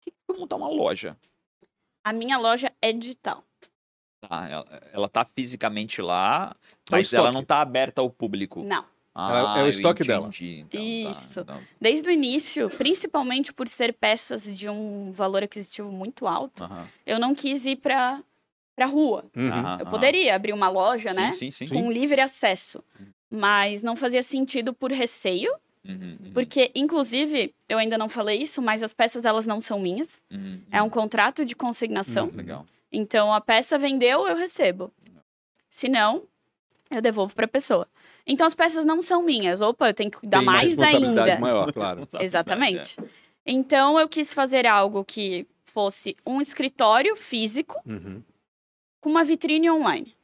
Que 0.00 0.12
foi 0.26 0.36
montar 0.38 0.56
uma 0.56 0.68
loja? 0.68 1.16
A 2.04 2.12
minha 2.12 2.38
loja 2.38 2.72
é 2.80 2.92
digital. 2.92 3.44
Tá, 4.20 4.48
ela, 4.48 4.82
ela 4.92 5.08
tá 5.08 5.24
fisicamente 5.24 6.02
lá, 6.02 6.54
É 6.90 6.94
o 6.94 6.96
mas 6.96 7.12
ela 7.12 7.30
não 7.30 7.44
tá 7.44 7.60
aberta 7.60 8.00
ao 8.00 8.10
público. 8.10 8.64
Não. 8.64 8.84
Ah, 9.14 9.54
É 9.58 9.62
o 9.62 9.66
eu 9.66 9.70
estoque 9.70 10.04
dela. 10.04 10.28
entendi, 10.28 10.58
então, 10.60 10.80
tá, 10.80 10.86
Isso. 11.10 11.40
então, 11.40 11.62
Desde 11.80 12.08
o 12.08 12.12
início, 12.12 12.70
principalmente 12.70 13.52
por 13.52 13.66
ser 13.68 13.92
peças 13.92 14.44
de 14.56 14.68
um 14.68 15.10
valor 15.10 15.42
aquisitivo 15.42 15.90
muito 15.90 16.26
alto, 16.26 16.68
eu 17.04 17.18
não 17.18 17.34
quis 17.34 17.66
ir 17.66 17.76
pra, 17.76 18.22
pra 18.76 18.86
rua. 18.86 19.24
Uhum. 19.36 19.78
Eu 19.80 19.86
poderia 19.86 20.34
abrir 20.36 20.52
uma 20.52 20.68
loja, 20.68 21.12
né? 21.12 21.32
Sim, 21.32 21.50
sim, 21.50 21.66
sim. 21.66 21.74
Com 21.74 21.90
livre 21.90 22.20
acesso. 22.20 22.82
Mas 23.30 23.82
não 23.82 23.94
fazia 23.96 24.22
sentido 24.22 24.72
por 24.72 24.90
receio, 24.92 25.52
Uhum, 25.88 26.18
uhum, 26.22 26.32
porque, 26.34 26.70
inclusive, 26.74 27.54
eu 27.68 27.78
ainda 27.78 27.96
não 27.96 28.08
falei 28.08 28.42
isso, 28.42 28.60
mas 28.60 28.82
as 28.82 28.92
peças 28.92 29.24
elas 29.24 29.46
não 29.46 29.60
são 29.60 29.80
minhas. 29.80 30.20
uhum, 30.30 30.60
É 30.70 30.82
um 30.82 30.90
contrato 30.90 31.44
de 31.44 31.56
consignação. 31.56 32.26
Uhum. 32.26 32.36
Legal. 32.36 32.66
Então, 32.92 33.32
a 33.32 33.40
peça 33.40 33.78
vendeu, 33.78 34.26
eu 34.28 34.36
recebo. 34.36 34.92
Se 35.70 35.88
não, 35.88 36.24
eu 36.90 37.00
devolvo 37.00 37.34
para 37.34 37.44
a 37.44 37.48
pessoa. 37.48 37.86
Então, 38.26 38.46
as 38.46 38.54
peças 38.54 38.84
não 38.84 39.00
são 39.02 39.22
minhas. 39.22 39.60
Opa, 39.60 39.88
eu 39.88 39.94
tenho 39.94 40.10
que 40.10 40.18
cuidar 40.18 40.38
Tem 40.38 40.46
mais 40.46 40.66
responsabilidade 40.76 41.30
ainda. 41.30 41.40
maior, 41.40 41.72
claro. 41.72 42.08
Exatamente. 42.20 42.96
Então, 43.46 43.98
eu 43.98 44.08
quis 44.08 44.34
fazer 44.34 44.66
algo 44.66 45.04
que 45.04 45.46
fosse 45.64 46.16
um 46.26 46.40
escritório 46.40 47.14
físico 47.16 47.76
Uhum. 47.86 48.22
com 49.00 49.08
uma 49.10 49.24
vitrine 49.24 49.70
online. 49.70 50.14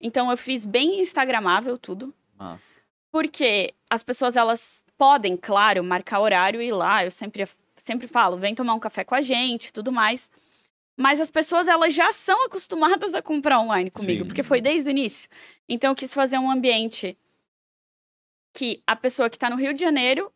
Então, 0.00 0.30
eu 0.30 0.36
fiz 0.36 0.64
bem 0.66 1.00
instagramável 1.00 1.76
tudo. 1.78 2.12
Massa. 2.36 2.74
Porque 3.10 3.72
as 3.90 4.02
pessoas, 4.02 4.36
elas 4.36 4.84
podem, 4.98 5.36
claro, 5.36 5.82
marcar 5.84 6.20
horário 6.20 6.60
e 6.60 6.66
ir 6.66 6.72
lá. 6.72 7.04
Eu 7.04 7.10
sempre, 7.10 7.48
sempre 7.76 8.06
falo, 8.08 8.36
vem 8.36 8.54
tomar 8.54 8.74
um 8.74 8.80
café 8.80 9.04
com 9.04 9.14
a 9.14 9.22
gente 9.22 9.72
tudo 9.72 9.90
mais. 9.92 10.30
Mas 11.00 11.20
as 11.20 11.30
pessoas, 11.30 11.68
elas 11.68 11.94
já 11.94 12.12
são 12.12 12.44
acostumadas 12.46 13.14
a 13.14 13.22
comprar 13.22 13.60
online 13.60 13.88
comigo, 13.88 14.24
Sim. 14.24 14.26
porque 14.28 14.42
foi 14.42 14.60
desde 14.60 14.88
o 14.88 14.90
início. 14.90 15.30
Então, 15.68 15.92
eu 15.92 15.94
quis 15.94 16.12
fazer 16.12 16.38
um 16.38 16.50
ambiente 16.50 17.16
que 18.52 18.82
a 18.86 18.96
pessoa 18.96 19.30
que 19.30 19.38
tá 19.38 19.48
no 19.48 19.54
Rio 19.56 19.72
de 19.72 19.80
Janeiro 19.80 20.32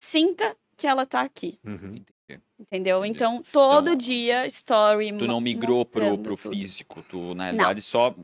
sinta 0.00 0.56
que 0.76 0.86
ela 0.86 1.04
tá 1.06 1.20
aqui, 1.20 1.58
Uhum. 1.64 2.02
Entendeu? 2.58 2.98
Entendi. 3.04 3.14
Então, 3.16 3.42
todo 3.52 3.88
Então, 3.90 3.96
dia, 3.96 4.46
story, 4.46 5.12
Tu 5.18 5.26
não 5.26 5.40
migrou 5.40 5.84
pro, 5.84 6.16
pro 6.18 6.36
tudo. 6.36 6.50
físico, 6.54 7.04
tu, 7.08 7.34
na 7.34 7.44
realidade, 7.44 7.82
só 7.82 8.14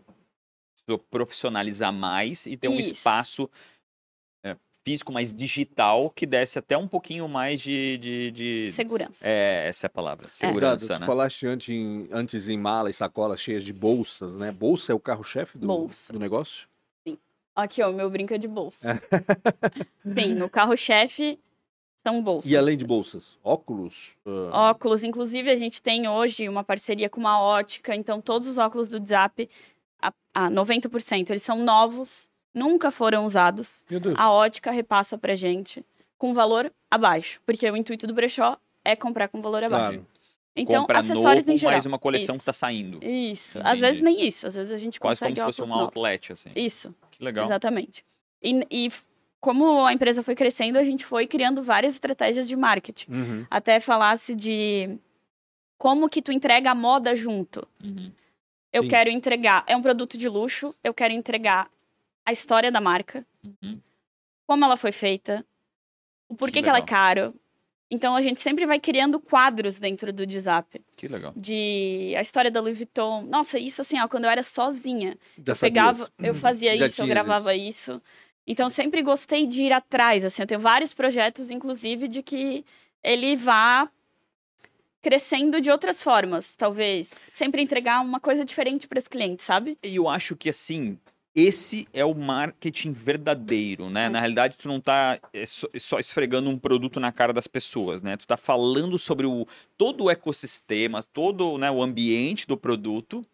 precisou 0.74 0.98
profissionalizar 1.10 1.92
mais 1.92 2.46
e 2.46 2.56
ter 2.56 2.68
um 2.68 2.80
Isso. 2.80 2.94
espaço 2.94 3.42
é, 3.42 3.48
físico 4.84 5.12
mais 5.12 5.32
digital 5.32 6.10
que 6.10 6.26
desse 6.26 6.58
até 6.58 6.76
um 6.76 6.88
pouquinho 6.88 7.28
mais 7.28 7.60
de. 7.60 7.96
de, 7.98 8.30
de- 8.30 8.72
Segurança. 8.72 9.24
É, 9.26 9.68
essa 9.68 9.86
é 9.86 9.88
a 9.88 9.90
palavra. 9.90 10.26
Cuidado, 10.28 10.78
Segurança, 10.80 10.94
tu 10.96 11.00
né? 11.00 11.06
falaste 11.06 11.46
antes 11.46 11.68
em, 11.68 12.08
antes 12.10 12.48
em 12.48 12.58
mala 12.58 12.90
e 12.90 12.92
sacolas 12.92 13.40
cheias 13.40 13.64
de 13.64 13.72
bolsas, 13.72 14.36
né? 14.36 14.50
Bolsa 14.52 14.92
é 14.92 14.94
o 14.94 15.00
carro-chefe 15.00 15.58
do, 15.58 15.66
Bolsa. 15.66 16.12
do 16.12 16.18
negócio? 16.18 16.68
Aqui, 17.54 17.82
ó, 17.82 17.90
o 17.90 17.92
meu 17.92 18.08
brinco 18.08 18.32
é 18.32 18.38
de 18.38 18.48
bolsa. 18.48 18.98
Sim, 20.18 20.34
no 20.34 20.48
carro-chefe 20.48 21.38
são 22.02 22.22
bolsas. 22.22 22.50
E 22.50 22.56
além 22.56 22.76
de 22.78 22.84
bolsas, 22.84 23.38
óculos? 23.44 24.16
ah, 24.50 24.70
Óculos, 24.70 25.04
inclusive 25.04 25.50
a 25.50 25.54
gente 25.54 25.80
tem 25.82 26.08
hoje 26.08 26.48
uma 26.48 26.64
parceria 26.64 27.10
com 27.10 27.20
uma 27.20 27.40
ótica, 27.40 27.94
então 27.94 28.20
todos 28.22 28.48
os 28.48 28.56
óculos 28.58 28.88
do 28.88 29.04
Zap, 29.06 29.48
a, 30.00 30.10
a 30.34 30.50
90%, 30.50 31.28
eles 31.30 31.42
são 31.42 31.62
novos, 31.62 32.28
nunca 32.54 32.90
foram 32.90 33.24
usados. 33.24 33.84
Meu 33.90 34.00
Deus. 34.00 34.14
A 34.18 34.30
ótica 34.30 34.70
repassa 34.70 35.16
pra 35.18 35.34
gente 35.34 35.84
com 36.18 36.32
valor 36.34 36.72
abaixo, 36.90 37.40
porque 37.44 37.68
o 37.70 37.76
intuito 37.76 38.06
do 38.06 38.14
brechó 38.14 38.56
é 38.84 38.94
comprar 38.94 39.28
com 39.28 39.40
valor 39.42 39.64
abaixo. 39.64 39.98
claro. 39.98 40.06
Então, 40.54 40.82
Compra 40.82 40.98
acessórios 40.98 41.44
novo, 41.46 41.54
em 41.54 41.56
geral. 41.56 41.72
mais 41.72 41.86
uma 41.86 41.98
coleção 41.98 42.34
Isso. 42.36 42.42
que 42.42 42.46
tá 42.46 42.52
saindo. 42.52 42.98
Isso. 43.02 43.56
Entendi. 43.58 43.72
Às 43.72 43.80
vezes 43.80 44.00
nem 44.02 44.26
isso, 44.26 44.46
às 44.46 44.54
vezes 44.54 44.70
a 44.70 44.76
gente 44.76 45.00
Quase 45.00 45.18
como 45.18 45.30
consegue 45.30 45.40
se 45.40 45.46
fosse 45.46 45.62
um 45.62 45.66
novos. 45.66 45.84
outlet, 45.96 46.30
assim. 46.32 46.50
Isso. 46.54 46.94
Que 47.10 47.24
legal. 47.24 47.46
Exatamente. 47.46 48.04
E, 48.42 48.66
e 48.70 48.92
como 49.40 49.82
a 49.86 49.94
empresa 49.94 50.22
foi 50.22 50.34
crescendo, 50.34 50.78
a 50.78 50.84
gente 50.84 51.06
foi 51.06 51.26
criando 51.26 51.62
várias 51.62 51.94
estratégias 51.94 52.46
de 52.46 52.54
marketing. 52.54 53.10
Uhum. 53.10 53.46
Até 53.50 53.80
falasse 53.80 54.34
de 54.34 54.98
como 55.78 56.06
que 56.06 56.20
tu 56.20 56.30
entrega 56.30 56.70
a 56.72 56.74
moda 56.74 57.16
junto. 57.16 57.66
Uhum. 57.82 58.12
Eu 58.70 58.82
Sim. 58.82 58.88
quero 58.88 59.08
entregar, 59.08 59.64
é 59.66 59.74
um 59.74 59.80
produto 59.82 60.18
de 60.18 60.28
luxo, 60.28 60.74
eu 60.84 60.92
quero 60.92 61.14
entregar 61.14 61.66
a 62.24 62.32
história 62.32 62.70
da 62.70 62.80
marca, 62.80 63.26
Uhum. 63.44 63.80
como 64.46 64.64
ela 64.64 64.76
foi 64.76 64.92
feita, 64.92 65.44
o 66.28 66.34
porquê 66.34 66.58
Que 66.60 66.62
que 66.64 66.68
ela 66.68 66.78
é 66.78 66.82
caro. 66.82 67.34
Então 67.90 68.16
a 68.16 68.22
gente 68.22 68.40
sempre 68.40 68.64
vai 68.64 68.80
criando 68.80 69.20
quadros 69.20 69.78
dentro 69.78 70.12
do 70.14 70.24
Zap 70.40 70.80
Que 70.96 71.06
legal. 71.08 71.32
de 71.36 72.14
a 72.16 72.22
história 72.22 72.50
da 72.50 72.58
Louis 72.60 72.76
Vuitton. 72.76 73.22
Nossa, 73.22 73.58
isso 73.58 73.82
assim, 73.82 74.00
ó, 74.00 74.08
quando 74.08 74.24
eu 74.24 74.30
era 74.30 74.42
sozinha, 74.42 75.18
Já 75.44 75.52
eu 75.52 75.56
pegava, 75.58 76.08
eu 76.18 76.34
fazia 76.34 76.74
Já 76.78 76.86
isso, 76.86 77.02
eu 77.02 77.06
gravava 77.06 77.54
isso. 77.54 78.00
Então 78.46 78.70
sempre 78.70 79.02
gostei 79.02 79.46
de 79.46 79.62
ir 79.64 79.72
atrás, 79.72 80.24
assim, 80.24 80.40
eu 80.42 80.46
tenho 80.46 80.60
vários 80.60 80.94
projetos 80.94 81.50
inclusive 81.50 82.08
de 82.08 82.22
que 82.22 82.64
ele 83.02 83.36
vá 83.36 83.90
crescendo 85.02 85.60
de 85.60 85.70
outras 85.70 86.02
formas, 86.02 86.54
talvez. 86.56 87.10
Sempre 87.28 87.60
entregar 87.60 88.00
uma 88.00 88.20
coisa 88.20 88.44
diferente 88.44 88.86
para 88.88 88.98
os 89.00 89.08
clientes, 89.08 89.44
sabe? 89.44 89.76
E 89.82 89.96
eu 89.96 90.08
acho 90.08 90.34
que 90.36 90.48
assim, 90.48 90.98
esse 91.34 91.88
é 91.92 92.04
o 92.04 92.14
marketing 92.14 92.92
verdadeiro, 92.92 93.88
né? 93.88 94.06
É. 94.06 94.08
Na 94.08 94.20
realidade, 94.20 94.56
tu 94.56 94.68
não 94.68 94.80
tá 94.80 95.18
é, 95.32 95.42
é 95.42 95.46
só 95.46 95.98
esfregando 95.98 96.50
um 96.50 96.58
produto 96.58 97.00
na 97.00 97.10
cara 97.10 97.32
das 97.32 97.46
pessoas, 97.46 98.02
né? 98.02 98.16
Tu 98.16 98.26
tá 98.26 98.36
falando 98.36 98.98
sobre 98.98 99.26
o, 99.26 99.46
todo 99.76 100.04
o 100.04 100.10
ecossistema, 100.10 101.02
todo 101.02 101.56
né, 101.56 101.70
o 101.70 101.82
ambiente 101.82 102.46
do 102.46 102.56
produto 102.56 103.24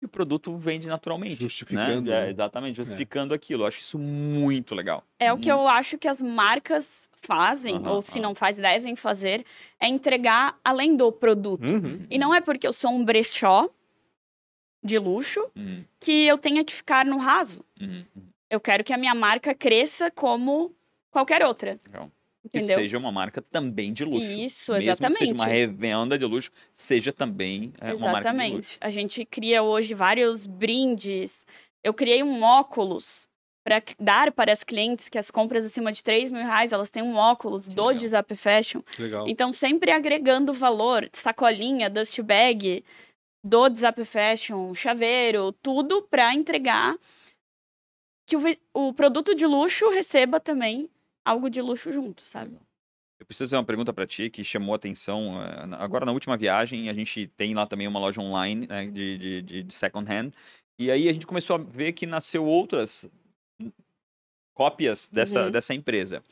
e 0.00 0.06
o 0.06 0.08
produto 0.08 0.56
vende 0.56 0.88
naturalmente. 0.88 1.34
Né? 1.34 1.40
Justificando. 1.40 2.10
Né? 2.10 2.26
É, 2.26 2.30
exatamente, 2.30 2.76
justificando 2.76 3.34
é. 3.34 3.36
aquilo. 3.36 3.62
Eu 3.62 3.66
acho 3.66 3.80
isso 3.80 3.98
muito 3.98 4.74
legal. 4.74 5.04
É 5.18 5.32
o 5.32 5.38
que 5.38 5.50
eu 5.50 5.68
acho 5.68 5.98
que 5.98 6.08
as 6.08 6.22
marcas 6.22 7.08
fazem, 7.22 7.76
uhum, 7.76 7.88
ou 7.88 8.02
se 8.02 8.16
uhum. 8.16 8.22
não 8.22 8.34
faz, 8.34 8.56
devem 8.56 8.96
fazer, 8.96 9.44
é 9.78 9.86
entregar 9.86 10.58
além 10.64 10.96
do 10.96 11.12
produto. 11.12 11.70
Uhum, 11.70 12.04
e 12.10 12.18
não 12.18 12.34
é 12.34 12.40
porque 12.40 12.66
eu 12.66 12.72
sou 12.72 12.90
um 12.90 13.04
brechó 13.04 13.68
de 14.82 14.98
luxo 14.98 15.40
uhum. 15.54 15.84
que 16.00 16.26
eu 16.26 16.36
tenha 16.36 16.64
que 16.64 16.72
ficar 16.72 17.04
no 17.04 17.16
raso. 17.16 17.64
Uhum. 17.80 18.04
Eu 18.50 18.60
quero 18.60 18.84
que 18.84 18.92
a 18.92 18.98
minha 18.98 19.14
marca 19.14 19.54
cresça 19.54 20.10
como 20.10 20.74
qualquer 21.10 21.44
outra. 21.44 21.78
Legal. 21.86 22.10
Entendeu? 22.44 22.76
Que 22.76 22.82
seja 22.82 22.98
uma 22.98 23.12
marca 23.12 23.40
também 23.40 23.92
de 23.92 24.04
luxo. 24.04 24.26
Isso, 24.26 24.72
Mesmo 24.72 24.90
exatamente. 24.90 25.18
Que 25.18 25.26
seja 25.26 25.34
uma 25.34 25.46
revenda 25.46 26.18
de 26.18 26.24
luxo, 26.24 26.50
seja 26.72 27.12
também 27.12 27.72
é, 27.80 27.94
uma 27.94 28.12
marca 28.12 28.32
de 28.32 28.48
luxo. 28.48 28.78
A 28.80 28.90
gente 28.90 29.24
cria 29.24 29.62
hoje 29.62 29.94
vários 29.94 30.44
brindes. 30.44 31.46
Eu 31.84 31.94
criei 31.94 32.22
um 32.22 32.42
óculos 32.42 33.28
para 33.64 33.80
dar 33.98 34.32
para 34.32 34.52
as 34.52 34.64
clientes 34.64 35.08
que 35.08 35.16
as 35.16 35.30
compras 35.30 35.64
acima 35.64 35.92
de 35.92 36.02
3 36.02 36.32
mil 36.32 36.42
reais, 36.42 36.72
elas 36.72 36.90
têm 36.90 37.02
um 37.02 37.14
óculos 37.14 37.68
que 37.68 37.74
do 37.74 37.86
legal. 37.86 38.00
Desap 38.00 38.34
Fashion. 38.34 38.82
Legal. 38.98 39.28
Então, 39.28 39.52
sempre 39.52 39.92
agregando 39.92 40.52
valor, 40.52 41.08
sacolinha, 41.12 41.88
dust 41.88 42.20
bag, 42.22 42.84
do 43.42 43.74
Zap 43.74 44.04
Fashion, 44.04 44.74
chaveiro, 44.74 45.52
tudo 45.52 46.02
para 46.02 46.34
entregar 46.34 46.96
que 48.26 48.36
o, 48.36 48.40
o 48.72 48.94
produto 48.94 49.34
de 49.34 49.46
luxo 49.46 49.90
receba 49.90 50.38
também 50.38 50.88
algo 51.24 51.50
de 51.50 51.60
luxo 51.60 51.92
junto, 51.92 52.26
sabe? 52.26 52.56
Eu 53.18 53.26
preciso 53.26 53.50
fazer 53.50 53.56
uma 53.56 53.64
pergunta 53.64 53.92
para 53.92 54.06
ti 54.06 54.28
que 54.28 54.42
chamou 54.42 54.74
atenção. 54.74 55.40
Eh, 55.40 55.76
agora, 55.78 56.04
na 56.04 56.12
última 56.12 56.36
viagem, 56.36 56.88
a 56.88 56.94
gente 56.94 57.26
tem 57.28 57.54
lá 57.54 57.66
também 57.66 57.86
uma 57.86 58.00
loja 58.00 58.20
online 58.20 58.66
né, 58.66 58.86
de, 58.86 59.18
de, 59.42 59.62
de 59.62 59.74
second 59.74 60.10
hand. 60.10 60.30
E 60.78 60.90
aí 60.90 61.08
a 61.08 61.12
gente 61.12 61.26
começou 61.26 61.54
a 61.56 61.58
ver 61.58 61.92
que 61.92 62.06
nasceu 62.06 62.44
outras 62.44 63.08
cópias 64.54 65.08
dessa, 65.08 65.44
uhum. 65.44 65.50
dessa 65.50 65.72
empresa. 65.72 66.22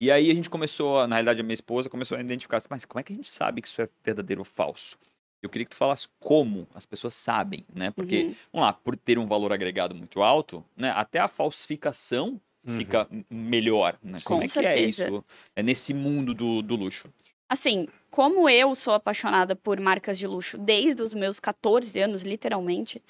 E 0.00 0.10
aí 0.10 0.30
a 0.30 0.34
gente 0.34 0.48
começou, 0.48 1.06
na 1.06 1.16
realidade, 1.16 1.40
a 1.40 1.44
minha 1.44 1.54
esposa 1.54 1.90
começou 1.90 2.16
a 2.16 2.20
identificar, 2.20 2.62
mas 2.70 2.84
como 2.84 3.00
é 3.00 3.02
que 3.02 3.12
a 3.12 3.16
gente 3.16 3.32
sabe 3.32 3.60
que 3.60 3.68
isso 3.68 3.82
é 3.82 3.88
verdadeiro 4.02 4.40
ou 4.40 4.44
falso? 4.44 4.96
Eu 5.42 5.48
queria 5.48 5.64
que 5.64 5.70
tu 5.70 5.76
falasse 5.76 6.08
como 6.18 6.66
as 6.74 6.84
pessoas 6.84 7.14
sabem, 7.14 7.64
né? 7.72 7.90
Porque, 7.90 8.24
uhum. 8.24 8.36
vamos 8.52 8.66
lá, 8.66 8.72
por 8.72 8.96
ter 8.96 9.18
um 9.18 9.26
valor 9.26 9.52
agregado 9.52 9.94
muito 9.94 10.22
alto, 10.22 10.64
né? 10.76 10.92
Até 10.96 11.18
a 11.18 11.28
falsificação 11.28 12.40
uhum. 12.66 12.78
fica 12.78 13.08
melhor, 13.30 13.96
né? 14.02 14.18
Com 14.24 14.34
como 14.34 14.42
é 14.42 14.48
certeza. 14.48 14.74
que 14.74 14.80
é 14.80 14.86
isso 14.86 15.24
é 15.54 15.62
nesse 15.62 15.94
mundo 15.94 16.34
do, 16.34 16.62
do 16.62 16.74
luxo? 16.74 17.08
Assim, 17.48 17.88
como 18.10 18.48
eu 18.48 18.74
sou 18.74 18.92
apaixonada 18.94 19.56
por 19.56 19.80
marcas 19.80 20.18
de 20.18 20.26
luxo 20.26 20.58
desde 20.58 21.02
os 21.02 21.14
meus 21.14 21.40
14 21.40 21.98
anos, 22.00 22.22
literalmente, 22.22 23.02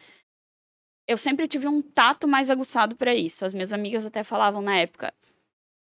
eu 1.09 1.16
sempre 1.16 1.49
tive 1.49 1.66
um 1.66 1.81
tato 1.81 2.29
mais 2.29 2.51
aguçado 2.51 2.95
para 2.95 3.14
isso. 3.14 3.45
As 3.45 3.55
minhas 3.55 3.72
amigas 3.72 4.07
até 4.07 4.22
falavam 4.22 4.61
na 4.61 4.76
época, 4.76 5.12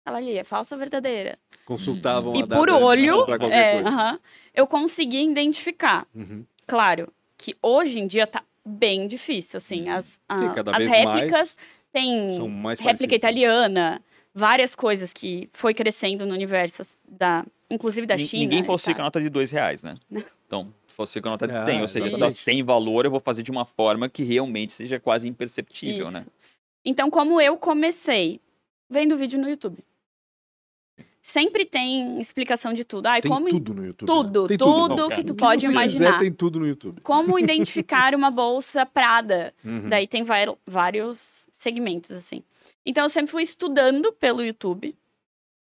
ela 0.06 0.18
ali, 0.18 0.36
é 0.36 0.44
falsa 0.44 0.74
ou 0.74 0.78
verdadeira? 0.78 1.38
Consultavam 1.64 2.36
e 2.36 2.42
a 2.42 2.46
por 2.46 2.68
olho, 2.68 3.24
é, 3.50 3.80
uh 3.80 3.84
-huh, 3.84 4.20
eu 4.54 4.66
consegui 4.66 5.22
identificar. 5.22 6.06
Uhum. 6.14 6.44
Claro 6.66 7.12
que 7.36 7.56
hoje 7.60 8.00
em 8.00 8.06
dia 8.06 8.26
tá 8.26 8.42
bem 8.64 9.06
difícil, 9.06 9.58
assim, 9.58 9.88
uhum. 9.88 9.96
as, 9.96 10.20
a, 10.28 10.38
Sim, 10.38 10.46
as 10.72 10.86
réplicas 10.86 11.58
têm 11.92 12.30
réplica 12.30 12.82
parecidas. 12.82 13.12
italiana, 13.12 14.02
várias 14.34 14.74
coisas 14.74 15.12
que 15.12 15.48
foi 15.52 15.74
crescendo 15.74 16.24
no 16.24 16.32
universo 16.32 16.82
da, 17.06 17.44
inclusive 17.70 18.06
da 18.06 18.16
China. 18.16 18.42
Ninguém 18.42 18.64
falsifica 18.64 18.96
tá. 18.98 19.02
nota 19.02 19.20
de 19.20 19.28
dois 19.28 19.50
reais, 19.50 19.82
né? 19.82 19.94
Então, 20.46 20.72
falsifica 20.88 21.28
nota 21.28 21.46
de 21.46 21.52
100, 21.52 21.82
ou 21.82 21.88
seja, 21.88 22.08
se 22.08 22.14
ela 22.14 22.32
tem 22.32 22.62
valor, 22.62 23.04
eu 23.04 23.10
vou 23.10 23.20
fazer 23.20 23.42
de 23.42 23.50
uma 23.50 23.66
forma 23.66 24.08
que 24.08 24.22
realmente 24.22 24.72
seja 24.72 24.98
quase 24.98 25.28
imperceptível, 25.28 26.04
Isso. 26.04 26.10
né? 26.10 26.24
Então, 26.84 27.10
como 27.10 27.40
eu 27.40 27.56
comecei 27.58 28.40
vendo 28.88 29.16
vídeo 29.16 29.38
no 29.38 29.48
YouTube. 29.48 29.78
Sempre 31.26 31.64
tem 31.64 32.20
explicação 32.20 32.74
de 32.74 32.84
tudo. 32.84 33.06
Ai, 33.06 33.22
tem 33.22 33.30
como... 33.30 33.48
tudo 33.48 33.72
no 33.72 33.86
YouTube. 33.86 34.06
Tudo, 34.06 34.42
né? 34.46 34.56
tudo, 34.58 34.88
tudo 34.94 35.08
que 35.08 35.24
tu 35.24 35.34
pode 35.34 35.64
que 35.64 35.72
imaginar. 35.72 36.12
Quiser, 36.12 36.18
tem 36.18 36.30
tudo 36.30 36.60
no 36.60 36.66
YouTube. 36.66 37.00
Como 37.00 37.38
identificar 37.38 38.14
uma 38.14 38.30
bolsa 38.30 38.84
Prada. 38.84 39.54
Uhum. 39.64 39.88
Daí 39.88 40.06
tem 40.06 40.22
vários 40.66 41.48
segmentos, 41.50 42.10
assim. 42.10 42.42
Então 42.84 43.04
eu 43.04 43.08
sempre 43.08 43.32
fui 43.32 43.42
estudando 43.42 44.12
pelo 44.12 44.44
YouTube, 44.44 44.94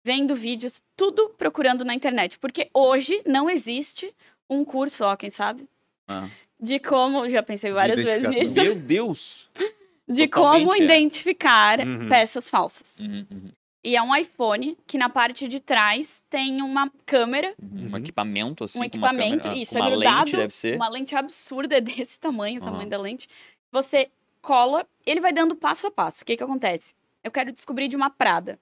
vendo 0.02 0.34
vídeos, 0.34 0.82
tudo 0.96 1.28
procurando 1.38 1.84
na 1.84 1.94
internet. 1.94 2.36
Porque 2.40 2.68
hoje 2.74 3.22
não 3.24 3.48
existe 3.48 4.12
um 4.50 4.64
curso, 4.64 5.04
ó, 5.04 5.14
quem 5.14 5.30
sabe? 5.30 5.68
Ah. 6.08 6.28
De 6.58 6.80
como, 6.80 7.28
já 7.28 7.44
pensei 7.44 7.70
várias 7.70 8.02
vezes 8.02 8.28
nisso. 8.28 8.54
Meu 8.54 8.74
Deus! 8.74 9.48
de 10.08 10.26
Totalmente 10.26 10.64
como 10.64 10.74
é. 10.74 10.84
identificar 10.84 11.78
uhum. 11.78 12.08
peças 12.08 12.50
falsas. 12.50 12.98
Uhum, 12.98 13.26
uhum. 13.30 13.50
E 13.84 13.96
é 13.96 14.02
um 14.02 14.16
iPhone 14.16 14.78
que 14.86 14.96
na 14.96 15.10
parte 15.10 15.46
de 15.46 15.60
trás 15.60 16.22
tem 16.30 16.62
uma 16.62 16.90
câmera. 17.04 17.54
Uhum. 17.62 17.90
Um 17.92 17.96
equipamento, 17.98 18.64
assim. 18.64 18.80
Um 18.80 18.84
equipamento, 18.84 19.42
câmera, 19.42 19.60
isso. 19.60 19.76
Uma 19.76 19.86
é 19.86 19.90
grudado, 19.90 20.18
lente, 20.20 20.36
deve 20.36 20.54
ser. 20.54 20.76
Uma 20.76 20.88
lente 20.88 21.14
absurda 21.14 21.78
desse 21.82 22.18
tamanho, 22.18 22.58
o 22.58 22.64
tamanho 22.64 22.88
da 22.88 22.98
lente. 22.98 23.28
Você 23.70 24.10
cola, 24.40 24.86
ele 25.04 25.20
vai 25.20 25.34
dando 25.34 25.54
passo 25.54 25.86
a 25.86 25.90
passo. 25.90 26.22
O 26.22 26.24
que 26.24 26.34
que 26.34 26.42
acontece? 26.42 26.94
Eu 27.22 27.30
quero 27.30 27.52
descobrir 27.52 27.88
de 27.88 27.96
uma 27.96 28.08
Prada. 28.08 28.58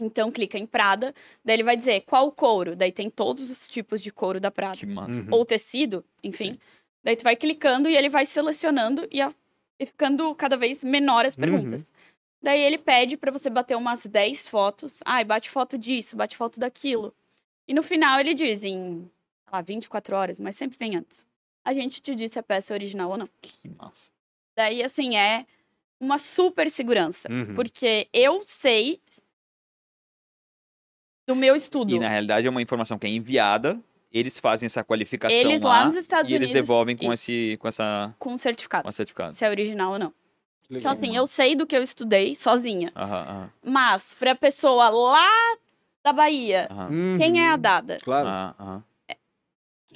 Então, 0.00 0.32
clica 0.32 0.58
em 0.58 0.66
Prada, 0.66 1.14
daí 1.44 1.54
ele 1.54 1.62
vai 1.62 1.76
dizer 1.76 2.00
qual 2.00 2.32
couro. 2.32 2.74
Daí 2.74 2.90
tem 2.90 3.08
todos 3.08 3.48
os 3.48 3.68
tipos 3.68 4.02
de 4.02 4.10
couro 4.10 4.40
da 4.40 4.50
Prada. 4.50 4.76
Que 4.76 4.86
massa. 4.86 5.20
Uhum. 5.20 5.28
Ou 5.30 5.44
tecido, 5.44 6.04
enfim. 6.24 6.54
Sim. 6.54 6.58
Daí 7.04 7.14
tu 7.14 7.22
vai 7.22 7.36
clicando 7.36 7.88
e 7.88 7.96
ele 7.96 8.08
vai 8.08 8.26
selecionando 8.26 9.06
e 9.10 9.20
a 9.20 9.32
e 9.82 9.86
ficando 9.86 10.32
cada 10.36 10.56
vez 10.56 10.84
menor 10.84 11.26
as 11.26 11.34
perguntas. 11.34 11.88
Uhum. 11.88 12.11
Daí 12.42 12.60
ele 12.60 12.78
pede 12.78 13.16
para 13.16 13.30
você 13.30 13.48
bater 13.48 13.76
umas 13.76 14.04
10 14.04 14.48
fotos. 14.48 14.98
Ai, 15.04 15.24
bate 15.24 15.48
foto 15.48 15.78
disso, 15.78 16.16
bate 16.16 16.36
foto 16.36 16.58
daquilo. 16.58 17.14
E 17.68 17.72
no 17.72 17.82
final 17.82 18.18
ele 18.18 18.34
diz 18.34 18.64
em, 18.64 19.08
lá, 19.50 19.60
24 19.60 20.16
horas, 20.16 20.40
mas 20.40 20.56
sempre 20.56 20.76
vem 20.78 20.96
antes. 20.96 21.24
A 21.64 21.72
gente 21.72 22.02
te 22.02 22.14
diz 22.14 22.32
se 22.32 22.38
a 22.38 22.42
peça 22.42 22.72
é 22.72 22.74
original 22.74 23.10
ou 23.10 23.16
não. 23.16 23.28
Que 23.40 23.68
massa. 23.68 24.10
Daí, 24.56 24.82
assim, 24.82 25.16
é 25.16 25.46
uma 26.00 26.18
super 26.18 26.68
segurança. 26.68 27.30
Uhum. 27.30 27.54
Porque 27.54 28.08
eu 28.12 28.42
sei 28.44 29.00
do 31.28 31.36
meu 31.36 31.54
estudo. 31.54 31.94
E 31.94 32.00
na 32.00 32.08
realidade 32.08 32.46
é 32.46 32.50
uma 32.50 32.60
informação 32.60 32.98
que 32.98 33.06
é 33.06 33.10
enviada 33.10 33.80
eles 34.12 34.38
fazem 34.38 34.66
essa 34.66 34.84
qualificação 34.84 35.36
eles 35.36 35.60
lá, 35.60 35.78
lá 35.78 35.84
nos 35.86 35.96
Estados 35.96 36.30
e 36.30 36.34
Unidos, 36.34 36.50
eles 36.50 36.62
devolvem 36.62 36.96
com, 36.96 37.12
esse, 37.12 37.56
com 37.58 37.66
essa... 37.66 38.14
Com 38.18 38.34
um 38.34 38.36
certificado. 38.36 38.84
Com 38.84 38.92
certificado. 38.92 39.32
Se 39.32 39.44
é 39.44 39.48
original 39.48 39.92
ou 39.92 39.98
não. 39.98 40.12
Legal, 40.70 40.80
então, 40.80 40.92
assim, 40.92 41.16
eu 41.16 41.26
sei 41.26 41.54
do 41.54 41.66
que 41.66 41.76
eu 41.76 41.82
estudei 41.82 42.34
sozinha. 42.34 42.92
Aham, 42.96 43.20
aham. 43.28 43.50
Mas, 43.62 44.14
pra 44.14 44.34
pessoa 44.34 44.88
lá 44.88 45.28
da 46.02 46.12
Bahia, 46.12 46.68
uhum. 46.70 47.14
quem 47.16 47.40
é 47.40 47.50
a 47.50 47.56
dada? 47.56 47.98
Claro. 48.02 48.28
Aham, 48.28 48.84
é, 49.08 49.16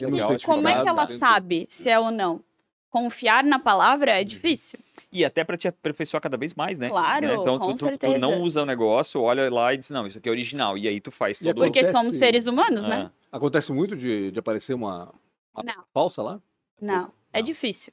legal, 0.04 0.36
como 0.44 0.68
é 0.68 0.82
que 0.82 0.88
ela 0.88 1.06
sabe 1.06 1.66
se 1.70 1.88
é 1.88 1.98
ou 1.98 2.10
não? 2.10 2.42
Confiar 2.90 3.44
na 3.44 3.58
palavra 3.58 4.12
é 4.12 4.24
difícil. 4.24 4.78
E 5.12 5.24
até 5.24 5.44
para 5.44 5.56
te 5.56 5.68
aperfeiçoar 5.68 6.20
cada 6.20 6.36
vez 6.36 6.54
mais, 6.54 6.78
né? 6.78 6.88
Claro, 6.88 7.26
né? 7.26 7.34
Então, 7.34 7.58
com 7.58 7.74
tu, 7.74 7.80
certeza. 7.86 8.14
tu, 8.14 8.18
não 8.18 8.40
usa 8.40 8.62
o 8.62 8.66
negócio, 8.66 9.20
olha 9.20 9.50
lá 9.52 9.74
e 9.74 9.76
diz, 9.76 9.90
não, 9.90 10.06
isso 10.06 10.18
aqui 10.18 10.28
é 10.28 10.32
original. 10.32 10.78
E 10.78 10.88
aí 10.88 11.00
tu 11.00 11.10
faz 11.10 11.38
todo... 11.38 11.54
Porque 11.54 11.80
acontece... 11.80 11.98
somos 11.98 12.14
seres 12.14 12.46
humanos, 12.46 12.84
né? 12.86 13.10
É. 13.32 13.36
Acontece 13.36 13.72
muito 13.72 13.96
de, 13.96 14.30
de 14.30 14.38
aparecer 14.38 14.72
uma, 14.72 15.12
uma 15.54 15.84
falsa 15.92 16.22
lá? 16.22 16.40
Não, 16.80 17.12
é 17.32 17.42
difícil. 17.42 17.92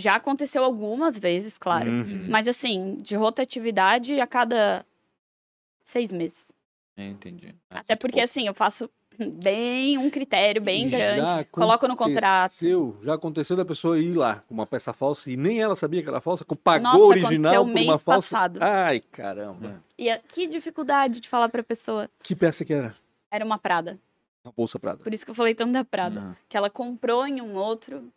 Já 0.00 0.16
aconteceu 0.16 0.64
algumas 0.64 1.18
vezes, 1.18 1.56
claro. 1.56 1.90
Uhum. 1.90 2.26
Mas 2.28 2.48
assim, 2.48 2.96
de 3.00 3.16
rotatividade 3.16 4.20
a 4.20 4.26
cada 4.26 4.84
seis 5.82 6.10
meses. 6.10 6.52
Entendi. 6.96 7.54
É, 7.70 7.78
Até 7.78 7.96
porque, 7.96 8.20
assim, 8.20 8.46
eu 8.46 8.54
faço 8.54 8.90
bem 9.18 9.98
um 9.98 10.10
critério 10.10 10.62
bem 10.62 10.88
grande. 10.88 11.44
Coloco 11.50 11.86
no 11.86 11.96
contrato. 11.96 12.52
Já 13.02 13.14
aconteceu 13.14 13.56
da 13.56 13.64
pessoa 13.64 13.98
ir 13.98 14.14
lá 14.14 14.40
com 14.46 14.54
uma 14.54 14.66
peça 14.66 14.92
falsa 14.92 15.30
e 15.30 15.36
nem 15.36 15.60
ela 15.60 15.76
sabia 15.76 16.02
que 16.02 16.08
era 16.08 16.20
falsa, 16.20 16.44
pagou 16.62 16.92
Nossa, 16.92 17.04
original 17.04 17.64
por 17.64 17.72
uma 17.72 17.98
falsa. 17.98 18.30
Passado. 18.30 18.58
Ai, 18.62 19.00
caramba. 19.00 19.82
E 19.98 20.14
que 20.28 20.46
dificuldade 20.46 21.20
de 21.20 21.28
falar 21.28 21.48
pra 21.48 21.62
pessoa. 21.62 22.08
Que 22.22 22.34
peça 22.34 22.64
que 22.64 22.72
era? 22.72 22.94
Era 23.30 23.44
uma 23.44 23.58
Prada. 23.58 23.98
Uma 24.44 24.52
bolsa 24.56 24.78
Prada. 24.78 25.02
Por 25.02 25.12
isso 25.12 25.24
que 25.24 25.30
eu 25.30 25.34
falei 25.34 25.54
tanto 25.54 25.72
da 25.72 25.84
Prada. 25.84 26.20
Uhum. 26.20 26.34
Que 26.48 26.56
ela 26.56 26.70
comprou 26.70 27.26
em 27.26 27.40
um 27.40 27.54
outro, 27.54 28.10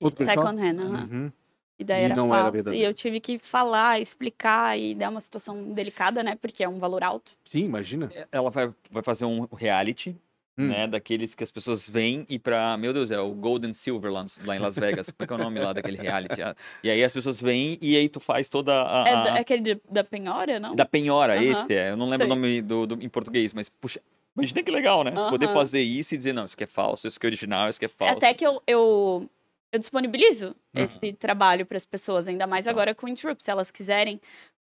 outro 0.00 0.26
second 0.26 0.60
hand. 0.60 0.78
Uhum. 0.78 0.94
Uhum. 0.94 1.32
E 1.78 1.84
daí 1.84 2.02
e 2.02 2.04
era 2.04 2.16
não 2.16 2.28
falso. 2.28 2.56
Era 2.56 2.76
e 2.76 2.82
eu 2.82 2.94
tive 2.94 3.20
que 3.20 3.38
falar, 3.38 4.00
explicar 4.00 4.78
e 4.78 4.94
dar 4.94 5.10
uma 5.10 5.20
situação 5.20 5.72
delicada, 5.72 6.22
né? 6.22 6.36
Porque 6.40 6.62
é 6.62 6.68
um 6.68 6.78
valor 6.78 7.02
alto. 7.02 7.32
Sim, 7.44 7.64
imagina. 7.64 8.10
Ela 8.30 8.50
vai, 8.50 8.72
vai 8.90 9.02
fazer 9.02 9.24
um 9.24 9.48
reality 9.52 10.16
Hum. 10.56 10.68
Né, 10.68 10.86
daqueles 10.86 11.34
que 11.34 11.42
as 11.42 11.50
pessoas 11.50 11.88
vêm 11.88 12.24
e 12.28 12.38
pra. 12.38 12.76
Meu 12.76 12.92
Deus, 12.92 13.10
é 13.10 13.18
o 13.18 13.32
Golden 13.32 13.72
Silver 13.72 14.12
lá, 14.12 14.24
lá 14.44 14.54
em 14.54 14.60
Las 14.60 14.76
Vegas. 14.76 15.10
Como 15.10 15.24
é 15.24 15.26
que 15.26 15.32
é 15.32 15.36
o 15.36 15.38
nome 15.38 15.58
lá 15.58 15.72
daquele 15.72 15.96
reality? 15.96 16.40
Ah, 16.42 16.54
e 16.80 16.90
aí 16.90 17.02
as 17.02 17.12
pessoas 17.12 17.40
vêm 17.40 17.76
e 17.82 17.96
aí 17.96 18.08
tu 18.08 18.20
faz 18.20 18.48
toda 18.48 18.72
a. 18.72 19.08
É 19.08 19.14
a... 19.14 19.36
É 19.36 19.40
aquele 19.40 19.62
de, 19.62 19.80
da 19.90 20.04
penhora, 20.04 20.60
não? 20.60 20.76
Da 20.76 20.86
penhora, 20.86 21.42
esse 21.42 21.74
é. 21.74 21.90
Eu 21.90 21.96
não 21.96 22.08
lembro 22.08 22.28
Sei. 22.28 22.32
o 22.32 22.36
nome 22.36 22.62
do, 22.62 22.86
do, 22.86 23.04
em 23.04 23.08
português, 23.08 23.52
mas 23.52 23.68
puxa. 23.68 24.00
Imagina 24.36 24.62
que 24.62 24.70
legal, 24.70 25.02
né? 25.02 25.10
Poder 25.28 25.52
fazer 25.52 25.82
isso 25.82 26.14
e 26.14 26.18
dizer, 26.18 26.32
não, 26.32 26.44
isso 26.44 26.54
aqui 26.54 26.64
é 26.64 26.68
falso, 26.68 27.06
isso 27.06 27.16
aqui 27.16 27.26
é 27.26 27.28
original, 27.28 27.68
isso 27.68 27.78
aqui 27.78 27.84
é 27.84 27.88
falso. 27.88 28.14
Até 28.14 28.34
que 28.34 28.44
eu, 28.44 28.60
eu, 28.66 29.28
eu 29.74 29.78
disponibilizo 29.80 30.54
esse 30.72 31.12
trabalho 31.14 31.66
para 31.66 31.76
as 31.76 31.84
pessoas, 31.84 32.28
ainda 32.28 32.46
mais 32.46 32.68
agora 32.68 32.94
com 32.94 33.06
o 33.06 33.08
Intrup, 33.08 33.40
se 33.40 33.50
elas 33.50 33.72
quiserem. 33.72 34.20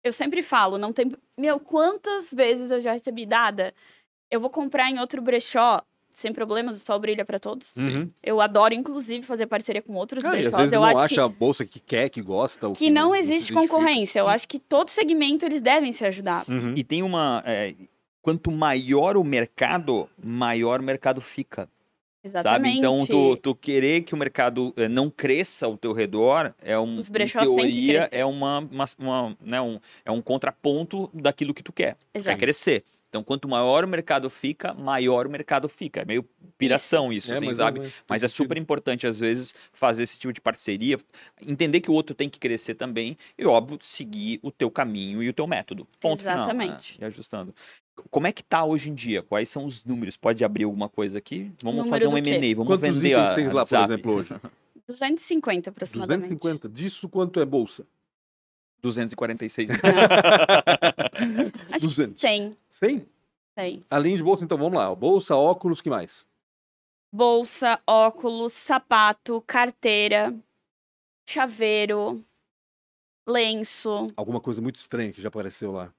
Eu 0.01 0.13
sempre 0.13 0.41
falo, 0.41 0.77
não 0.77 0.93
tem. 0.93 1.11
Meu, 1.37 1.59
quantas 1.59 2.33
vezes 2.33 2.71
eu 2.71 2.79
já 2.79 2.93
recebi 2.93 3.25
dada? 3.25 3.73
Eu 4.31 4.39
vou 4.39 4.49
comprar 4.49 4.89
em 4.89 4.99
outro 4.99 5.21
brechó, 5.21 5.81
sem 6.13 6.31
problemas, 6.31 6.77
o 6.77 6.79
sol 6.79 6.99
brilha 6.99 7.25
para 7.25 7.37
todos. 7.37 7.75
Uhum. 7.75 8.09
Eu 8.23 8.39
adoro, 8.39 8.73
inclusive, 8.73 9.25
fazer 9.25 9.45
parceria 9.45 9.81
com 9.81 9.93
outros 9.93 10.23
ah, 10.23 10.29
brechós. 10.29 10.53
Às 10.53 10.59
vezes 10.61 10.73
eu 10.73 10.79
não 10.79 10.87
acho 10.87 10.99
acha 10.99 11.15
que... 11.15 11.21
a 11.21 11.27
bolsa 11.27 11.65
que 11.65 11.79
quer, 11.81 12.09
que 12.09 12.21
gosta. 12.21 12.69
Que, 12.69 12.85
que 12.85 12.89
não, 12.89 13.09
não 13.09 13.15
existe 13.15 13.51
concorrência. 13.51 14.21
Eu 14.21 14.29
acho 14.29 14.47
que 14.47 14.57
todo 14.57 14.87
segmento 14.87 15.45
eles 15.45 15.59
devem 15.59 15.91
se 15.91 16.05
ajudar. 16.05 16.45
Uhum. 16.47 16.73
E 16.77 16.83
tem 16.83 17.03
uma. 17.03 17.43
É, 17.45 17.75
quanto 18.21 18.49
maior 18.49 19.17
o 19.17 19.23
mercado, 19.23 20.09
maior 20.23 20.79
o 20.79 20.83
mercado 20.83 21.19
fica. 21.19 21.67
Exatamente. 22.23 22.75
Sabe? 22.75 22.77
Então, 22.77 23.05
tu, 23.05 23.35
tu, 23.35 23.55
querer 23.55 24.01
que 24.01 24.13
o 24.13 24.17
mercado 24.17 24.73
eh, 24.77 24.87
não 24.87 25.09
cresça 25.09 25.65
ao 25.65 25.77
teu 25.77 25.91
redor 25.91 26.53
é 26.61 26.79
um, 26.79 26.97
Os 26.97 27.09
em 27.09 27.27
teoria, 27.27 28.07
é 28.11 28.23
uma, 28.23 28.59
uma, 28.59 28.85
uma, 28.97 29.37
né, 29.41 29.59
um, 29.59 29.79
é 30.05 30.11
um 30.11 30.21
contraponto 30.21 31.09
daquilo 31.13 31.53
que 31.53 31.61
tu 31.61 31.73
quer. 31.73 31.97
Exato. 32.13 32.37
Quer 32.37 32.45
crescer. 32.45 32.83
Então, 33.13 33.23
quanto 33.23 33.47
maior 33.47 33.83
o 33.83 33.87
mercado 33.87 34.27
fica, 34.27 34.73
maior 34.73 35.27
o 35.27 35.29
mercado 35.29 35.69
fica. 35.69 36.01
É 36.01 36.05
meio 36.05 36.27
piração 36.57 37.13
isso, 37.13 37.31
é, 37.31 37.35
assim, 37.35 37.45
mas 37.45 37.57
sabe? 37.57 37.85
É, 37.85 37.91
mas 38.09 38.23
é 38.23 38.27
super 38.27 38.57
importante, 38.57 39.05
às 39.05 39.19
vezes, 39.19 39.53
fazer 39.71 40.01
esse 40.01 40.17
tipo 40.17 40.33
de 40.33 40.41
parceria, 40.41 40.99
entender 41.45 41.79
que 41.79 41.91
o 41.91 41.93
outro 41.93 42.15
tem 42.15 42.27
que 42.27 42.39
crescer 42.39 42.73
também 42.73 43.15
e, 43.37 43.45
óbvio, 43.45 43.77
seguir 43.83 44.39
o 44.41 44.51
teu 44.51 44.71
caminho 44.71 45.21
e 45.21 45.29
o 45.29 45.33
teu 45.33 45.45
método. 45.45 45.87
Ponto 45.99 46.21
Exatamente. 46.21 46.93
Final, 46.93 47.01
né? 47.01 47.05
E 47.05 47.05
ajustando. 47.05 47.55
Como 48.09 48.27
é 48.27 48.31
que 48.31 48.43
tá 48.43 48.63
hoje 48.63 48.89
em 48.89 48.93
dia? 48.93 49.21
Quais 49.21 49.49
são 49.49 49.65
os 49.65 49.83
números? 49.83 50.17
Pode 50.17 50.43
abrir 50.43 50.63
alguma 50.63 50.89
coisa 50.89 51.17
aqui? 51.17 51.51
Vamos 51.61 51.77
Número 51.77 51.89
fazer 51.89 52.07
um 52.07 52.17
M&A, 52.17 52.55
vamos 52.55 52.67
Quantos 52.67 52.81
vender 52.95 53.09
itens 53.09 53.29
a, 53.29 53.35
tem 53.35 53.47
lá, 53.47 53.65
por 53.65 53.79
exemplo, 53.79 54.13
hoje? 54.13 54.35
250 54.87 55.69
aproximadamente. 55.69 56.35
250. 56.35 56.69
Disso 56.69 57.07
quanto 57.07 57.39
é 57.39 57.45
bolsa? 57.45 57.85
246. 58.81 59.69
Acho 61.71 61.85
200. 61.85 62.15
que 62.15 62.21
100. 62.21 62.57
100? 62.69 63.05
100. 63.57 63.85
Além 63.89 64.17
de 64.17 64.23
bolsa, 64.23 64.43
então 64.43 64.57
vamos 64.57 64.73
lá. 64.73 64.93
Bolsa, 64.93 65.35
óculos, 65.35 65.79
que 65.79 65.89
mais? 65.89 66.27
Bolsa, 67.11 67.79
óculos, 67.87 68.53
sapato, 68.53 69.41
carteira, 69.47 70.35
chaveiro, 71.25 72.23
lenço. 73.27 74.11
Alguma 74.17 74.41
coisa 74.41 74.61
muito 74.61 74.77
estranha 74.77 75.13
que 75.13 75.21
já 75.21 75.29
apareceu 75.29 75.71
lá 75.71 75.93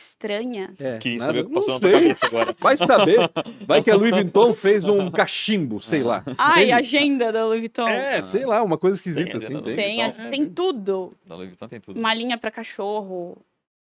estranha. 0.00 0.74
É, 0.78 0.98
Queria 0.98 1.20
saber 1.20 1.40
o 1.40 1.48
que 1.48 1.54
passou 1.54 1.74
na 1.74 1.80
tua 1.80 1.90
cabeça 1.90 2.26
agora. 2.26 2.56
Vai 2.58 2.76
saber. 2.76 3.18
Vai 3.66 3.82
que 3.82 3.90
a 3.90 3.96
Louis 3.96 4.10
Vuitton 4.14 4.54
fez 4.54 4.84
um 4.84 5.10
cachimbo, 5.10 5.80
sei 5.80 6.02
lá. 6.02 6.22
Ai, 6.38 6.64
Entende? 6.64 6.72
agenda 6.72 7.32
da 7.32 7.44
Louis 7.44 7.60
Vuitton. 7.60 7.88
É, 7.88 8.22
sei 8.22 8.46
lá, 8.46 8.62
uma 8.62 8.78
coisa 8.78 8.96
esquisita 8.96 9.38
tem, 9.38 9.56
assim. 9.56 9.62
Tem, 9.62 9.76
tem, 9.76 10.02
a, 10.02 10.10
tem 10.30 10.48
tudo. 10.48 11.14
Da 11.26 11.34
Louis 11.34 11.48
Vuitton 11.48 11.68
tem 11.68 11.80
tudo. 11.80 11.98
Uma 11.98 12.14
linha 12.14 12.38
pra 12.38 12.50
cachorro. 12.50 13.36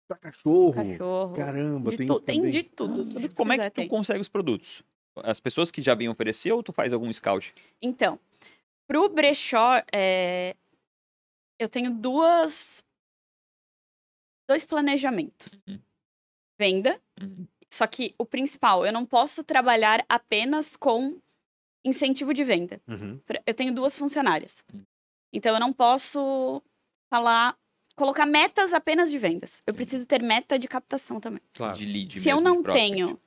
Pra 0.08 0.18
cachorro? 0.18 0.74
Cachorro. 0.74 1.36
Caramba, 1.36 1.92
de 1.92 1.98
tem 1.98 2.08
tu, 2.08 2.20
Tem 2.20 2.50
de 2.50 2.64
tudo. 2.64 3.06
tudo 3.06 3.36
Como 3.36 3.54
é 3.54 3.58
que 3.58 3.70
tu 3.70 3.74
tem. 3.74 3.88
consegue 3.88 4.22
os 4.22 4.30
produtos? 4.30 4.82
As 5.24 5.40
pessoas 5.40 5.70
que 5.72 5.82
já 5.82 5.96
vêm 5.96 6.10
oferecer 6.10 6.52
ou 6.52 6.64
tu 6.64 6.72
faz 6.72 6.94
algum 6.94 7.12
scout? 7.12 7.54
Então, 7.82 8.20
pro 8.88 9.10
brechó, 9.10 9.82
é... 9.92 10.56
eu 11.60 11.68
tenho 11.68 11.92
duas... 11.92 12.84
Dois 14.50 14.64
planejamentos. 14.64 15.62
Uhum 15.68 15.78
venda. 16.58 17.00
Uhum. 17.22 17.48
Só 17.70 17.86
que 17.86 18.16
o 18.18 18.26
principal, 18.26 18.86
eu 18.86 18.94
não 18.94 19.06
posso 19.06 19.44
trabalhar 19.44 20.06
apenas 20.08 20.76
com 20.76 21.20
incentivo 21.84 22.34
de 22.34 22.44
venda. 22.44 22.82
Uhum. 22.88 23.20
Eu 23.46 23.54
tenho 23.54 23.74
duas 23.74 23.98
funcionárias. 23.98 24.64
Uhum. 24.74 24.84
Então 25.32 25.54
eu 25.54 25.60
não 25.60 25.74
posso 25.74 26.62
falar, 27.10 27.58
colocar 27.96 28.26
metas 28.26 28.74
apenas 28.74 29.12
de 29.12 29.18
vendas. 29.18 29.62
Eu 29.66 29.74
preciso 29.74 30.08
ter 30.08 30.22
meta 30.22 30.58
de 30.58 30.68
captação 30.68 31.20
também. 31.20 31.42
Claro. 31.54 31.78
De 31.78 31.86
lead 31.86 32.20
Se 32.20 32.30
eu 32.30 32.42
não 32.42 32.64
tenho. 32.64 33.20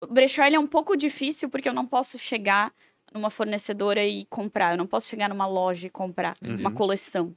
O 0.00 0.06
brechó 0.06 0.42
é 0.42 0.58
um 0.58 0.66
pouco 0.66 0.96
difícil 0.96 1.48
porque 1.48 1.68
eu 1.68 1.74
não 1.74 1.86
posso 1.86 2.18
chegar 2.18 2.72
numa 3.12 3.30
fornecedora 3.30 4.04
e 4.04 4.24
comprar. 4.26 4.72
Eu 4.72 4.78
não 4.78 4.86
posso 4.86 5.08
chegar 5.08 5.28
numa 5.28 5.46
loja 5.46 5.86
e 5.86 5.90
comprar 5.90 6.36
uhum. 6.42 6.56
uma 6.56 6.72
coleção. 6.72 7.36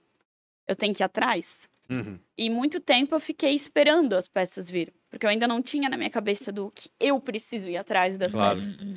Eu 0.68 0.76
tenho 0.76 0.93
que 0.93 1.01
ir 1.01 1.05
atrás. 1.05 1.70
Uhum. 1.92 2.18
E 2.38 2.50
muito 2.50 2.80
tempo 2.80 3.14
eu 3.14 3.20
fiquei 3.20 3.54
esperando 3.54 4.14
as 4.14 4.28
peças 4.28 4.70
vir, 4.70 4.94
porque 5.10 5.26
eu 5.26 5.30
ainda 5.30 5.48
não 5.48 5.62
tinha 5.62 5.89
na 5.89 5.98
minha 5.98 6.10
cabeça 6.10 6.52
do 6.52 6.72
que 6.74 6.89
eu 7.00 7.20
preciso 7.20 7.70
ir 7.70 7.76
atrás 7.78 8.18
das 8.18 8.32
claro. 8.32 8.60
peças. 8.60 8.88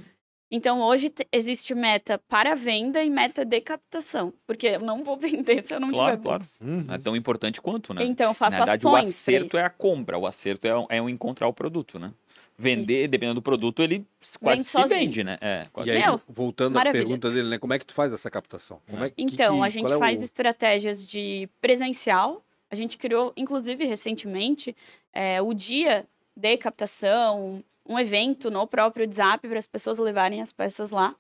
Então 0.51 0.81
hoje 0.81 1.13
existe 1.33 1.75
meta 1.75 2.21
para 2.29 2.55
venda 2.55 3.03
e 3.03 3.11
meta 3.11 3.45
de 3.45 3.61
captação, 3.61 4.33
porque 4.47 4.69
eu 4.69 4.81
não 4.81 5.03
vou 5.03 5.17
vender 5.19 5.67
se 5.67 5.75
eu 5.75 5.81
não 5.81 5.91
claro, 5.91 6.17
tiver 6.17 6.23
claro. 6.23 6.43
Uhum. 6.63 6.87
É 6.89 6.99
tão 6.99 7.17
importante 7.17 7.61
quanto, 7.61 7.93
né? 7.93 8.05
Então 8.05 8.31
eu 8.31 8.35
faço 8.35 8.59
Na 8.59 8.65
verdade, 8.65 8.87
o 8.87 8.95
acerto 8.95 9.59
é 9.59 9.65
a 9.65 9.71
compra, 9.71 10.17
o 10.17 10.27
acerto 10.27 10.69
é, 10.69 10.97
é 10.97 11.03
o 11.03 11.09
encontrar 11.09 11.49
o 11.49 11.53
produto, 11.53 11.99
né? 11.99 12.13
Vender, 12.57 13.03
Isso. 13.03 13.11
dependendo 13.11 13.41
do 13.41 13.43
produto, 13.43 13.83
ele 13.83 14.07
quase 14.41 14.59
Vende 14.59 14.65
se 14.65 14.71
sozinho. 14.71 15.01
vende, 15.01 15.25
né? 15.25 15.39
É, 15.41 15.67
quase. 15.73 15.91
E 15.91 15.93
aí, 15.93 16.07
Meu, 16.07 16.21
voltando 16.29 16.75
maravilha. 16.75 17.03
à 17.03 17.05
pergunta 17.05 17.31
dele, 17.33 17.49
né? 17.49 17.59
Como 17.59 17.73
é 17.73 17.79
que 17.81 17.85
tu 17.85 17.93
faz 17.93 18.13
essa 18.13 18.31
captação? 18.31 18.81
É. 18.87 19.07
É, 19.07 19.13
então, 19.19 19.59
que, 19.59 19.65
a 19.65 19.69
gente 19.69 19.93
é 19.93 19.99
faz 19.99 20.21
o... 20.21 20.25
estratégias 20.25 21.05
de 21.05 21.49
presencial, 21.61 22.45
a 22.71 22.75
gente 22.75 22.99
criou, 22.99 23.33
inclusive, 23.37 23.85
recentemente, 23.85 24.77
é, 25.13 25.41
o 25.41 25.55
dia 25.55 26.07
de 26.37 26.57
captação, 26.57 27.63
um 27.87 27.99
evento 27.99 28.51
no 28.51 28.67
próprio 28.67 29.07
WhatsApp 29.07 29.47
para 29.47 29.59
as 29.59 29.67
pessoas 29.67 29.99
levarem 29.99 30.41
as 30.41 30.53
peças 30.53 30.91
lá. 30.91 31.15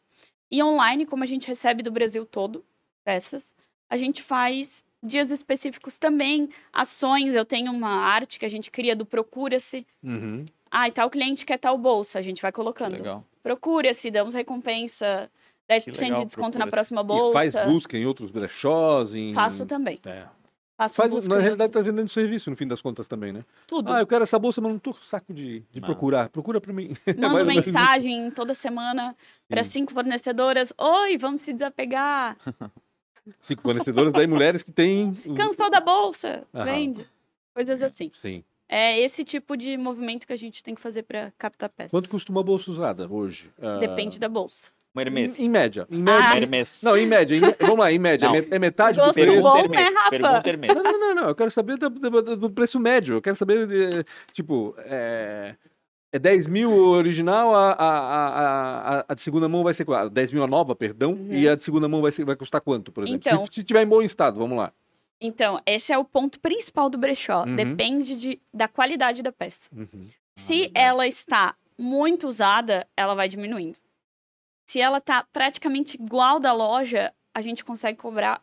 E 0.51 0.63
online, 0.63 1.07
como 1.07 1.23
a 1.23 1.27
gente 1.27 1.47
recebe 1.47 1.83
do 1.83 1.91
Brasil 1.91 2.25
todo 2.25 2.65
peças, 3.05 3.55
a 3.89 3.97
gente 3.97 4.23
faz 4.23 4.85
dias 5.03 5.31
específicos 5.31 5.99
também, 5.99 6.49
ações. 6.73 7.35
Eu 7.35 7.45
tenho 7.45 7.71
uma 7.71 7.91
arte 7.91 8.39
que 8.39 8.47
a 8.47 8.49
gente 8.49 8.71
cria 8.71 8.97
do 8.97 9.05
Procura-se. 9.05 9.87
Uhum. 10.03 10.47
Ah, 10.71 10.89
e 10.89 10.93
tal 10.93 11.09
cliente 11.11 11.45
quer 11.45 11.59
tal 11.59 11.79
bolsa, 11.79 12.19
a 12.19 12.23
gente 12.23 12.43
vai 12.43 12.51
colocando. 12.51 13.25
Procura-se, 13.43 14.11
damos 14.11 14.35
recompensa, 14.35 15.31
10% 15.69 16.01
legal, 16.01 16.21
de 16.21 16.27
desconto 16.27 16.59
na 16.59 16.67
próxima 16.67 17.03
bolsa. 17.03 17.47
E 17.47 17.53
faz 17.53 17.67
busca 17.67 17.97
em 17.97 18.07
outros 18.07 18.31
brechós? 18.31 19.15
Em... 19.15 19.33
Faço 19.33 19.67
também. 19.67 20.01
É. 20.05 20.25
Faço 20.77 20.95
Faz, 20.97 21.29
na 21.29 21.39
realidade, 21.39 21.73
tá 21.73 21.81
vendendo 21.81 22.09
serviço 22.09 22.51
no 22.51 22.57
fim 22.57 22.67
das 22.67 22.83
contas 22.83 23.07
também, 23.07 23.33
né? 23.33 23.45
Tudo. 23.67 23.93
Ah, 23.93 24.01
eu 24.01 24.07
quero 24.07 24.25
essa 24.25 24.39
bolsa, 24.39 24.61
mas 24.61 24.73
não 24.73 24.79
tô 24.79 24.93
saco 24.95 25.33
de, 25.33 25.63
de 25.71 25.81
procurar. 25.81 26.29
Procura 26.29 26.61
para 26.61 26.73
mim. 26.73 26.97
Mando 27.17 27.47
mensagem 27.47 28.29
toda 28.33 28.55
semana 28.55 29.15
para 29.49 29.63
cinco 29.63 29.93
fornecedoras. 29.93 30.73
Oi, 30.77 31.17
vamos 31.17 31.43
se 31.43 31.53
desapegar. 31.53 32.37
cinco 33.41 33.63
fornecedoras, 33.63 34.13
daí 34.13 34.27
mulheres 34.27 34.65
que 34.65 34.73
têm. 34.73 35.15
Cansou 35.37 35.71
da 35.71 35.81
bolsa, 35.81 36.45
Aham. 36.53 36.65
vende. 36.65 37.09
Coisas 37.55 37.81
assim. 37.81 38.11
Sim. 38.13 38.43
É 38.69 38.99
esse 38.99 39.23
tipo 39.23 39.57
de 39.57 39.77
movimento 39.77 40.27
que 40.27 40.33
a 40.33 40.37
gente 40.37 40.61
tem 40.61 40.75
que 40.75 40.81
fazer 40.81 41.05
para 41.05 41.33
captar 41.39 41.69
peças. 41.69 41.93
Quanto 41.93 42.09
custa 42.09 42.33
uma 42.33 42.43
bolsa 42.43 42.71
usada 42.71 43.07
hoje? 43.09 43.49
Depende 43.79 44.17
uh... 44.17 44.21
da 44.21 44.29
bolsa. 44.29 44.73
Um 44.95 45.01
Hermes. 45.01 45.41
Em, 45.41 45.47
em 45.47 45.49
média. 45.49 45.87
Em 45.91 46.03
média. 46.03 46.29
Ah. 46.31 46.37
Hermes. 46.37 46.83
Não, 46.83 46.97
em 46.97 47.07
média. 47.07 47.37
Em, 47.37 47.41
vamos 47.59 47.79
lá, 47.79 47.93
em 47.93 47.99
média. 47.99 48.29
Não. 48.29 48.37
É 48.37 48.59
metade 48.59 48.99
Gosto 48.99 49.19
do 49.19 49.25
preço. 49.25 49.43
Bom, 49.43 49.59
Hermes. 49.59 49.81
Né, 49.81 49.89
Rafa? 49.89 50.11
Pergunta 50.11 50.49
Hermes. 50.49 50.75
Não, 50.75 50.99
não, 50.99 51.15
não. 51.15 51.29
Eu 51.29 51.35
quero 51.35 51.51
saber 51.51 51.77
do, 51.77 51.91
do, 51.91 52.37
do 52.37 52.51
preço 52.51 52.79
médio. 52.79 53.17
Eu 53.17 53.23
quero 53.23 53.35
saber, 53.35 53.67
de, 53.67 54.05
tipo, 54.33 54.75
é, 54.79 55.57
é 56.13 56.19
10 56.19 56.47
mil 56.47 56.71
original, 56.73 57.55
a, 57.57 57.73
a, 57.73 58.99
a, 58.99 59.05
a, 59.09 59.15
de 59.15 59.21
segunda 59.21 59.49
mão 59.49 59.65
vai 59.65 59.75
ser 59.75 59.85
quanto? 59.85 60.11
10 60.11 60.31
mil 60.31 60.45
a 60.45 60.47
nova, 60.47 60.77
perdão. 60.77 61.13
Uhum. 61.13 61.33
E 61.33 61.49
a 61.49 61.57
de 61.57 61.65
segunda 61.65 61.89
mão 61.89 62.01
vai, 62.01 62.13
ser, 62.13 62.25
vai 62.25 62.37
custar 62.37 62.61
quanto, 62.61 62.93
por 62.93 63.03
exemplo? 63.03 63.21
Então, 63.27 63.45
se, 63.47 63.53
se 63.53 63.65
tiver 63.65 63.83
em 63.83 63.87
bom 63.87 64.01
estado, 64.01 64.39
vamos 64.39 64.57
lá. 64.57 64.73
Então, 65.21 65.61
esse 65.67 65.93
é 65.93 65.99
o 65.99 66.05
ponto 66.05 66.39
principal 66.39 66.89
do 66.89 66.99
brechó. 66.99 67.45
Uhum. 67.45 67.57
Depende 67.57 68.15
de, 68.15 68.41
da 68.53 68.69
qualidade 68.69 69.25
da 69.25 69.33
peça. 69.33 69.69
Uhum. 69.75 70.07
Se 70.37 70.71
ah, 70.75 70.81
ela 70.81 71.07
está 71.07 71.55
muito 71.77 72.29
usada, 72.29 72.87
ela 72.97 73.15
vai 73.15 73.29
diminuindo. 73.29 73.77
Se 74.67 74.81
ela 74.81 75.01
tá 75.01 75.27
praticamente 75.33 75.97
igual 75.97 76.41
da 76.41 76.53
loja, 76.53 77.13
a 77.35 77.41
gente 77.41 77.65
consegue 77.65 77.99
cobrar 77.99 78.43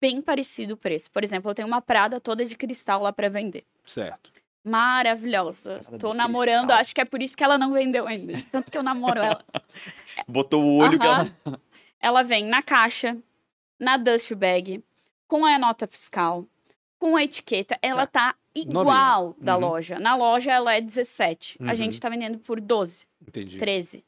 bem 0.00 0.20
parecido 0.20 0.74
o 0.74 0.76
preço. 0.76 1.10
Por 1.10 1.24
exemplo, 1.24 1.50
eu 1.50 1.54
tenho 1.54 1.68
uma 1.68 1.80
Prada 1.80 2.20
toda 2.20 2.44
de 2.44 2.56
cristal 2.56 3.02
lá 3.02 3.12
para 3.12 3.28
vender. 3.28 3.64
Certo. 3.84 4.32
Maravilhosa. 4.64 5.80
Prada 5.80 5.98
Tô 5.98 6.14
namorando, 6.14 6.66
cristal. 6.66 6.78
acho 6.78 6.94
que 6.94 7.00
é 7.00 7.04
por 7.04 7.22
isso 7.22 7.36
que 7.36 7.44
ela 7.44 7.56
não 7.56 7.72
vendeu 7.72 8.06
ainda. 8.06 8.34
Tanto 8.50 8.70
que 8.70 8.78
eu 8.78 8.82
namoro 8.82 9.20
ela. 9.20 9.44
Botou 10.26 10.62
o 10.62 10.76
olho 10.78 10.96
uh 10.96 11.00
-huh. 11.00 11.30
que 11.34 11.48
ela. 11.48 11.60
Ela 12.00 12.22
vem 12.22 12.44
na 12.44 12.62
caixa, 12.62 13.16
na 13.78 13.96
dust 13.96 14.32
bag, 14.34 14.82
com 15.26 15.44
a 15.44 15.58
nota 15.58 15.86
fiscal, 15.86 16.46
com 16.98 17.16
a 17.16 17.22
etiqueta. 17.22 17.78
Ela 17.82 18.02
é. 18.02 18.06
tá 18.06 18.34
igual 18.54 19.26
Novinha. 19.26 19.44
da 19.44 19.54
uhum. 19.54 19.60
loja. 19.60 19.98
Na 19.98 20.16
loja 20.16 20.52
ela 20.52 20.74
é 20.74 20.80
17. 20.80 21.58
Uhum. 21.60 21.68
A 21.68 21.74
gente 21.74 22.00
tá 22.00 22.08
vendendo 22.08 22.38
por 22.38 22.60
12. 22.60 23.06
Entendi. 23.26 23.58
13. 23.58 24.04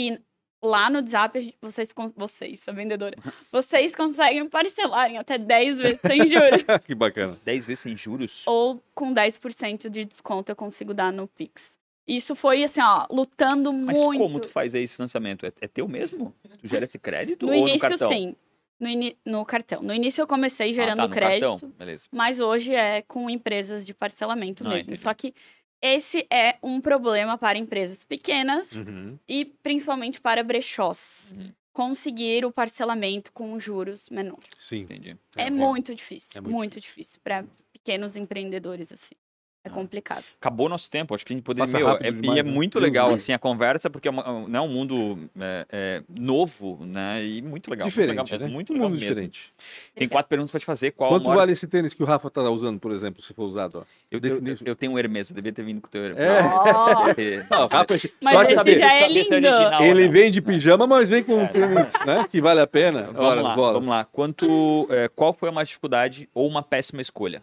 E 0.00 0.18
lá 0.62 0.88
no 0.88 1.06
Zap, 1.06 1.54
vocês, 1.60 1.94
vocês, 2.16 2.68
a 2.68 2.72
vendedora, 2.72 3.14
vocês 3.52 3.94
conseguem 3.94 4.48
parcelar 4.48 5.10
em 5.10 5.18
até 5.18 5.36
10 5.36 5.78
vezes 5.78 6.00
sem 6.00 6.26
juros. 6.26 6.64
que 6.86 6.94
bacana. 6.94 7.38
10 7.44 7.66
vezes 7.66 7.80
sem 7.80 7.96
juros? 7.96 8.44
Ou 8.46 8.82
com 8.94 9.12
10% 9.12 9.90
de 9.90 10.06
desconto 10.06 10.52
eu 10.52 10.56
consigo 10.56 10.94
dar 10.94 11.12
no 11.12 11.28
Pix. 11.28 11.78
Isso 12.08 12.34
foi 12.34 12.64
assim, 12.64 12.80
ó, 12.80 13.06
lutando 13.10 13.72
Mas 13.72 13.98
muito. 13.98 14.08
Mas 14.08 14.18
como 14.18 14.40
tu 14.40 14.48
faz 14.48 14.74
esse 14.74 14.96
financiamento? 14.96 15.44
É, 15.44 15.52
é, 15.60 15.68
teu 15.68 15.86
mesmo? 15.86 16.34
Tu 16.60 16.66
gera 16.66 16.84
esse 16.84 16.98
crédito 16.98 17.46
no 17.46 17.52
ou 17.52 17.58
início, 17.58 17.88
no 17.88 17.98
cartão? 17.98 18.10
sim. 18.10 18.36
No, 18.80 18.88
no, 19.26 19.44
cartão. 19.44 19.82
No 19.82 19.92
início 19.92 20.22
eu 20.22 20.26
comecei 20.26 20.72
gerando 20.72 21.00
ah, 21.00 21.08
tá, 21.08 21.14
crédito. 21.14 21.70
Mas 22.10 22.40
hoje 22.40 22.74
é 22.74 23.02
com 23.02 23.28
empresas 23.28 23.84
de 23.84 23.92
parcelamento 23.92 24.64
Não, 24.64 24.70
mesmo. 24.70 24.84
entendi. 24.84 24.98
Só 24.98 25.12
que 25.12 25.34
esse 25.82 26.26
é 26.30 26.56
um 26.62 26.80
problema 26.80 27.36
para 27.38 27.58
empresas 27.58 28.04
pequenas 28.04 28.72
Uhum. 28.72 29.18
e 29.28 29.44
principalmente 29.44 30.20
para 30.20 30.42
brechós. 30.42 31.34
Uhum. 31.36 31.52
Conseguir 31.72 32.44
o 32.44 32.50
parcelamento 32.52 33.32
com 33.32 33.58
juros 33.58 34.10
menores. 34.10 34.50
Sim. 34.58 34.80
Entendi. 34.80 35.16
É, 35.36 35.44
É, 35.46 35.50
muito 35.50 35.94
difícil. 35.94 36.38
é 36.38 36.40
muito 36.40 36.54
muito 36.54 36.80
difícil. 36.80 37.20
Para 37.22 37.44
pequenos 37.72 38.16
empreendedores, 38.16 38.92
assim. 38.92 39.14
É 39.62 39.68
Ah. 39.68 39.72
complicado. 39.72 40.24
Acabou 40.40 40.70
nosso 40.70 40.90
tempo, 40.90 41.14
acho 41.14 41.24
que 41.26 41.34
a 41.34 41.36
gente 41.36 41.44
poderia. 41.44 41.66
Passa 41.66 41.76
Meu, 41.78 41.86
rápido 41.86 42.06
é- 42.06 42.10
demais, 42.12 42.36
e 42.36 42.40
é 42.40 42.42
né? 42.42 42.50
muito 42.50 42.78
legal 42.78 43.08
me 43.10 43.16
assim 43.16 43.32
a 43.34 43.38
conversa, 43.38 43.90
porque 43.90 44.08
é, 44.08 44.10
uma, 44.10 44.48
né, 44.48 44.58
um 44.58 44.68
mundo 44.68 45.28
é, 45.38 45.66
é, 45.70 46.02
novo, 46.08 46.78
né? 46.86 47.22
E 47.22 47.42
muito 47.42 47.70
legal. 47.70 47.86
Diferente, 47.86 48.16
muito 48.16 48.22
legal 48.22 48.32
mesmo. 48.32 48.48
né? 48.48 48.54
Muito 48.54 48.72
um 48.72 48.74
legal 48.76 48.88
mundo 48.88 48.98
mesmo. 48.98 49.10
diferente. 49.12 49.52
Tem 49.94 50.08
quatro 50.08 50.30
perguntas 50.30 50.50
pra 50.50 50.60
te 50.60 50.64
fazer. 50.64 50.92
Qual 50.92 51.10
Quanto 51.10 51.24
maior... 51.24 51.36
vale 51.40 51.52
esse 51.52 51.66
tênis 51.68 51.92
que 51.92 52.02
o 52.02 52.06
Rafa 52.06 52.30
tá 52.30 52.40
usando, 52.48 52.80
por 52.80 52.90
exemplo, 52.90 53.20
se 53.20 53.34
for 53.34 53.44
usado? 53.44 53.80
Ó? 53.80 53.82
eu, 54.10 54.18
eu, 54.22 54.40
desse- 54.40 54.66
eu 54.66 54.74
tenho 54.74 54.92
um 54.92 54.98
Hermes, 54.98 55.28
eu 55.28 55.36
devia 55.36 55.52
ter 55.52 55.62
vindo 55.62 55.80
com 55.82 55.88
o 55.88 55.90
teu 55.90 56.04
Hermes. 56.06 56.22
É. 56.22 56.40
Ó, 56.42 57.04
Porque- 57.04 57.44
Não, 57.50 57.64
o 57.64 57.66
Rafa, 57.68 57.86
Mas 58.22 58.32
só 58.34 58.40
que 58.40 58.46
esse 58.46 58.54
saber, 58.54 58.78
já 58.78 58.94
é 58.94 59.02
é 59.02 59.08
lindo. 59.08 59.34
original 59.34 59.82
ele 59.84 60.04
não. 60.06 60.12
vem 60.12 60.30
de 60.30 60.40
pijama, 60.40 60.86
mas 60.86 61.10
vem 61.10 61.22
com 61.22 61.34
um 61.42 61.46
tênis, 61.46 61.92
né? 62.06 62.26
Que 62.30 62.40
vale 62.40 62.60
a 62.60 62.66
pena. 62.66 63.02
Vamos 63.12 63.20
Ora, 63.26 63.42
lá, 63.42 63.54
bolas. 63.54 63.72
vamos 63.74 63.88
lá. 63.90 64.04
Quanto, 64.06 64.86
é, 64.88 65.06
qual 65.08 65.34
foi 65.34 65.50
a 65.50 65.52
mais 65.52 65.68
dificuldade 65.68 66.28
ou 66.34 66.48
uma 66.48 66.62
péssima 66.62 67.02
escolha? 67.02 67.42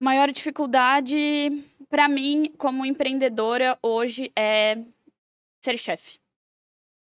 Maior 0.00 0.30
dificuldade 0.32 1.62
para 1.88 2.08
mim, 2.08 2.52
como 2.56 2.86
empreendedora, 2.86 3.78
hoje 3.82 4.32
é 4.36 4.76
ser 5.62 5.76
chefe. 5.78 6.18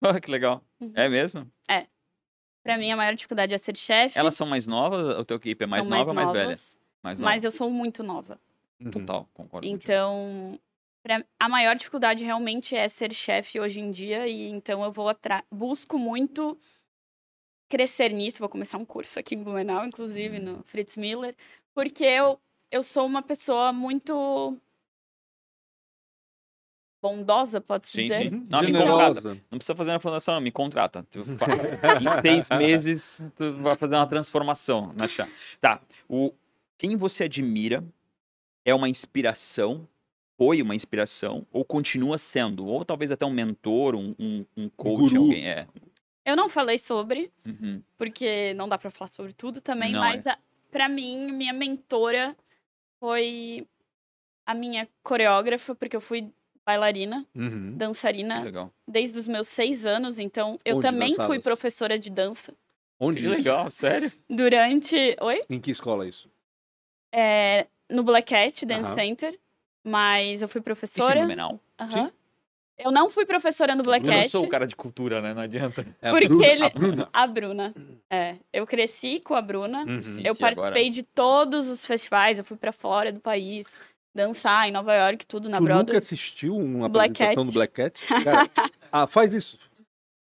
Ah, 0.03 0.19
que 0.19 0.31
legal. 0.31 0.63
Uhum. 0.79 0.91
É 0.95 1.07
mesmo? 1.07 1.47
Para 2.63 2.75
mim, 2.77 2.91
a 2.91 2.95
maior 2.97 3.13
dificuldade 3.13 3.53
é 3.53 3.57
ser 3.59 3.77
chefe. 3.77 4.17
Elas 4.17 4.35
são 4.35 4.47
mais 4.47 4.65
novas? 4.65 5.15
O 5.17 5.23
teu 5.23 5.37
equipe 5.37 5.63
é 5.63 5.67
mais 5.67 5.83
são 5.85 5.95
nova 5.95 6.09
ou 6.09 6.15
mais 6.15 6.31
velha? 6.31 6.57
Mais 7.03 7.19
nova. 7.19 7.31
Mas 7.31 7.43
eu 7.43 7.51
sou 7.51 7.69
muito 7.69 8.01
nova. 8.03 8.39
Uhum. 8.79 8.89
Total, 8.91 9.29
concordo. 9.33 9.67
Então, 9.67 10.59
pra- 11.03 11.23
a 11.39 11.47
maior 11.49 11.75
dificuldade 11.75 12.23
realmente 12.23 12.75
é 12.75 12.87
ser 12.87 13.13
chefe 13.13 13.59
hoje 13.59 13.79
em 13.79 13.91
dia. 13.91 14.27
E 14.27 14.47
então 14.49 14.83
eu 14.83 14.91
vou 14.91 15.07
atrás. 15.07 15.43
Busco 15.51 15.99
muito 15.99 16.57
crescer 17.69 18.09
nisso. 18.11 18.39
Vou 18.39 18.49
começar 18.49 18.77
um 18.79 18.85
curso 18.85 19.19
aqui 19.19 19.35
em 19.35 19.43
Blumenau, 19.43 19.85
inclusive, 19.85 20.39
Hum. 20.39 20.43
no 20.57 20.63
Fritz 20.63 20.97
Miller. 20.97 21.35
Porque 21.75 22.03
eu, 22.03 22.39
eu 22.71 22.81
sou 22.81 23.05
uma 23.05 23.21
pessoa 23.21 23.71
muito 23.73 24.57
bondosa, 27.01 27.59
pode-se 27.59 27.93
Sim, 27.93 28.03
dizer. 28.03 28.29
sim. 28.29 28.35
Uhum. 28.35 28.47
Não, 28.49 28.61
me 28.61 28.71
contrata. 28.71 29.15
Generosa. 29.21 29.41
Não 29.49 29.57
precisa 29.57 29.75
fazer 29.75 29.91
na 29.91 29.99
fundação, 29.99 30.33
não, 30.35 30.41
me 30.41 30.51
contrata. 30.51 31.03
Tu 31.09 31.19
em 31.19 32.21
seis 32.21 32.49
meses, 32.57 33.21
tu 33.35 33.53
vai 33.57 33.75
fazer 33.75 33.95
uma 33.95 34.07
transformação 34.07 34.93
na 34.93 35.07
chá. 35.07 35.27
Tá. 35.59 35.81
O, 36.07 36.31
quem 36.77 36.95
você 36.95 37.23
admira 37.23 37.83
é 38.63 38.73
uma 38.75 38.87
inspiração, 38.87 39.87
foi 40.37 40.61
uma 40.61 40.75
inspiração, 40.75 41.45
ou 41.51 41.65
continua 41.65 42.17
sendo? 42.19 42.65
Ou 42.67 42.85
talvez 42.85 43.11
até 43.11 43.25
um 43.25 43.31
mentor, 43.31 43.95
um, 43.95 44.15
um, 44.19 44.45
um 44.55 44.69
coach, 44.69 44.99
guru. 45.09 45.21
alguém. 45.23 45.49
É. 45.49 45.67
Eu 46.23 46.35
não 46.35 46.47
falei 46.47 46.77
sobre, 46.77 47.31
Uhum. 47.43 47.81
porque 47.97 48.53
não 48.53 48.69
dá 48.69 48.77
pra 48.77 48.91
falar 48.91 49.07
sobre 49.09 49.33
tudo 49.33 49.59
também, 49.59 49.91
Não, 49.91 49.99
mas 49.99 50.25
a, 50.27 50.37
pra 50.71 50.87
mim, 50.87 51.31
minha 51.31 51.51
mentora 51.51 52.37
foi 53.01 53.67
a 54.45 54.53
minha 54.53 54.87
coreógrafa, 55.03 55.73
porque 55.73 55.95
eu 55.95 56.01
fui 56.01 56.31
bailarina, 56.63 57.25
Uhum. 57.35 57.75
Dançarina, 57.75 58.43
legal. 58.43 58.71
desde 58.87 59.17
os 59.17 59.25
meus 59.27 59.47
seis 59.47 59.85
anos, 59.87 60.19
então 60.19 60.57
eu 60.63 60.75
Onde 60.77 60.87
também 60.87 61.09
fui 61.15 61.17
dançavas? 61.19 61.43
professora 61.43 61.97
de 61.97 62.11
dança. 62.11 62.53
Onde 62.99 63.23
Que 63.23 63.27
legal, 63.27 63.71
sério? 63.71 64.11
Durante. 64.29 64.95
Oi? 65.19 65.41
Em 65.49 65.59
que 65.59 65.71
escola 65.71 66.05
é 66.05 66.09
isso? 66.09 66.29
É, 67.11 67.65
no 67.89 68.03
Black 68.03 68.29
Cat 68.29 68.63
Dance 68.67 68.89
Aham. 68.91 68.95
Center, 68.95 69.39
mas 69.83 70.43
eu 70.43 70.47
fui 70.47 70.59
Isso 70.59 70.61
é 70.61 70.63
professora. 70.63 71.13
fenomenal. 71.15 71.59
Aham. 71.79 72.07
Sim. 72.07 72.13
Eu 72.83 72.91
não 72.91 73.09
fui 73.09 73.25
professora 73.25 73.75
no 73.75 73.83
Black 73.83 74.05
Eu 74.05 74.13
Cat. 74.13 74.29
sou 74.29 74.43
o 74.45 74.47
cara 74.49 74.65
de 74.67 74.75
cultura, 74.75 75.21
né? 75.21 75.33
Não 75.33 75.41
adianta. 75.41 75.85
É 76.01 76.09
a 76.09 76.11
Porque 76.11 76.27
Bruna- 76.27 76.47
ele- 76.47 76.63
a 76.65 76.69
Bruna. 76.69 77.09
A 77.13 77.27
Bruna. 77.27 77.73
É. 78.09 78.35
Eu 78.51 78.65
cresci 78.67 79.19
com 79.19 79.33
a 79.35 79.41
Bruna. 79.41 79.79
Uhum. 79.83 79.97
Eu 79.97 80.03
Sim, 80.03 80.21
agora- 80.27 80.55
participei 80.55 80.89
de 80.89 81.03
todos 81.03 81.69
os 81.69 81.85
festivais, 81.85 82.37
eu 82.37 82.43
fui 82.43 82.57
pra 82.57 82.71
fora 82.71 83.11
do 83.11 83.19
país, 83.19 83.67
dançar 84.13 84.67
em 84.67 84.71
Nova 84.71 84.93
York, 84.93 85.25
tudo 85.25 85.47
na 85.49 85.57
Tu 85.57 85.63
Broadway. 85.63 85.85
nunca 85.85 85.97
assistiu 85.97 86.55
uma 86.57 86.89
Black 86.89 87.11
apresentação 87.13 87.43
Cat? 87.43 87.51
do 87.51 87.53
Black 87.53 87.73
Cat? 87.73 88.05
Cara, 88.23 88.49
ah, 88.91 89.07
faz 89.07 89.33
isso. 89.33 89.57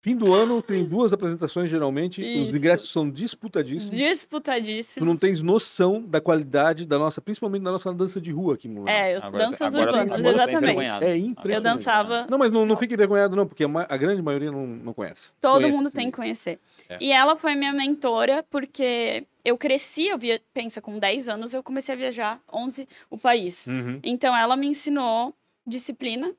Fim 0.02 0.16
do 0.16 0.34
ano 0.34 0.62
tem 0.62 0.86
duas 0.86 1.12
apresentações, 1.12 1.70
geralmente. 1.70 2.22
Os 2.22 2.47
Isso. 2.47 2.56
ingressos 2.56 2.89
são 2.89 3.10
disputadíssimos. 3.10 3.89
Tu 3.89 3.97
Disputadíssimo. 3.97 5.06
não 5.06 5.18
tens 5.18 5.41
noção 5.41 6.02
da 6.02 6.22
qualidade 6.22 6.86
da 6.86 6.97
nossa, 6.97 7.20
principalmente 7.22 7.64
da 7.64 7.72
nossa 7.72 7.93
dança 7.93 8.22
de 8.22 8.32
rua 8.32 8.54
aqui 8.54 8.70
no 8.70 8.76
Blumenau. 8.76 8.97
É, 8.97 9.18
os 9.18 9.26
Agora- 9.26 9.45
danças 9.45 9.62
agora- 9.62 9.86
urbanas, 9.91 10.12
agora 10.14 10.30
eu 10.30 10.34
tô 10.38 10.41
exatamente. 10.52 11.04
É 11.04 11.18
impressionante. 11.18 11.54
Eu 11.56 11.62
dançava. 11.62 12.28
Não, 12.30 12.38
mas 12.38 12.50
não, 12.50 12.66
não 12.66 12.78
fique 12.78 12.93
envergonhado, 12.93 13.36
não, 13.36 13.45
porque 13.45 13.66
a, 13.66 13.97
grande 13.97 14.22
maioria 14.22 14.50
não, 14.50 14.66
não 14.66 14.93
conhece. 14.93 15.32
Todo 15.41 15.56
Desconhece 15.60 15.78
mundo 15.78 15.91
tem 15.91 16.10
que 16.10 16.16
conhecer. 16.16 16.60
É. 16.88 16.97
E 17.02 17.12
ela 17.12 17.36
foi 17.36 17.56
minha 17.56 17.74
mentora, 17.74 18.41
porque 18.50 19.26
eu 19.43 19.58
cresci, 19.58 20.08
eu 20.08 20.18
via, 20.18 20.41
pensa, 20.54 20.80
com 20.82 20.97
10 20.97 21.28
anos 21.28 21.54
eu 21.54 21.62
comecei 21.62 21.93
a 21.93 21.97
viajar 21.97 22.39
11 22.54 22.88
o 23.10 23.18
país. 23.18 23.68
Uhum. 23.68 24.00
Então 24.02 24.34
ela 24.34 24.56
me 24.56 24.68
ensinou 24.68 25.36
disciplina 25.68 26.32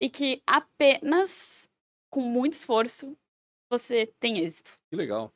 e 0.00 0.08
que 0.08 0.40
apenas 0.46 1.65
com 2.16 2.22
muito 2.22 2.54
esforço 2.54 3.14
você 3.70 4.06
tem 4.18 4.38
êxito. 4.38 4.72
Que 4.88 4.96
legal. 4.96 5.30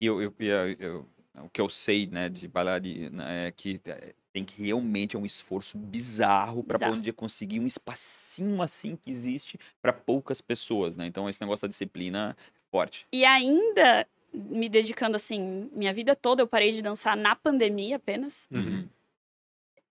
E 0.00 0.06
eu, 0.06 0.22
eu, 0.22 0.32
eu- 0.38 0.76
eu- 0.78 1.08
o 1.42 1.48
que 1.48 1.60
eu 1.60 1.68
sei, 1.68 2.06
né, 2.06 2.28
de 2.28 2.46
bailarina 2.46 3.28
é 3.28 3.50
que 3.50 3.80
é, 3.84 4.14
tem 4.32 4.44
que 4.44 4.62
realmente 4.62 5.16
é 5.16 5.18
um 5.18 5.26
esforço 5.26 5.76
bizarro 5.76 6.62
para 6.62 6.78
poder 6.78 7.12
conseguir 7.12 7.58
um 7.58 7.66
espacinho 7.66 8.62
assim 8.62 8.94
que 8.94 9.10
existe 9.10 9.58
para 9.82 9.92
poucas 9.92 10.40
pessoas, 10.40 10.94
né? 10.94 11.06
Então 11.06 11.28
esse 11.28 11.40
negócio 11.40 11.66
da 11.66 11.70
disciplina 11.70 12.36
é 12.38 12.60
forte. 12.70 13.04
E 13.12 13.24
ainda 13.24 14.06
me 14.32 14.68
dedicando 14.68 15.16
assim, 15.16 15.68
minha 15.72 15.92
vida 15.92 16.14
toda 16.14 16.40
eu 16.40 16.46
parei 16.46 16.70
de 16.70 16.82
dançar 16.82 17.16
na 17.16 17.34
pandemia 17.34 17.96
apenas. 17.96 18.46
Uhum. 18.48 18.86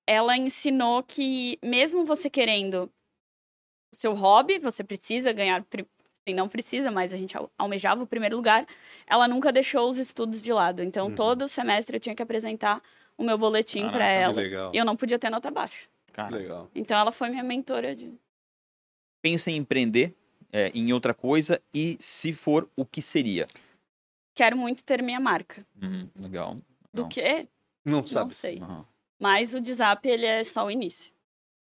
Ela 0.07 0.37
ensinou 0.37 1.03
que 1.03 1.59
mesmo 1.61 2.05
você 2.05 2.29
querendo 2.29 2.89
seu 3.91 4.13
hobby, 4.13 4.59
você 4.59 4.83
precisa 4.83 5.31
ganhar 5.31 5.63
pri- 5.63 5.87
assim, 6.25 6.35
não 6.35 6.47
precisa, 6.47 6.91
mas 6.91 7.13
a 7.13 7.17
gente 7.17 7.35
al- 7.37 7.51
almejava 7.57 8.03
o 8.03 8.07
primeiro 8.07 8.35
lugar. 8.35 8.67
Ela 9.07 9.27
nunca 9.27 9.51
deixou 9.51 9.89
os 9.89 9.97
estudos 9.97 10.41
de 10.41 10.53
lado. 10.53 10.83
Então 10.83 11.07
Uhum. 11.07 11.15
todo 11.15 11.47
semestre 11.47 11.97
eu 11.97 11.99
tinha 11.99 12.15
que 12.15 12.21
apresentar 12.23 12.81
o 13.17 13.23
meu 13.23 13.37
boletim 13.37 13.89
para 13.89 14.05
ela. 14.05 14.33
legal. 14.33 14.71
E 14.73 14.77
eu 14.77 14.85
não 14.85 14.95
podia 14.95 15.17
ter 15.19 15.29
nota 15.29 15.49
baixa. 15.51 15.87
Cara, 16.13 16.35
legal. 16.35 16.69
Então 16.75 16.97
ela 16.97 17.11
foi 17.11 17.29
minha 17.29 17.43
mentora 17.43 17.95
de 17.95 18.13
pensa 19.21 19.51
em 19.51 19.57
empreender 19.57 20.13
é, 20.51 20.69
em 20.73 20.93
outra 20.93 21.13
coisa 21.13 21.61
e 21.73 21.97
se 21.99 22.31
for 22.33 22.69
o 22.75 22.85
que 22.85 23.01
seria? 23.01 23.47
quero 24.33 24.57
muito 24.57 24.83
ter 24.85 25.01
minha 25.03 25.19
marca. 25.19 25.65
Uhum, 25.81 26.09
legal. 26.15 26.57
Do 26.93 27.07
que? 27.09 27.47
Não 27.83 28.07
sabe. 28.07 28.33
sei. 28.33 28.59
Aham. 28.59 28.85
Mas 29.19 29.53
o 29.53 29.59
Dzap, 29.59 30.07
ele 30.07 30.25
é 30.25 30.43
só 30.45 30.65
o 30.65 30.71
início. 30.71 31.11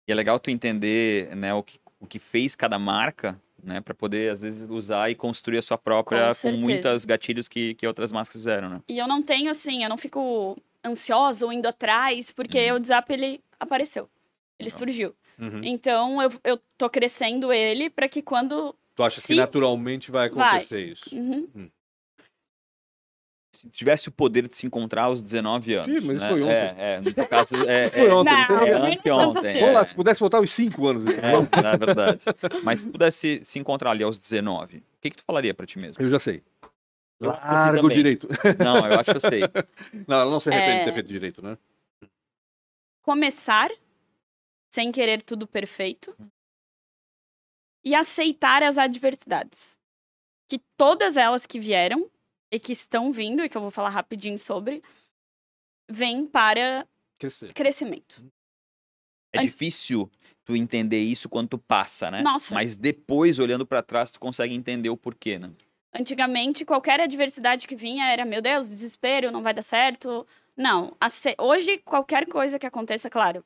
E 0.06 0.12
é 0.12 0.16
legal 0.16 0.38
tu 0.38 0.52
entender, 0.52 1.34
né, 1.38 1.54
o 1.54 1.64
que, 1.64 1.80
o 2.06 2.08
que 2.08 2.20
fez 2.20 2.56
cada 2.56 2.80
marca, 2.80 3.40
né, 3.62 3.82
para 3.82 3.94
poder 3.94 4.32
às 4.32 4.42
vezes 4.42 4.70
usar 4.70 5.10
e 5.10 5.16
construir 5.16 5.58
a 5.58 5.62
sua 5.62 5.78
própria 5.78 6.34
Com 6.36 6.52
com, 6.52 6.58
muitas 6.58 7.04
gatilhos 7.04 7.48
que, 7.48 7.74
que 7.74 7.86
outras 7.86 8.12
marcas 8.12 8.32
fizeram, 8.32 8.70
né? 8.70 8.82
E 8.88 8.98
eu 8.98 9.08
não 9.08 9.22
tenho, 9.22 9.50
assim, 9.52 9.84
eu 9.84 9.90
não 9.90 9.98
fico 9.98 10.58
ansiosa 10.86 11.46
ou 11.46 11.52
indo 11.52 11.68
atrás, 11.68 12.32
porque 12.32 12.70
Uhum. 12.72 12.78
o 12.78 12.80
Dzap, 12.80 13.12
ele 13.12 13.42
apareceu. 13.60 14.08
Ele 14.60 14.70
Legal. 14.70 14.80
surgiu. 14.80 15.16
Uhum. 15.40 15.62
Então, 15.64 16.22
eu, 16.22 16.32
eu 16.44 16.60
tô 16.78 16.90
crescendo 16.90 17.52
ele 17.52 17.90
para 17.90 18.08
que 18.08 18.22
quando... 18.22 18.74
Tu 18.96 19.04
acha 19.04 19.20
que 19.20 19.36
naturalmente 19.36 20.12
vai 20.12 20.30
Vai. 20.30 20.48
acontecer 20.50 20.86
isso? 20.86 21.14
Uhum. 21.14 21.70
Se 23.56 23.70
tivesse 23.70 24.10
o 24.10 24.12
poder 24.12 24.48
de 24.50 24.56
se 24.56 24.66
encontrar 24.68 25.04
aos 25.04 25.22
19 25.24 25.74
anos. 25.74 26.04
Ih, 26.04 26.08
mas 26.08 26.22
né? 26.22 26.30
foi 26.30 26.42
ontem. 26.44 26.54
É, 26.54 26.76
é, 26.78 27.02
no 27.02 27.14
teu 27.14 27.28
caso, 27.28 27.56
é, 27.68 27.90
Foi 27.90 28.00
é, 28.08 28.14
ontem, 28.14 28.32
Não, 28.50 28.80
não 28.80 28.92
Anteontem, 28.92 29.58
é. 29.58 29.60
Vamos 29.62 29.76
lá, 29.76 29.86
se 29.86 29.96
pudesse 29.96 30.20
voltar 30.20 30.42
os 30.42 30.52
cinco 30.52 30.88
anos. 30.88 31.06
então. 31.06 31.48
É, 31.58 31.62
na 31.62 31.76
verdade. 31.78 32.20
Mas 32.64 32.82
se 32.82 32.88
pudesse 32.90 33.42
se 33.44 33.58
encontrar 33.60 33.92
ali 33.92 34.04
aos 34.04 34.20
19, 34.20 34.78
o 34.78 34.84
que, 35.02 35.10
que 35.10 35.18
tu 35.18 35.24
falaria 35.24 35.54
pra 35.54 35.66
ti 35.66 35.80
mesmo? 35.80 36.02
Eu 36.04 36.10
já 36.10 36.20
sei. 36.20 36.44
Eu 37.20 37.32
acho 37.32 37.40
que 37.42 37.48
eu 37.48 37.50
sei 37.50 37.56
Larga 37.56 37.80
o 37.80 37.82
também. 37.84 37.98
direito. 37.98 38.28
Não, 38.60 38.88
eu 38.88 39.00
acho 39.00 39.12
que 39.12 39.18
eu 39.18 39.22
sei. 39.22 39.42
Não, 40.08 40.20
ela 40.20 40.30
não 40.32 40.40
se 40.40 40.50
arrepende 40.50 40.74
de 40.76 40.82
É. 40.82 40.86
ter 40.86 40.94
feito 40.94 41.08
direito, 41.08 41.42
né? 41.42 41.58
Começar 43.02 43.70
sem 44.70 44.92
querer 44.92 45.22
tudo 45.24 45.48
perfeito. 45.48 46.16
e 47.84 47.94
aceitar 47.96 48.64
as 48.64 48.78
adversidades. 48.78 49.78
Que 50.50 50.60
todas 50.78 51.16
elas 51.18 51.46
que 51.46 51.60
vieram 51.60 52.10
e 52.56 52.60
que 52.60 52.72
estão 52.72 53.12
vindo, 53.12 53.44
e 53.44 53.50
que 53.50 53.58
eu 53.58 53.62
vou 53.62 53.70
falar 53.72 53.90
rapidinho 53.90 54.40
sobre, 54.40 54.82
vêm 55.90 56.26
para 56.26 56.88
Crescer. 57.20 57.54
crescimento. 57.54 58.24
É 59.34 59.42
difícil 59.42 60.10
tu 60.46 60.56
entender 60.56 61.02
isso 61.02 61.28
quando 61.28 61.50
tu 61.50 61.58
passa, 61.58 62.10
né? 62.10 62.22
Nossa. 62.22 62.56
Mas 62.56 62.76
depois, 62.78 63.38
olhando 63.40 63.66
para 63.66 63.82
trás, 63.84 64.12
tu 64.12 64.20
consegue 64.20 64.54
entender 64.56 64.90
o 64.90 64.96
porquê, 64.96 65.38
né? 65.38 65.52
Antigamente, 65.94 66.64
qualquer 66.64 67.00
adversidade 67.02 67.68
que 67.68 67.76
vinha 67.76 68.06
era, 68.06 68.24
meu 68.26 68.42
Deus, 68.42 68.70
desespero, 68.70 69.32
não 69.32 69.42
vai 69.44 69.54
dar 69.54 69.62
certo. 69.62 70.26
Não. 70.56 70.96
Hoje, 71.38 71.78
qualquer 71.80 72.26
coisa 72.28 72.58
que 72.58 72.66
aconteça, 72.66 73.10
claro, 73.10 73.44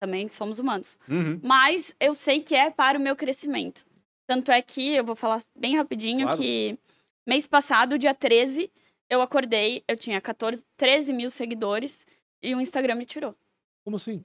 também 0.00 0.26
somos 0.28 0.58
humanos. 0.58 0.98
Uhum. 1.08 1.38
Mas 1.42 1.94
eu 2.00 2.14
sei 2.14 2.40
que 2.40 2.54
é 2.56 2.70
para 2.70 2.98
o 2.98 3.02
meu 3.02 3.14
crescimento. 3.14 3.86
Tanto 4.26 4.50
é 4.50 4.60
que, 4.62 4.94
eu 4.94 5.04
vou 5.04 5.14
falar 5.14 5.42
bem 5.54 5.76
rapidinho, 5.76 6.22
Claro. 6.26 6.38
que 6.38 6.78
mês 7.26 7.46
passado, 7.46 7.98
dia 7.98 8.14
13, 8.14 8.70
eu 9.08 9.20
acordei, 9.22 9.84
eu 9.88 9.96
tinha 9.96 10.20
14, 10.20 10.64
13 10.76 11.12
mil 11.12 11.30
seguidores 11.30 12.06
e 12.42 12.54
o 12.54 12.60
Instagram 12.60 12.96
me 12.96 13.04
tirou. 13.04 13.34
Como 13.84 13.96
assim? 13.96 14.24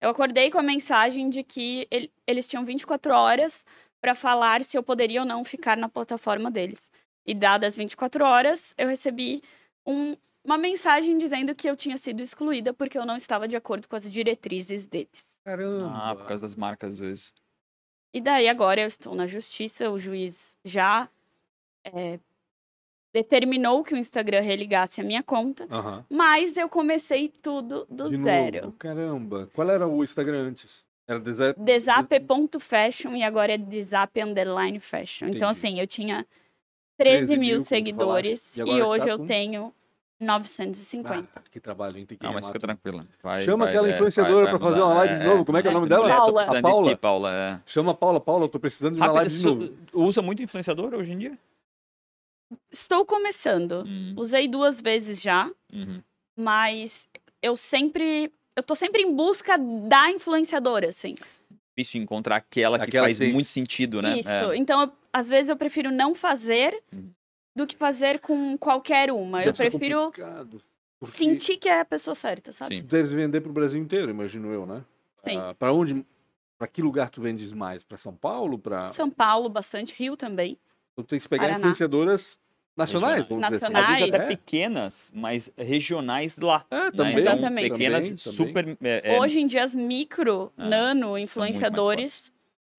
Eu 0.00 0.10
acordei 0.10 0.50
com 0.50 0.58
a 0.58 0.62
mensagem 0.62 1.30
de 1.30 1.42
que 1.42 1.86
ele- 1.90 2.12
eles 2.26 2.46
tinham 2.46 2.64
24 2.64 3.14
horas 3.14 3.64
para 4.00 4.14
falar 4.14 4.62
se 4.62 4.76
eu 4.76 4.82
poderia 4.82 5.20
ou 5.20 5.26
não 5.26 5.44
ficar 5.44 5.76
na 5.76 5.88
plataforma 5.88 6.50
deles. 6.50 6.90
E 7.26 7.34
dadas 7.34 7.74
24 7.76 8.24
horas, 8.24 8.74
eu 8.76 8.86
recebi 8.88 9.42
um- 9.86 10.14
uma 10.44 10.58
mensagem 10.58 11.16
dizendo 11.18 11.54
que 11.54 11.68
eu 11.68 11.74
tinha 11.74 11.96
sido 11.96 12.20
excluída 12.22 12.72
porque 12.72 12.96
eu 12.98 13.06
não 13.06 13.16
estava 13.16 13.48
de 13.48 13.56
acordo 13.56 13.88
com 13.88 13.96
as 13.96 14.10
diretrizes 14.10 14.86
deles. 14.86 15.24
Caramba. 15.44 15.90
Ah, 15.92 16.14
por 16.14 16.26
causa 16.26 16.42
das 16.42 16.54
marcas, 16.54 16.94
às 16.94 16.98
vezes. 17.00 17.32
E 18.14 18.20
daí 18.20 18.48
agora 18.48 18.80
eu 18.82 18.86
estou 18.86 19.14
na 19.14 19.26
justiça, 19.26 19.90
o 19.90 19.98
juiz 19.98 20.56
já 20.64 21.08
é, 21.92 22.18
determinou 23.14 23.82
que 23.82 23.94
o 23.94 23.96
Instagram 23.96 24.40
religasse 24.40 25.00
a 25.00 25.04
minha 25.04 25.22
conta, 25.22 25.66
Aham. 25.70 26.04
mas 26.10 26.56
eu 26.56 26.68
comecei 26.68 27.28
tudo 27.28 27.86
do 27.90 28.10
De 28.10 28.22
zero. 28.22 28.64
novo. 28.66 28.76
Caramba. 28.78 29.48
Qual 29.54 29.70
era 29.70 29.86
o 29.86 30.02
Instagram 30.04 30.48
antes? 30.48 30.84
Era 31.08 31.20
deserto. 31.20 31.60
Desap.fashion 31.62 33.14
e 33.14 33.22
agora 33.22 33.54
é 33.54 33.58
Desap 33.58 34.20
underline 34.20 34.78
fashion. 34.80 35.28
Então, 35.28 35.50
Entendi. 35.50 35.66
assim, 35.66 35.80
eu 35.80 35.86
tinha 35.86 36.26
13, 36.98 37.26
13 37.26 37.36
mil 37.38 37.60
seguidores. 37.60 38.56
E 38.56 38.60
e, 38.60 38.62
agora 38.62 38.86
hoje 38.88 39.08
eu 39.08 39.18
com? 39.18 39.26
tenho 39.26 39.72
950. 40.20 41.28
Ah, 41.34 41.42
que 41.50 41.60
trabalho, 41.60 41.98
hein? 41.98 42.06
Tem 42.06 42.18
que 42.18 42.24
Não, 42.24 42.32
mas 42.32 42.46
fica 42.46 42.58
tranquila. 42.58 43.06
Vai, 43.22 43.44
Chama 43.44 43.64
vai, 43.66 43.72
aquela 43.72 43.88
é, 43.88 43.94
influenciadora 43.94 44.50
vai 44.50 44.58
fazer 44.58 44.80
uma 44.82 44.94
live 44.94 45.18
de 45.18 45.24
novo. 45.24 45.44
Como 45.44 45.58
é 45.58 45.62
que 45.62 45.68
é 45.68 45.70
o 45.70 45.74
nome 45.74 45.88
dela? 45.88 46.08
tô 46.08 46.16
Paula. 46.16 46.42
A 46.42 46.62
Paula. 46.62 46.88
de 46.88 46.94
ti, 46.94 47.00
Paula. 47.00 47.32
É. 47.34 47.60
Chama 47.66 47.92
a 47.92 47.94
Paula. 47.94 48.20
Paula, 48.20 48.44
eu 48.44 48.48
tô 48.48 48.58
precisando 48.58 48.94
de 48.94 48.98
uma 49.00 49.06
Rápido, 49.06 49.20
live 49.20 49.36
de 49.38 49.44
novo. 49.44 49.72
usa 49.92 50.20
muito 50.22 50.42
influenciador 50.42 50.92
hoje 50.94 51.12
em 51.12 51.18
dia? 51.18 51.38
Estou 52.70 53.04
começando. 53.04 53.82
Uhum, 53.86 54.14
Usei 54.16 54.46
duas 54.48 54.80
vezes 54.80 55.20
já, 55.20 55.50
uhum. 55.72 56.00
mas 56.36 57.08
eu 57.42 57.56
sempre. 57.56 58.32
Eu 58.54 58.62
tô 58.62 58.74
sempre 58.74 59.02
em 59.02 59.14
busca 59.14 59.56
da 59.58 60.10
influenciadora, 60.10 60.88
assim. 60.88 61.14
Difícil 61.76 62.00
encontrar 62.02 62.36
aquela 62.36 62.78
que 62.78 62.84
Aquela 62.84 63.06
faz 63.06 63.18
que 63.18 63.24
tem- 63.26 63.34
muito 63.34 63.48
sentido, 63.48 64.00
né? 64.00 64.18
Isso. 64.18 64.28
É. 64.30 64.56
Então, 64.56 64.80
eu- 64.82 64.92
às 65.12 65.28
vezes 65.28 65.50
eu 65.50 65.56
prefiro 65.56 65.90
não 65.90 66.14
fazer 66.14 66.82
Uhum. 66.92 67.10
do 67.54 67.66
que 67.66 67.76
fazer 67.76 68.18
com 68.20 68.56
qualquer 68.56 69.10
uma. 69.10 69.40
Eu 69.40 69.46
Deve 69.52 69.56
ser 69.58 69.70
prefiro 69.70 70.10
porque 70.12 70.22
sentir 71.04 71.56
que 71.58 71.68
é 71.68 71.80
a 71.80 71.84
pessoa 71.84 72.14
certa, 72.14 72.50
sabe? 72.52 72.76
Sim. 72.76 72.82
Tu 72.82 72.86
deves 72.88 73.12
vender 73.12 73.40
pro 73.42 73.52
Brasil 73.52 73.80
inteiro, 73.80 74.10
imagino 74.10 74.50
eu, 74.52 74.64
né? 74.64 74.82
Sim. 75.26 75.36
Ah, 75.38 75.54
pra 75.58 75.72
onde... 75.72 76.04
Pra 76.58 76.66
que 76.66 76.80
lugar 76.80 77.10
tu 77.10 77.20
vendes 77.20 77.52
mais? 77.52 77.84
Pra 77.84 77.98
São 77.98 78.14
Paulo? 78.14 78.58
Pra... 78.58 78.88
São 78.88 79.10
Paulo, 79.10 79.50
bastante 79.50 79.94
Rio 79.94 80.16
também. 80.16 80.56
Tu 80.96 81.02
tem 81.04 81.18
que 81.20 81.28
pegar 81.28 81.42
Paraná. 81.44 81.58
influenciadoras 81.60 82.38
nacionais, 82.76 83.22
dizer 83.24 83.34
assim. 83.34 83.40
Nacionais. 83.40 83.84
Às 83.88 83.98
vezes 83.98 84.14
até 84.14 84.24
É. 84.24 84.26
pequenas, 84.28 85.10
mas 85.14 85.50
regionais 85.56 86.38
lá. 86.38 86.64
É, 86.70 86.76
né? 86.76 86.90
também. 86.90 87.12
Então, 87.20 87.32
Exatamente. 87.34 87.70
pequenas, 87.70 88.04
Também, 88.06 88.16
também. 88.18 88.36
super. 88.76 88.78
é, 88.82 89.14
é, 89.16 89.20
Hoje 89.20 89.40
em 89.40 89.46
dia, 89.46 89.62
as 89.64 89.74
micro, 89.74 90.52
É, 90.58 90.68
nano 90.68 91.16
influenciadores 91.18 92.32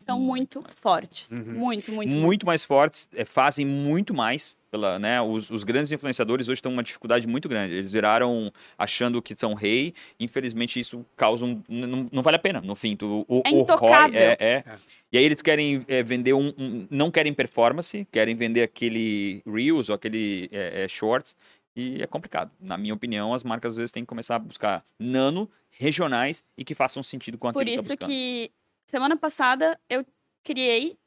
são 0.08 0.20
Muito 0.20 0.60
muito, 0.60 0.76
fortes. 0.82 1.30
Uhum. 1.32 1.44
Muito, 1.54 1.92
muito, 1.92 2.16
muito, 2.16 2.46
mais 2.46 2.64
fortes, 2.64 3.10
é, 3.14 3.26
fazem 3.26 3.66
muito 3.66 4.14
mais. 4.14 4.56
Pela, 4.70 5.00
né, 5.00 5.22
os, 5.22 5.50
os 5.50 5.64
grandes 5.64 5.90
influenciadores 5.94 6.50
hoje 6.50 6.62
têm 6.62 6.70
uma 6.70 6.84
dificuldade 6.84 7.26
muito 7.26 7.48
grande. 7.48 7.74
Eles 7.74 7.90
viraram 7.90 8.52
achando 8.78 9.22
que 9.22 9.34
são 9.34 9.54
rei. 9.54 9.94
Infelizmente, 10.20 10.78
isso 10.78 11.06
causa 11.16 11.46
um. 11.46 11.64
Não, 11.70 12.10
não 12.12 12.22
vale 12.22 12.36
a 12.36 12.40
pena, 12.40 12.60
no 12.60 12.76
fim. 12.76 12.94
Tu, 12.94 13.26
o, 13.30 13.42
É 13.46 13.50
o 13.50 13.64
ROI 13.64 14.12
é, 14.14 14.38
é. 14.38 14.54
É. 14.56 14.64
E 15.10 15.18
aí 15.18 15.24
eles 15.24 15.42
querem 15.42 15.86
é, 15.88 16.04
vender 16.04 16.34
um, 16.34 16.54
um- 16.58 16.86
Não 16.90 17.10
querem 17.10 17.34
performance, 17.34 18.06
querem 18.12 18.36
vender 18.36 18.62
aquele 18.62 19.42
Reels 19.48 19.88
ou 19.88 19.96
aquele 19.96 20.50
é, 20.52 20.84
é, 20.84 20.88
Shorts. 20.90 21.34
E 21.74 22.04
é 22.04 22.06
complicado. 22.06 22.52
Na 22.60 22.78
minha 22.78 22.94
opinião, 22.94 23.34
as 23.34 23.46
marcas 23.46 23.72
às 23.72 23.78
vezes 23.78 23.94
têm 23.94 24.04
que 24.04 24.08
começar 24.08 24.36
a 24.36 24.40
buscar 24.40 24.84
nano, 25.00 25.50
regionais 25.80 26.44
e 26.58 26.66
que 26.66 26.76
façam 26.76 27.02
sentido 27.02 27.38
com 27.38 27.48
aquilo 27.48 27.64
Por 27.64 27.70
que 27.70 27.76
tá 27.78 27.82
isso 27.82 27.98
que 27.98 28.52
semana 28.88 29.16
passada 29.16 29.80
eu 29.90 30.06
criei 30.44 30.98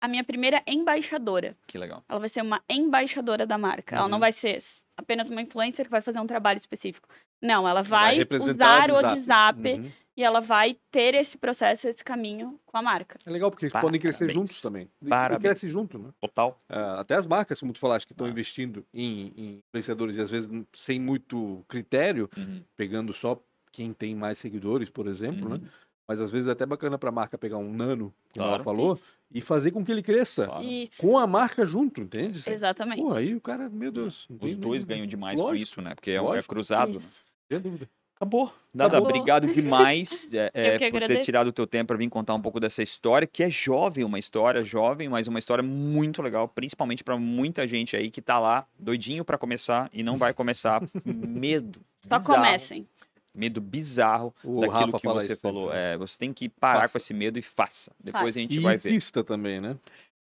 a 0.00 0.06
minha 0.06 0.22
primeira 0.22 0.62
embaixadora. 0.66 1.56
Que 1.66 1.76
legal. 1.78 2.04
Ela 2.08 2.20
vai 2.20 2.28
ser 2.28 2.42
uma 2.42 2.62
embaixadora 2.68 3.46
da 3.46 3.58
marca. 3.58 3.96
Ela 3.96 4.04
Uhum. 4.04 4.10
não 4.10 4.20
vai 4.20 4.30
ser 4.32 4.58
apenas 4.96 5.28
uma 5.28 5.40
influencer 5.42 5.84
que 5.86 5.90
vai 5.90 6.00
fazer 6.00 6.20
um 6.20 6.26
trabalho 6.26 6.56
específico. 6.56 7.08
Não, 7.42 7.66
ela 7.68 7.82
vai 7.82 8.24
vai, 8.24 8.38
usar 8.40 8.90
o 8.90 8.94
WhatsApp. 8.94 9.60
Uhum. 9.72 9.90
e 10.16 10.22
ela 10.24 10.40
vai 10.40 10.76
ter 10.90 11.14
esse 11.14 11.38
processo, 11.38 11.86
esse 11.88 12.02
caminho 12.04 12.58
com 12.66 12.76
a 12.76 12.82
marca. 12.82 13.18
É 13.24 13.30
legal 13.30 13.50
porque 13.52 13.66
eles 13.66 13.72
podem 13.72 14.00
crescer 14.00 14.28
juntos 14.30 14.60
também. 14.60 14.88
E- 15.00 15.08
E 15.08 15.38
cresce 15.38 15.68
junto, 15.68 15.96
né? 15.98 16.10
Total. 16.20 16.58
Ah, 16.68 16.98
até 17.00 17.14
as 17.14 17.24
marcas, 17.26 17.60
como 17.60 17.72
tu 17.72 17.78
falaste, 17.78 18.06
que 18.06 18.12
estão 18.12 18.26
Ah. 18.26 18.30
investindo 18.30 18.84
em, 18.92 19.32
em 19.36 19.62
influenciadores 19.68 20.16
e 20.16 20.20
às 20.20 20.30
vezes 20.30 20.50
sem 20.72 20.98
muito 21.00 21.64
critério, 21.68 22.28
Uhum. 22.36 22.62
pegando 22.76 23.12
só 23.12 23.40
quem 23.70 23.92
tem 23.92 24.12
mais 24.14 24.38
seguidores, 24.38 24.90
por 24.90 25.06
exemplo, 25.06 25.48
né? 25.50 25.60
Mas 26.08 26.20
às 26.22 26.30
vezes 26.30 26.48
é 26.48 26.52
até 26.52 26.64
bacana 26.64 26.96
para 26.96 27.10
a 27.10 27.12
marca 27.12 27.36
pegar 27.36 27.58
um 27.58 27.70
nano, 27.70 28.12
como 28.32 28.44
Claro. 28.46 28.54
ela 28.54 28.64
falou, 28.64 28.94
Isso. 28.94 29.12
e 29.30 29.42
fazer 29.42 29.70
com 29.72 29.84
que 29.84 29.92
ele 29.92 30.02
cresça 30.02 30.46
Claro. 30.46 30.64
Com 30.96 31.18
a 31.18 31.26
marca 31.26 31.66
junto, 31.66 32.00
entende? 32.00 32.42
Exatamente. 32.46 33.02
Pô, 33.02 33.12
aí 33.12 33.34
o 33.34 33.40
cara, 33.42 33.68
meu 33.68 33.92
Deus. 33.92 34.26
Os 34.40 34.56
dois 34.56 34.84
nem- 34.86 34.96
ganham 34.96 35.06
demais 35.06 35.38
com 35.38 35.46
Lógico, 35.46 35.62
isso, 35.62 35.82
né? 35.82 35.94
Porque 35.94 36.10
é, 36.12 36.14
é 36.16 36.42
cruzado. 36.42 36.92
né? 36.92 36.96
Isso. 36.98 37.24
Sem 37.52 37.60
dúvida. 37.60 37.88
Acabou. 38.16 38.52
Dada, 38.74 38.96
Acabou. 38.96 39.10
obrigado 39.10 39.46
demais 39.52 40.28
é, 40.32 40.50
é, 40.52 40.72
por 40.72 40.78
ter 40.78 40.86
agradeço. 40.86 41.22
tirado 41.24 41.46
o 41.48 41.52
teu 41.52 41.66
tempo 41.68 41.88
para 41.88 41.96
vir 41.98 42.08
contar 42.08 42.34
um 42.34 42.40
pouco 42.40 42.58
dessa 42.58 42.82
história, 42.82 43.28
que 43.28 43.42
é 43.44 43.50
jovem, 43.50 44.02
uma 44.02 44.18
história 44.18 44.64
jovem, 44.64 45.08
mas 45.08 45.28
uma 45.28 45.38
história 45.38 45.62
muito 45.62 46.20
legal, 46.20 46.48
principalmente 46.48 47.04
para 47.04 47.16
muita 47.16 47.64
gente 47.66 47.94
aí 47.94 48.10
que 48.10 48.20
tá 48.20 48.38
lá 48.40 48.66
doidinho 48.78 49.24
para 49.24 49.38
começar 49.38 49.88
e 49.92 50.02
não 50.02 50.16
vai 50.18 50.32
começar. 50.34 50.82
Medo. 51.04 51.80
Só 52.00 52.18
bizarro, 52.18 52.34
comecem. 52.38 52.88
Medo 53.34 53.60
bizarro 53.60 54.34
O 54.42 54.60
daquilo 54.62 54.92
Rafa 54.92 54.98
que 55.00 55.06
você 55.06 55.36
falou. 55.36 55.70
né? 55.70 55.94
É, 55.94 55.96
você 55.96 56.18
tem 56.18 56.32
que 56.32 56.48
parar 56.48 56.80
Faça. 56.82 56.92
com 56.92 56.98
esse 56.98 57.14
medo 57.14 57.38
e 57.38 57.42
faça. 57.42 57.92
Depois 58.02 58.26
Faça. 58.26 58.38
a 58.38 58.42
gente 58.42 58.56
E 58.56 58.58
vai 58.58 58.76
ver. 58.78 58.88
insista 58.90 59.22
também, 59.22 59.60
né? 59.60 59.76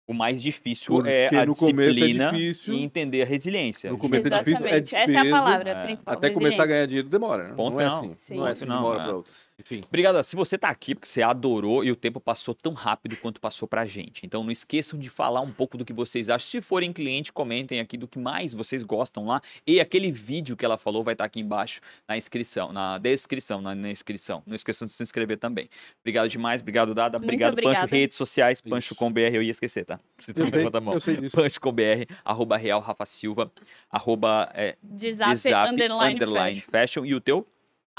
O 0.08 0.14
mais 0.14 0.42
difícil 0.42 0.96
Porque 0.96 1.10
é 1.10 1.28
a 1.38 1.46
no 1.46 1.56
começo 1.56 1.90
é 1.90 1.94
disciplina 1.94 2.32
difícil. 2.34 2.74
e 2.74 2.82
ententender 2.84 3.22
a 3.22 3.26
resiliência. 3.26 3.92
No 3.92 3.98
começo 4.00 4.26
é 4.26 4.30
difícil, 4.30 4.66
é 4.66 4.78
Exatamente. 4.80 4.96
Essa 4.96 4.98
é 4.98 5.04
a 5.04 5.06
despesa, 5.06 5.30
palavra 5.36 5.70
é. 5.70 5.86
principal. 5.86 6.14
Até 6.16 6.30
começar 6.32 6.64
a 6.64 6.66
ganhar 6.66 6.86
dinheiro 6.88 7.08
demora, 7.10 7.48
né? 7.50 7.54
Ponto 7.56 7.74
não 7.76 7.82
é 7.82 7.84
final. 7.86 8.00
assim. 8.04 8.14
Sim. 8.16 8.36
Não 8.38 8.48
é 8.48 8.52
assim 8.52 8.60
de 8.60 8.66
final, 8.66 8.86
uma 8.86 9.24
Enfim. 9.60 9.82
Obrigado. 9.88 10.24
Se 10.24 10.36
você 10.36 10.58
tá 10.58 10.70
aqui 10.70 10.96
porque 10.96 11.08
você 11.08 11.22
adorou 11.22 11.84
e 11.84 11.92
o 11.92 11.96
tempo 11.96 12.20
passou 12.20 12.54
tão 12.56 12.74
rápido 12.74 13.16
quanto 13.18 13.42
passou 13.42 13.68
pra 13.68 13.86
gente. 13.86 14.26
Então 14.26 14.44
não 14.44 14.52
esqueçam 14.52 14.98
de 15.00 15.10
falar 15.10 15.42
um 15.42 15.52
pouco 15.52 15.78
do 15.78 15.84
que 15.86 15.94
vocês 15.94 16.30
acham. 16.30 16.50
Se 16.50 16.62
forem 16.62 16.94
cliente, 16.94 17.32
comentem 17.34 17.80
aqui 17.80 17.98
do 17.98 18.08
que 18.08 18.18
mais 18.18 18.54
vocês 18.54 18.84
gostam 18.84 19.26
lá. 19.26 19.42
E 19.68 19.80
aquele 19.80 20.12
vídeo 20.12 20.56
que 20.56 20.64
ela 20.66 20.78
falou 20.78 21.04
vai 21.04 21.14
estar 21.14 21.26
aqui 21.26 21.40
embaixo 21.40 21.82
na 22.08 22.18
inscrição, 22.18 22.72
na 22.72 22.98
descrição, 22.98 23.62
na, 23.62 23.76
na 23.76 23.92
inscrição. 23.92 24.42
Não 24.46 24.56
esqueçam 24.56 24.86
de 24.86 24.94
se 24.94 25.04
inscrever 25.04 25.38
também. 25.38 25.70
Obrigado 26.02 26.30
demais, 26.30 26.62
obrigado 26.62 26.94
Dada, 26.94 27.18
Muito 27.20 27.30
obrigado 27.30 27.62
Pancho, 27.62 27.86
redes 27.86 28.18
sociais, 28.18 28.60
Isso. 28.60 28.70
Pancho 28.70 28.96
com 28.96 29.12
BR, 29.12 29.34
eu 29.34 29.44
ia 29.44 29.52
esquecer, 29.52 29.86
tá? 29.86 30.00
Se 30.20 30.34
tu 30.34 30.42
Eu 30.42 30.46
me 30.46 30.52
sei, 30.52 30.58
levanta 30.60 30.78
a 30.78 30.82
mão. 30.82 30.94
eu 30.94 31.00
sei 31.00 31.18
disso. 31.18 31.36
Pancho 31.36 31.60
com 31.60 31.72
BR, 31.72 32.06
arroba 32.24 32.58
Real 32.58 32.80
Rafa 32.80 33.06
Silva, 33.06 33.52
arroba 33.92 34.50
é, 34.54 34.76
Desap, 34.82 35.32
Desap, 35.32 35.70
underline, 35.72 36.16
underline 36.16 36.62
fashion. 36.62 36.72
fashion. 36.72 37.06
e 37.06 37.16
o 37.16 37.22
teu? 37.22 37.46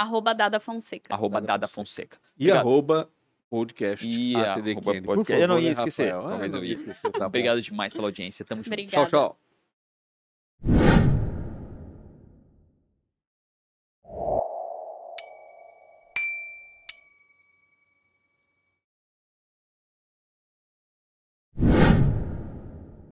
Arroba 0.01 0.35
Dada 0.35 0.59
Fonseca. 0.59 1.13
Arroba 1.13 1.41
Dada 1.41 1.47
Dada 1.53 1.69
Fonseca. 1.69 2.17
E 2.39 2.45
Obrigado. 2.45 2.59
arroba 2.59 3.11
podcast 3.51 4.07
E 4.09 4.37
ATD 4.37 4.71
arroba 4.73 5.03
podcast. 5.03 5.07
Por 5.27 5.33
Eu 5.43 5.49
não 5.49 5.55
favor, 5.57 5.61
ia 5.63 5.67
né, 5.69 5.73
esquecer, 5.73 6.05
Rafael? 6.13 6.27
Ah, 6.27 6.31
talvez 6.31 6.53
não 6.53 6.59
eu 6.61 6.65
ia 6.65 6.73
esquecer, 6.73 7.11
tá. 7.11 7.27
Obrigado 7.27 7.61
demais 7.61 7.93
pela 7.93 8.07
audiência. 8.09 8.45
Tamo 8.45 8.63
junto. 8.63 8.73
Obrigada. 8.73 9.07
Tchau, 9.07 9.29
tchau. 9.29 9.41